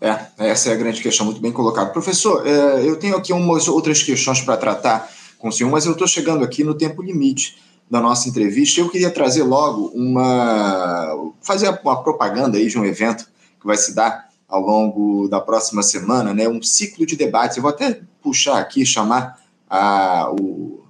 É, 0.00 0.16
essa 0.38 0.70
é 0.70 0.72
a 0.72 0.76
grande 0.76 1.02
questão, 1.02 1.26
muito 1.26 1.40
bem 1.40 1.52
colocado. 1.52 1.92
Professor, 1.92 2.46
é, 2.46 2.88
eu 2.88 2.96
tenho 2.96 3.16
aqui 3.16 3.32
umas 3.32 3.66
outras 3.66 4.02
questões 4.02 4.40
para 4.40 4.56
tratar 4.56 5.10
com 5.38 5.48
o 5.48 5.52
senhor, 5.52 5.70
mas 5.70 5.86
eu 5.86 5.92
estou 5.92 6.06
chegando 6.06 6.44
aqui 6.44 6.62
no 6.62 6.74
tempo 6.74 7.02
limite 7.02 7.58
da 7.90 8.00
nossa 8.00 8.28
entrevista. 8.28 8.80
Eu 8.80 8.88
queria 8.88 9.10
trazer 9.10 9.42
logo 9.42 9.88
uma. 9.94 11.32
fazer 11.40 11.68
uma 11.82 12.02
propaganda 12.02 12.58
aí 12.58 12.66
de 12.66 12.78
um 12.78 12.84
evento 12.84 13.28
que 13.60 13.66
vai 13.66 13.76
se 13.76 13.94
dar 13.94 14.28
ao 14.48 14.60
longo 14.60 15.28
da 15.28 15.40
próxima 15.40 15.82
semana, 15.82 16.32
né? 16.32 16.48
Um 16.48 16.62
ciclo 16.62 17.04
de 17.04 17.16
debates. 17.16 17.56
Eu 17.56 17.62
vou 17.62 17.70
até 17.70 18.00
puxar 18.22 18.58
aqui, 18.58 18.84
chamar 18.84 19.38
a, 19.68 20.30
o, 20.32 20.84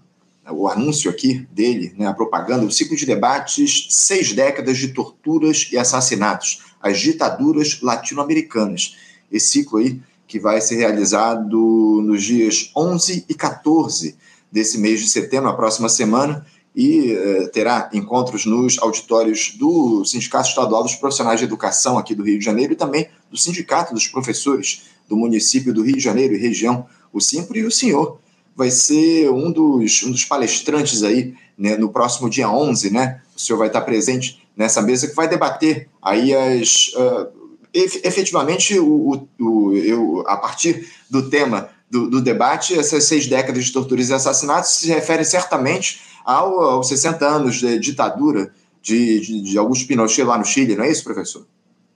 o 0.50 0.68
anúncio 0.68 1.10
aqui 1.10 1.46
dele, 1.52 1.92
né, 1.98 2.06
a 2.06 2.14
propaganda, 2.14 2.64
o 2.64 2.70
ciclo 2.70 2.96
de 2.96 3.04
debates 3.04 3.88
Seis 3.90 4.32
Décadas 4.32 4.78
de 4.78 4.88
Torturas 4.88 5.68
e 5.72 5.78
Assassinatos, 5.78 6.62
as 6.80 6.98
Ditaduras 7.00 7.80
Latino-Americanas. 7.82 8.96
Esse 9.30 9.48
ciclo 9.48 9.78
aí 9.78 10.00
que 10.26 10.38
vai 10.38 10.60
ser 10.60 10.76
realizado 10.76 12.02
nos 12.02 12.22
dias 12.22 12.70
11 12.76 13.24
e 13.28 13.34
14 13.34 14.16
desse 14.52 14.78
mês 14.78 15.00
de 15.00 15.08
setembro, 15.08 15.48
a 15.48 15.54
próxima 15.54 15.88
semana, 15.88 16.46
e 16.78 17.10
eh, 17.10 17.48
terá 17.48 17.90
encontros 17.92 18.46
nos 18.46 18.78
auditórios 18.78 19.52
do 19.58 20.04
Sindicato 20.04 20.48
Estadual 20.48 20.84
dos 20.84 20.94
Profissionais 20.94 21.40
de 21.40 21.44
Educação 21.44 21.98
aqui 21.98 22.14
do 22.14 22.22
Rio 22.22 22.38
de 22.38 22.44
Janeiro 22.44 22.72
e 22.72 22.76
também 22.76 23.08
do 23.28 23.36
Sindicato 23.36 23.92
dos 23.92 24.06
Professores 24.06 24.82
do 25.08 25.16
município 25.16 25.74
do 25.74 25.82
Rio 25.82 25.96
de 25.96 26.00
Janeiro 26.00 26.34
e 26.34 26.38
região, 26.38 26.86
o 27.12 27.20
Simpro 27.20 27.58
e 27.58 27.64
o 27.64 27.70
senhor 27.70 28.20
vai 28.54 28.70
ser 28.70 29.28
um 29.28 29.50
dos, 29.50 30.04
um 30.04 30.12
dos 30.12 30.24
palestrantes 30.24 31.02
aí 31.02 31.34
né, 31.58 31.76
no 31.76 31.88
próximo 31.88 32.30
dia 32.30 32.48
11, 32.48 32.90
né? 32.92 33.22
O 33.36 33.40
senhor 33.40 33.58
vai 33.58 33.66
estar 33.66 33.80
presente 33.80 34.40
nessa 34.56 34.80
mesa 34.80 35.08
que 35.08 35.16
vai 35.16 35.26
debater 35.26 35.88
aí 36.00 36.32
as... 36.32 36.92
Uh, 36.94 37.26
efetivamente, 37.74 38.78
o, 38.78 39.26
o, 39.40 39.72
eu, 39.72 40.24
a 40.28 40.36
partir 40.36 40.88
do 41.10 41.28
tema 41.28 41.70
do, 41.90 42.08
do, 42.08 42.20
debate, 42.20 42.78
essas 42.78 43.04
seis 43.04 43.26
décadas 43.26 43.64
de 43.64 43.72
torturas 43.72 44.10
e 44.10 44.14
assassinatos 44.14 44.70
se 44.70 44.88
refere 44.88 45.24
certamente 45.24 46.07
ao, 46.28 46.60
aos 46.60 46.88
60 46.88 47.26
anos 47.26 47.54
de 47.56 47.78
ditadura 47.78 48.52
de, 48.82 49.20
de, 49.20 49.40
de 49.40 49.58
Augusto 49.58 49.88
Pinochet 49.88 50.24
lá 50.24 50.36
no 50.36 50.44
Chile, 50.44 50.76
não 50.76 50.84
é 50.84 50.90
isso, 50.90 51.02
professor? 51.02 51.46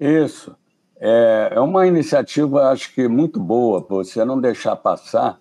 Isso. 0.00 0.56
É, 0.98 1.52
é 1.52 1.60
uma 1.60 1.86
iniciativa, 1.86 2.70
acho 2.70 2.94
que 2.94 3.06
muito 3.08 3.38
boa, 3.38 3.84
você 3.86 4.24
não 4.24 4.40
deixar 4.40 4.74
passar 4.76 5.38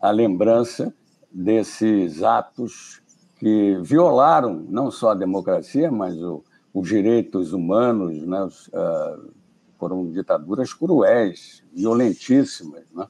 a 0.00 0.10
lembrança 0.10 0.94
desses 1.30 2.22
atos 2.22 3.02
que 3.36 3.76
violaram 3.82 4.64
não 4.66 4.90
só 4.90 5.10
a 5.10 5.14
democracia, 5.14 5.90
mas 5.90 6.16
o, 6.16 6.42
os 6.72 6.88
direitos 6.88 7.52
humanos, 7.52 8.16
né? 8.22 8.44
Os, 8.44 8.68
uh, 8.68 9.30
foram 9.78 10.10
ditaduras 10.10 10.72
cruéis, 10.72 11.62
violentíssimas. 11.74 12.84
Né? 12.94 13.06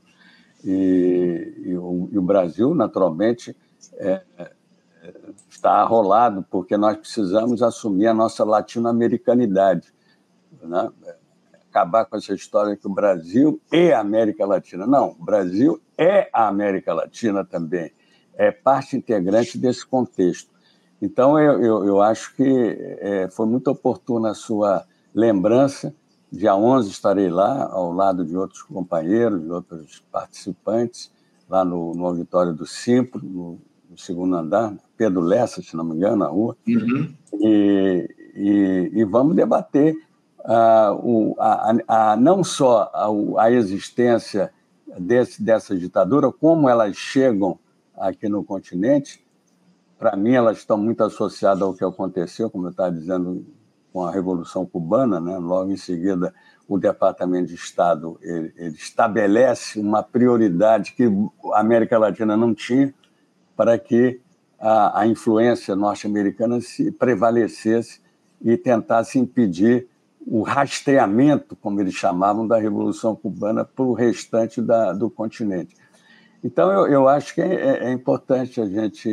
E, 0.65 1.55
e, 1.67 1.77
o, 1.77 2.09
e, 2.11 2.19
o, 2.19 2.23
Brasil, 2.23 2.75
naturalmente, 2.75 3.55
é, 3.99 4.23
está 5.49 5.73
arrolado, 5.73 6.45
porque 6.51 6.77
nós 6.77 6.97
precisamos 6.97 7.63
assumir 7.63 8.07
a 8.07 8.15
nossa 8.15 8.45
latino-americanidade. 8.45 9.93
Né? 10.63 10.91
acabar 11.73 12.05
com 12.05 12.17
essa 12.17 12.35
história 12.35 12.77
que 12.77 12.87
o 12.87 12.91
Brasil 12.91 13.59
e 13.73 13.91
a 13.91 14.01
América 14.01 14.45
Latina. 14.45 14.87
Não, 14.87 15.17
o 15.19 15.25
Brasil 15.25 15.81
é 15.97 16.29
a 16.31 16.47
América 16.47 16.93
Latina 16.93 17.43
também, 17.45 17.91
é 18.35 18.51
parte 18.51 18.95
integrante 18.95 19.57
desse 19.57 19.87
contexto. 19.87 20.53
Então, 21.01 21.39
eu, 21.39 21.61
eu, 21.61 21.85
eu 21.87 22.03
acho 22.03 22.37
que 22.37 22.45
é, 23.01 23.29
foi 23.29 23.47
muito 23.47 23.69
oportuna 23.71 24.31
a 24.31 24.35
sua 24.35 24.85
lembrança. 25.15 25.93
Dia 26.31 26.55
11 26.55 26.91
estarei 26.91 27.29
lá, 27.29 27.69
ao 27.73 27.93
lado 27.93 28.25
de 28.25 28.37
outros 28.37 28.63
companheiros, 28.63 29.43
de 29.43 29.51
outros 29.51 30.05
participantes, 30.13 31.11
lá 31.49 31.65
no, 31.65 31.95
no 31.95 32.07
auditório 32.07 32.53
do 32.53 32.67
Simpro, 32.67 33.21
no, 33.25 33.59
no, 33.91 33.99
segundo 33.99 34.37
andar, 34.37 34.75
Pedro 35.03 35.21
Lessa, 35.21 35.61
se 35.61 35.77
não 35.77 35.83
me 35.83 35.97
engano, 35.97 36.19
na 36.19 36.29
rua. 36.29 36.57
Uhum. 36.69 37.13
E, 37.41 38.09
e, 38.37 38.91
e 39.01 39.05
vamos 39.05 39.35
debater 39.35 39.97
a, 40.45 40.95
a, 41.41 42.13
a, 42.13 42.17
não 42.17 42.45
só 42.45 42.89
a, 42.95 43.43
a 43.43 43.51
existência 43.51 44.53
desse, 44.97 45.43
dessa 45.43 45.77
ditadura, 45.77 46.31
como 46.31 46.69
elas 46.69 46.95
chegam 46.97 47.59
aqui 47.97 48.29
no 48.29 48.45
continente. 48.45 49.27
Para 49.99 50.17
mim, 50.17 50.35
elas 50.35 50.59
estão 50.59 50.79
muito 50.79 51.03
associadas 51.03 51.63
ao 51.63 51.75
que 51.75 51.85
aconteceu, 51.85 52.49
como 52.49 52.67
eu 52.67 52.71
estava 52.71 52.93
dizendo, 52.93 53.45
com 53.93 54.05
a 54.05 54.13
Revolução 54.13 54.65
Cubana. 54.65 55.19
Né? 55.19 55.37
Logo 55.37 55.73
em 55.73 55.77
seguida, 55.77 56.33
o 56.69 56.79
Departamento 56.79 57.49
de 57.49 57.57
Estado 57.57 58.21
ele, 58.23 58.53
ele 58.57 58.77
estabelece 58.77 59.81
uma 59.81 60.01
prioridade 60.01 60.93
que 60.93 61.11
a 61.53 61.59
América 61.59 61.99
Latina 61.99 62.37
não 62.37 62.55
tinha 62.55 62.95
para 63.57 63.77
que 63.77 64.22
a, 64.63 65.01
a 65.01 65.07
influência 65.09 65.75
norte-americana 65.75 66.61
se 66.61 66.93
prevalecesse 66.93 68.01
e 68.41 68.57
tentasse 68.57 69.19
impedir 69.19 69.89
o 70.25 70.43
rastreamento, 70.43 71.57
como 71.57 71.81
eles 71.81 71.95
chamavam, 71.95 72.47
da 72.47 72.57
Revolução 72.59 73.17
Cubana 73.17 73.65
para 73.65 73.85
o 73.85 73.93
restante 73.93 74.63
da, 74.63 74.93
do 74.93 75.11
continente. 75.11 75.75
Então, 76.45 76.71
eu, 76.71 76.87
eu 76.87 77.09
acho 77.09 77.35
que 77.35 77.41
é, 77.41 77.89
é, 77.89 77.93
importante 77.93 78.61
a 78.61 78.67
gente 78.67 79.09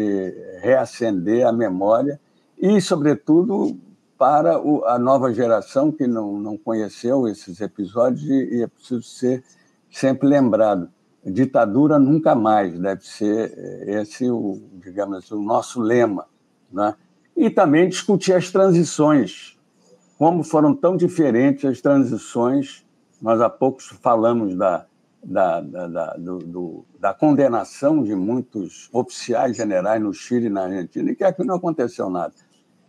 reacender 0.62 1.48
a 1.48 1.52
memória 1.52 2.20
e, 2.56 2.80
sobretudo, 2.80 3.76
para 4.20 4.60
o, 4.60 4.86
a 4.86 5.00
nova 5.00 5.34
geração 5.34 5.92
que 5.92 6.06
não, 6.06 6.40
não 6.40 6.58
conheceu 6.58 7.28
esses 7.28 7.60
episódios 7.60 8.24
e, 8.24 8.58
e 8.58 8.64
é 8.64 8.68
preciso 8.68 9.02
ser 9.02 9.44
sempre 9.90 10.28
lembrado. 10.28 10.90
Ditadura 11.26 12.00
nunca 12.00 12.34
mais 12.34 12.80
deve 12.80 13.06
ser 13.06 13.54
esse 13.88 14.30
o, 14.30 14.62
digamos, 14.82 15.30
o 15.32 15.42
nosso 15.42 15.82
lema, 15.82 16.26
né? 16.72 16.96
E 17.36 17.50
também 17.50 17.90
discutir 17.90 18.34
as 18.34 18.52
transições, 18.52 19.58
como 20.18 20.44
foram 20.44 20.74
tão 20.74 20.96
diferentes 20.96 21.66
as 21.66 21.82
transições. 21.82 22.86
Nós 23.22 23.42
há 23.42 23.50
pouco 23.50 23.82
falamos 24.02 24.56
da, 24.56 24.86
da, 25.24 25.62
da, 25.62 25.88
da, 25.88 26.14
do, 26.14 26.38
do, 26.40 26.86
da 27.00 27.14
condenação 27.14 28.02
de 28.04 28.16
muitos 28.16 28.90
oficiais 28.94 29.58
generais 29.58 30.02
no 30.02 30.14
Chile 30.14 30.48
e 30.48 30.50
na 30.50 30.64
Argentina, 30.64 31.12
e 31.12 31.16
que 31.16 31.24
aqui 31.24 31.44
não 31.44 31.56
aconteceu 31.56 32.10
nada. 32.10 32.34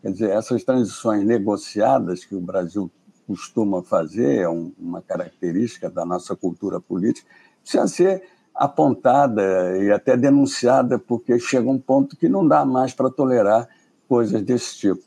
Quer 0.03 0.12
dizer, 0.12 0.31
essas 0.31 0.64
transições 0.64 1.24
negociadas 1.24 2.24
que 2.24 2.35
o 2.35 2.41
Brasil 2.41 2.91
costuma 3.26 3.83
fazer, 3.83 4.39
é 4.39 4.49
um, 4.49 4.72
uma 4.78 5.03
característica 5.03 5.91
da 5.91 6.05
nossa 6.05 6.35
cultura 6.35 6.81
política, 6.81 7.28
precisa 7.62 7.86
ser 7.88 8.22
apontada 8.54 9.78
e 9.78 9.90
até 9.90 10.16
denunciada, 10.16 10.98
porque 10.98 11.38
chega 11.38 11.68
um 11.68 11.78
ponto 11.78 12.16
que 12.16 12.28
não 12.28 12.46
dá 12.46 12.64
mais 12.64 12.92
para 12.92 13.08
tolerar 13.08 13.68
coisas 14.08 14.42
desse 14.42 14.76
tipo. 14.76 15.02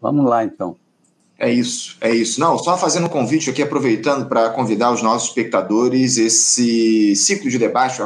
Vamos 0.00 0.24
lá, 0.24 0.44
então. 0.44 0.76
É 1.38 1.50
isso, 1.50 1.96
é 2.00 2.14
isso. 2.14 2.40
Não, 2.40 2.56
só 2.56 2.78
fazendo 2.78 3.06
um 3.06 3.10
convite 3.10 3.50
aqui, 3.50 3.62
aproveitando 3.62 4.26
para 4.28 4.50
convidar 4.50 4.92
os 4.92 5.02
nossos 5.02 5.28
espectadores, 5.28 6.16
esse 6.16 7.14
ciclo 7.16 7.50
de 7.50 7.58
debate 7.58 7.98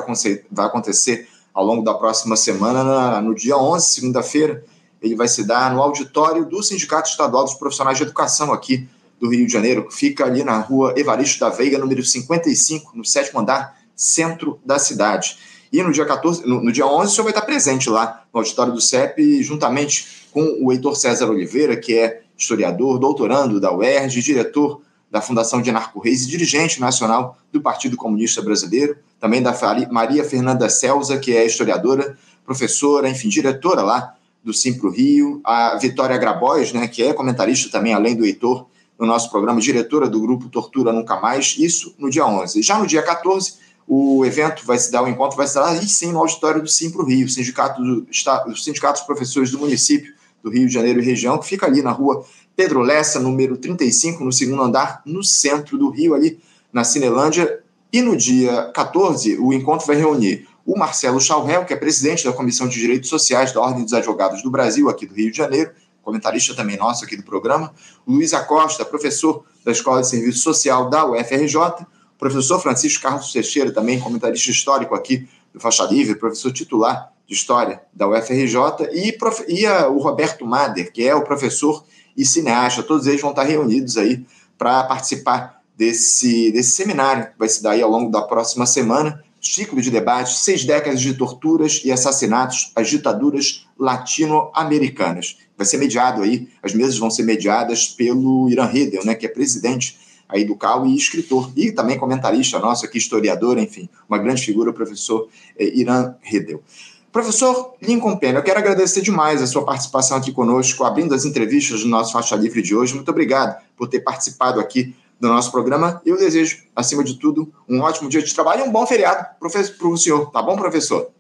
vai 0.51 0.67
acontecer 0.67 1.29
ao 1.53 1.65
longo 1.65 1.83
da 1.83 1.95
próxima 1.95 2.37
semana, 2.37 3.21
no 3.21 3.35
dia 3.35 3.57
11, 3.57 3.87
segunda-feira, 3.87 4.65
ele 5.03 5.15
vai 5.15 5.29
se 5.29 5.47
dar 5.47 5.73
no 5.73 5.83
auditório 5.83 6.45
do 6.47 6.63
Sindicato 6.63 7.09
Estadual 7.09 7.45
dos 7.45 7.55
Profissionais 7.55 7.97
de 7.97 8.05
Educação 8.05 8.53
aqui 8.53 8.89
do 9.21 9.29
Rio 9.29 9.47
de 9.47 9.53
Janeiro, 9.53 9.87
que 9.87 9.95
fica 9.95 10.25
ali 10.25 10.45
na 10.45 10.59
rua 10.59 10.95
Evaristo 10.97 11.41
da 11.41 11.49
Veiga, 11.49 11.79
número 11.79 12.05
55, 12.05 12.97
no 12.97 13.05
sétimo 13.05 13.41
andar, 13.41 13.77
centro 13.95 14.61
da 14.65 14.79
cidade. 14.79 15.39
E 15.73 15.83
no 15.83 15.93
dia 15.93 16.05
14, 16.05 16.47
no, 16.47 16.63
no 16.63 16.73
dia 16.73 16.87
11, 16.87 17.13
o 17.13 17.15
senhor 17.15 17.25
vai 17.25 17.33
estar 17.33 17.45
presente 17.45 17.91
lá 17.91 18.25
no 18.33 18.41
auditório 18.41 18.73
do 18.73 18.81
CEP, 18.81 19.43
juntamente 19.43 20.29
com 20.31 20.59
o 20.63 20.73
Heitor 20.73 20.97
César 20.97 21.29
Oliveira, 21.29 21.77
que 21.77 21.99
é 21.99 22.23
historiador, 22.37 22.99
doutorando 22.99 23.61
da 23.61 23.75
UERJ, 23.75 24.23
diretor 24.23 24.81
da 25.11 25.21
Fundação 25.21 25.61
de 25.61 25.71
Anarco 25.71 25.99
Reis 26.01 26.23
e 26.23 26.29
dirigente 26.29 26.81
nacional 26.81 27.39
do 27.53 27.61
Partido 27.61 27.97
Comunista 27.97 28.43
Brasileiro, 28.43 28.97
também 29.19 29.43
da 29.43 29.57
Maria 29.91 30.25
Fernanda 30.25 30.69
Celsa, 30.69 31.19
que 31.19 31.37
é 31.37 31.45
historiadora, 31.45 32.17
professora, 32.45 33.09
enfim, 33.09 33.29
diretora 33.29 33.83
lá 33.83 34.15
do 34.45 34.53
Simpro 34.53 34.91
Rio, 34.91 35.41
a 35.45 35.77
Vitória 35.77 36.17
Grabois, 36.17 36.73
né, 36.73 36.87
que 36.87 37.03
é 37.03 37.13
comentarista 37.13 37.71
também, 37.71 37.93
além 37.93 38.15
do 38.15 38.25
Heitor, 38.25 38.67
no 38.99 39.07
nosso 39.07 39.31
programa, 39.31 39.61
diretora 39.61 40.09
do 40.09 40.21
grupo 40.21 40.49
Tortura 40.49 40.93
Nunca 40.93 41.21
Mais, 41.21 41.55
isso 41.59 41.95
no 41.99 42.11
dia 42.11 42.27
11. 42.27 42.61
Já 42.63 42.79
no 42.79 42.87
dia 42.87 43.03
14, 43.03 43.55
o 43.87 44.25
evento 44.27 44.67
vai 44.67 44.77
se 44.79 44.91
dar, 44.91 45.03
o 45.03 45.09
encontro 45.09 45.37
vai 45.37 45.47
se 45.47 45.55
dar 45.55 45.69
aí 45.69 45.89
sim 45.89 46.13
no 46.13 46.19
auditório 46.19 46.61
do 46.61 46.69
Sim 46.69 46.91
para 46.91 47.03
o 47.03 47.07
Rio, 47.07 47.29
sindicato 47.29 47.83
do, 47.83 48.07
o 48.47 48.57
Sindicato 48.57 48.99
dos 48.99 49.07
Professores 49.07 49.51
do 49.51 49.59
município 49.59 50.13
do 50.43 50.51
Rio 50.51 50.67
de 50.67 50.75
Janeiro 50.75 51.01
e 51.01 51.05
região, 51.05 51.39
que 51.39 51.47
fica 51.47 51.67
ali 51.67 51.81
na 51.81 51.91
rua 51.91 52.25
Pedro 52.55 52.81
Lessa, 52.81 53.19
número 53.21 53.57
35, 53.57 54.25
no 54.25 54.33
segundo 54.33 54.63
andar, 54.63 55.01
no 55.07 55.23
centro 55.23 55.79
do 55.79 55.91
Rio, 55.91 56.15
ali 56.15 56.41
na 56.73 56.85
Cinelândia. 56.85 57.61
E 57.93 58.03
no 58.03 58.17
dia 58.17 58.71
14, 58.75 59.39
o 59.39 59.53
encontro 59.53 59.87
vai 59.87 59.97
reunir 59.97 60.47
o 60.67 60.79
Marcelo 60.79 61.21
Chalrel, 61.21 61.65
que 61.65 61.73
é 61.73 61.77
presidente 61.77 62.25
da 62.25 62.33
Comissão 62.33 62.69
de 62.69 62.79
Direitos 62.79 63.09
Sociais 63.09 63.53
da 63.53 63.61
Ordem 63.61 63.85
dos 63.85 63.95
Advogados 63.95 64.43
do 64.43 64.51
Brasil, 64.51 64.91
aqui 64.91 65.07
do 65.07 65.15
Rio 65.15 65.31
de 65.31 65.37
Janeiro, 65.37 65.71
comentarista 66.09 66.55
também 66.55 66.79
nosso 66.79 67.05
aqui 67.05 67.17
do 67.17 67.23
programa, 67.23 67.71
Luiz 68.07 68.33
Acosta, 68.33 68.83
professor 68.83 69.45
da 69.63 69.71
Escola 69.71 70.01
de 70.01 70.09
Serviço 70.09 70.39
Social 70.39 70.89
da 70.89 71.05
UFRJ, 71.05 71.87
professor 72.19 72.59
Francisco 72.61 73.03
Carlos 73.03 73.31
Teixeira, 73.31 73.71
também 73.71 74.01
comentarista 74.01 74.51
histórico 74.51 74.95
aqui 74.95 75.29
do 75.53 75.61
Faixa 75.61 75.85
Livre, 75.85 76.15
professor 76.15 76.51
titular 76.51 77.13
de 77.27 77.35
História 77.35 77.83
da 77.93 78.09
UFRJ, 78.09 78.89
e, 78.91 79.13
prof... 79.13 79.45
e 79.47 79.67
a, 79.67 79.89
o 79.89 79.99
Roberto 79.99 80.47
Mader, 80.47 80.91
que 80.91 81.07
é 81.07 81.15
o 81.15 81.23
professor 81.23 81.85
e 82.17 82.25
cineasta, 82.25 82.83
todos 82.83 83.07
eles 83.07 83.21
vão 83.21 83.31
estar 83.31 83.43
reunidos 83.43 83.99
aí 83.99 84.25
para 84.57 84.85
participar 84.85 85.61
desse, 85.77 86.51
desse 86.53 86.71
seminário 86.71 87.27
que 87.27 87.39
vai 87.39 87.51
se 87.51 87.63
dar 87.63 87.73
aí 87.73 87.83
ao 87.83 87.91
longo 87.91 88.11
da 88.11 88.23
próxima 88.23 88.65
semana, 88.65 89.23
ciclo 89.55 89.81
de 89.81 89.91
debate, 89.91 90.39
seis 90.39 90.65
décadas 90.65 91.01
de 91.01 91.15
torturas 91.15 91.81
e 91.85 91.91
assassinatos 91.91 92.73
às 92.75 92.89
ditaduras 92.89 93.67
latino-americanas. 93.79 95.39
Vai 95.57 95.67
ser 95.67 95.79
mediado 95.79 96.23
aí, 96.23 96.49
as 96.63 96.75
mesas 96.75 96.99
vão 96.99 97.11
ser 97.11 97.23
mediadas 97.23 97.89
pelo 97.89 98.49
Irã 98.51 98.71
Hedel, 98.73 99.05
né, 99.05 99.15
que 99.15 99.27
é 99.27 99.29
presidente 99.29 99.99
aí 100.29 100.45
do 100.45 100.55
CAU 100.55 100.87
e 100.87 100.95
escritor, 100.95 101.51
e 101.57 101.73
também 101.73 101.99
comentarista 101.99 102.59
nosso 102.59 102.85
aqui, 102.85 102.99
historiador, 102.99 103.59
enfim, 103.59 103.89
uma 104.09 104.19
grande 104.19 104.45
figura, 104.45 104.71
o 104.71 104.75
professor 104.75 105.29
eh, 105.59 105.73
Irã 105.75 106.15
Hedel. 106.23 106.63
Professor 107.11 107.75
Lincoln 107.81 108.19
Pena, 108.19 108.39
eu 108.39 108.43
quero 108.43 108.59
agradecer 108.59 109.01
demais 109.01 109.41
a 109.41 109.47
sua 109.47 109.65
participação 109.65 110.19
aqui 110.19 110.31
conosco, 110.31 110.85
abrindo 110.85 111.15
as 111.15 111.25
entrevistas 111.25 111.81
do 111.81 111.89
nosso 111.89 112.13
Faixa 112.13 112.37
Livre 112.37 112.61
de 112.61 112.77
hoje. 112.77 112.95
Muito 112.95 113.11
obrigado 113.11 113.59
por 113.75 113.89
ter 113.89 114.01
participado 114.01 114.61
aqui 114.61 114.95
do 115.21 115.29
nosso 115.29 115.51
programa. 115.51 116.01
Eu 116.05 116.17
desejo, 116.17 116.65
acima 116.75 117.03
de 117.03 117.19
tudo, 117.19 117.53
um 117.69 117.81
ótimo 117.81 118.09
dia 118.09 118.23
de 118.23 118.35
trabalho 118.35 118.65
e 118.65 118.69
um 118.69 118.73
bom 118.73 118.87
feriado 118.87 119.27
para 119.39 119.89
o 119.89 119.97
senhor. 119.97 120.31
Tá 120.31 120.43
bom, 120.43 120.57
professor? 120.57 121.11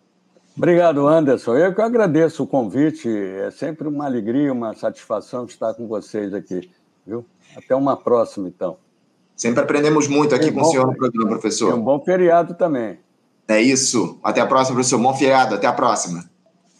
Obrigado, 0.56 1.06
Anderson. 1.06 1.54
Eu 1.54 1.72
que 1.74 1.80
agradeço 1.80 2.42
o 2.42 2.46
convite. 2.46 3.08
É 3.08 3.50
sempre 3.50 3.86
uma 3.86 4.06
alegria, 4.06 4.52
uma 4.52 4.74
satisfação 4.74 5.44
estar 5.44 5.72
com 5.74 5.86
vocês 5.86 6.34
aqui. 6.34 6.68
Viu? 7.06 7.24
Até 7.56 7.74
uma 7.76 7.96
próxima, 7.96 8.48
então. 8.48 8.76
Sempre 9.36 9.62
aprendemos 9.62 10.08
muito 10.08 10.34
aqui 10.34 10.50
com 10.50 10.60
o 10.60 10.64
senhor 10.64 10.86
no 10.86 10.96
programa, 10.96 11.30
professor. 11.30 11.72
um 11.72 11.80
bom 11.80 12.00
feriado 12.00 12.54
também. 12.54 12.98
É 13.46 13.62
isso. 13.62 14.18
Até 14.22 14.40
a 14.40 14.46
próxima, 14.46 14.74
professor. 14.74 14.98
Bom 14.98 15.14
feriado. 15.14 15.54
Até 15.54 15.68
a 15.68 15.72
próxima. 15.72 16.28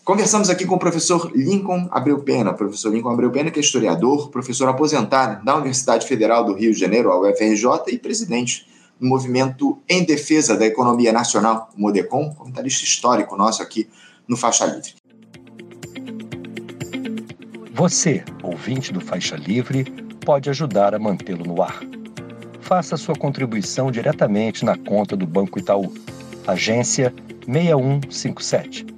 Conversamos 0.09 0.49
aqui 0.49 0.65
com 0.65 0.77
o 0.77 0.79
professor 0.79 1.31
Lincoln 1.35 1.87
Abreu 1.91 2.21
Pena. 2.21 2.55
Professor 2.55 2.91
Lincoln 2.91 3.11
Abreu 3.11 3.31
Pena, 3.31 3.51
que 3.51 3.59
é 3.59 3.63
historiador, 3.63 4.31
professor 4.31 4.67
aposentado 4.67 5.45
da 5.45 5.55
Universidade 5.55 6.09
Federal 6.09 6.47
do 6.47 6.55
Rio 6.55 6.73
de 6.73 6.81
Janeiro, 6.81 7.13
a 7.13 7.21
UFRJ, 7.21 7.93
e 7.93 7.99
presidente 7.99 8.67
do 8.99 9.07
movimento 9.07 9.83
em 9.87 10.03
defesa 10.03 10.57
da 10.57 10.65
economia 10.65 11.13
nacional, 11.13 11.69
o 11.77 11.81
Modecom, 11.83 12.33
comentarista 12.33 12.87
histórico 12.87 13.37
nosso 13.37 13.63
aqui 13.63 13.87
no 14.27 14.35
Faixa 14.35 14.65
Livre. 14.65 14.95
Você, 17.75 18.25
ouvinte 18.43 18.91
do 18.95 19.03
Faixa 19.03 19.37
Livre, 19.37 19.85
pode 20.25 20.49
ajudar 20.49 20.95
a 20.95 20.99
mantê-lo 20.99 21.45
no 21.45 21.61
ar. 21.61 21.83
Faça 22.63 22.97
sua 22.97 23.15
contribuição 23.15 23.91
diretamente 23.91 24.65
na 24.65 24.75
conta 24.75 25.15
do 25.15 25.27
Banco 25.27 25.59
Itaú, 25.59 25.93
agência 26.47 27.13
6157 27.47 28.98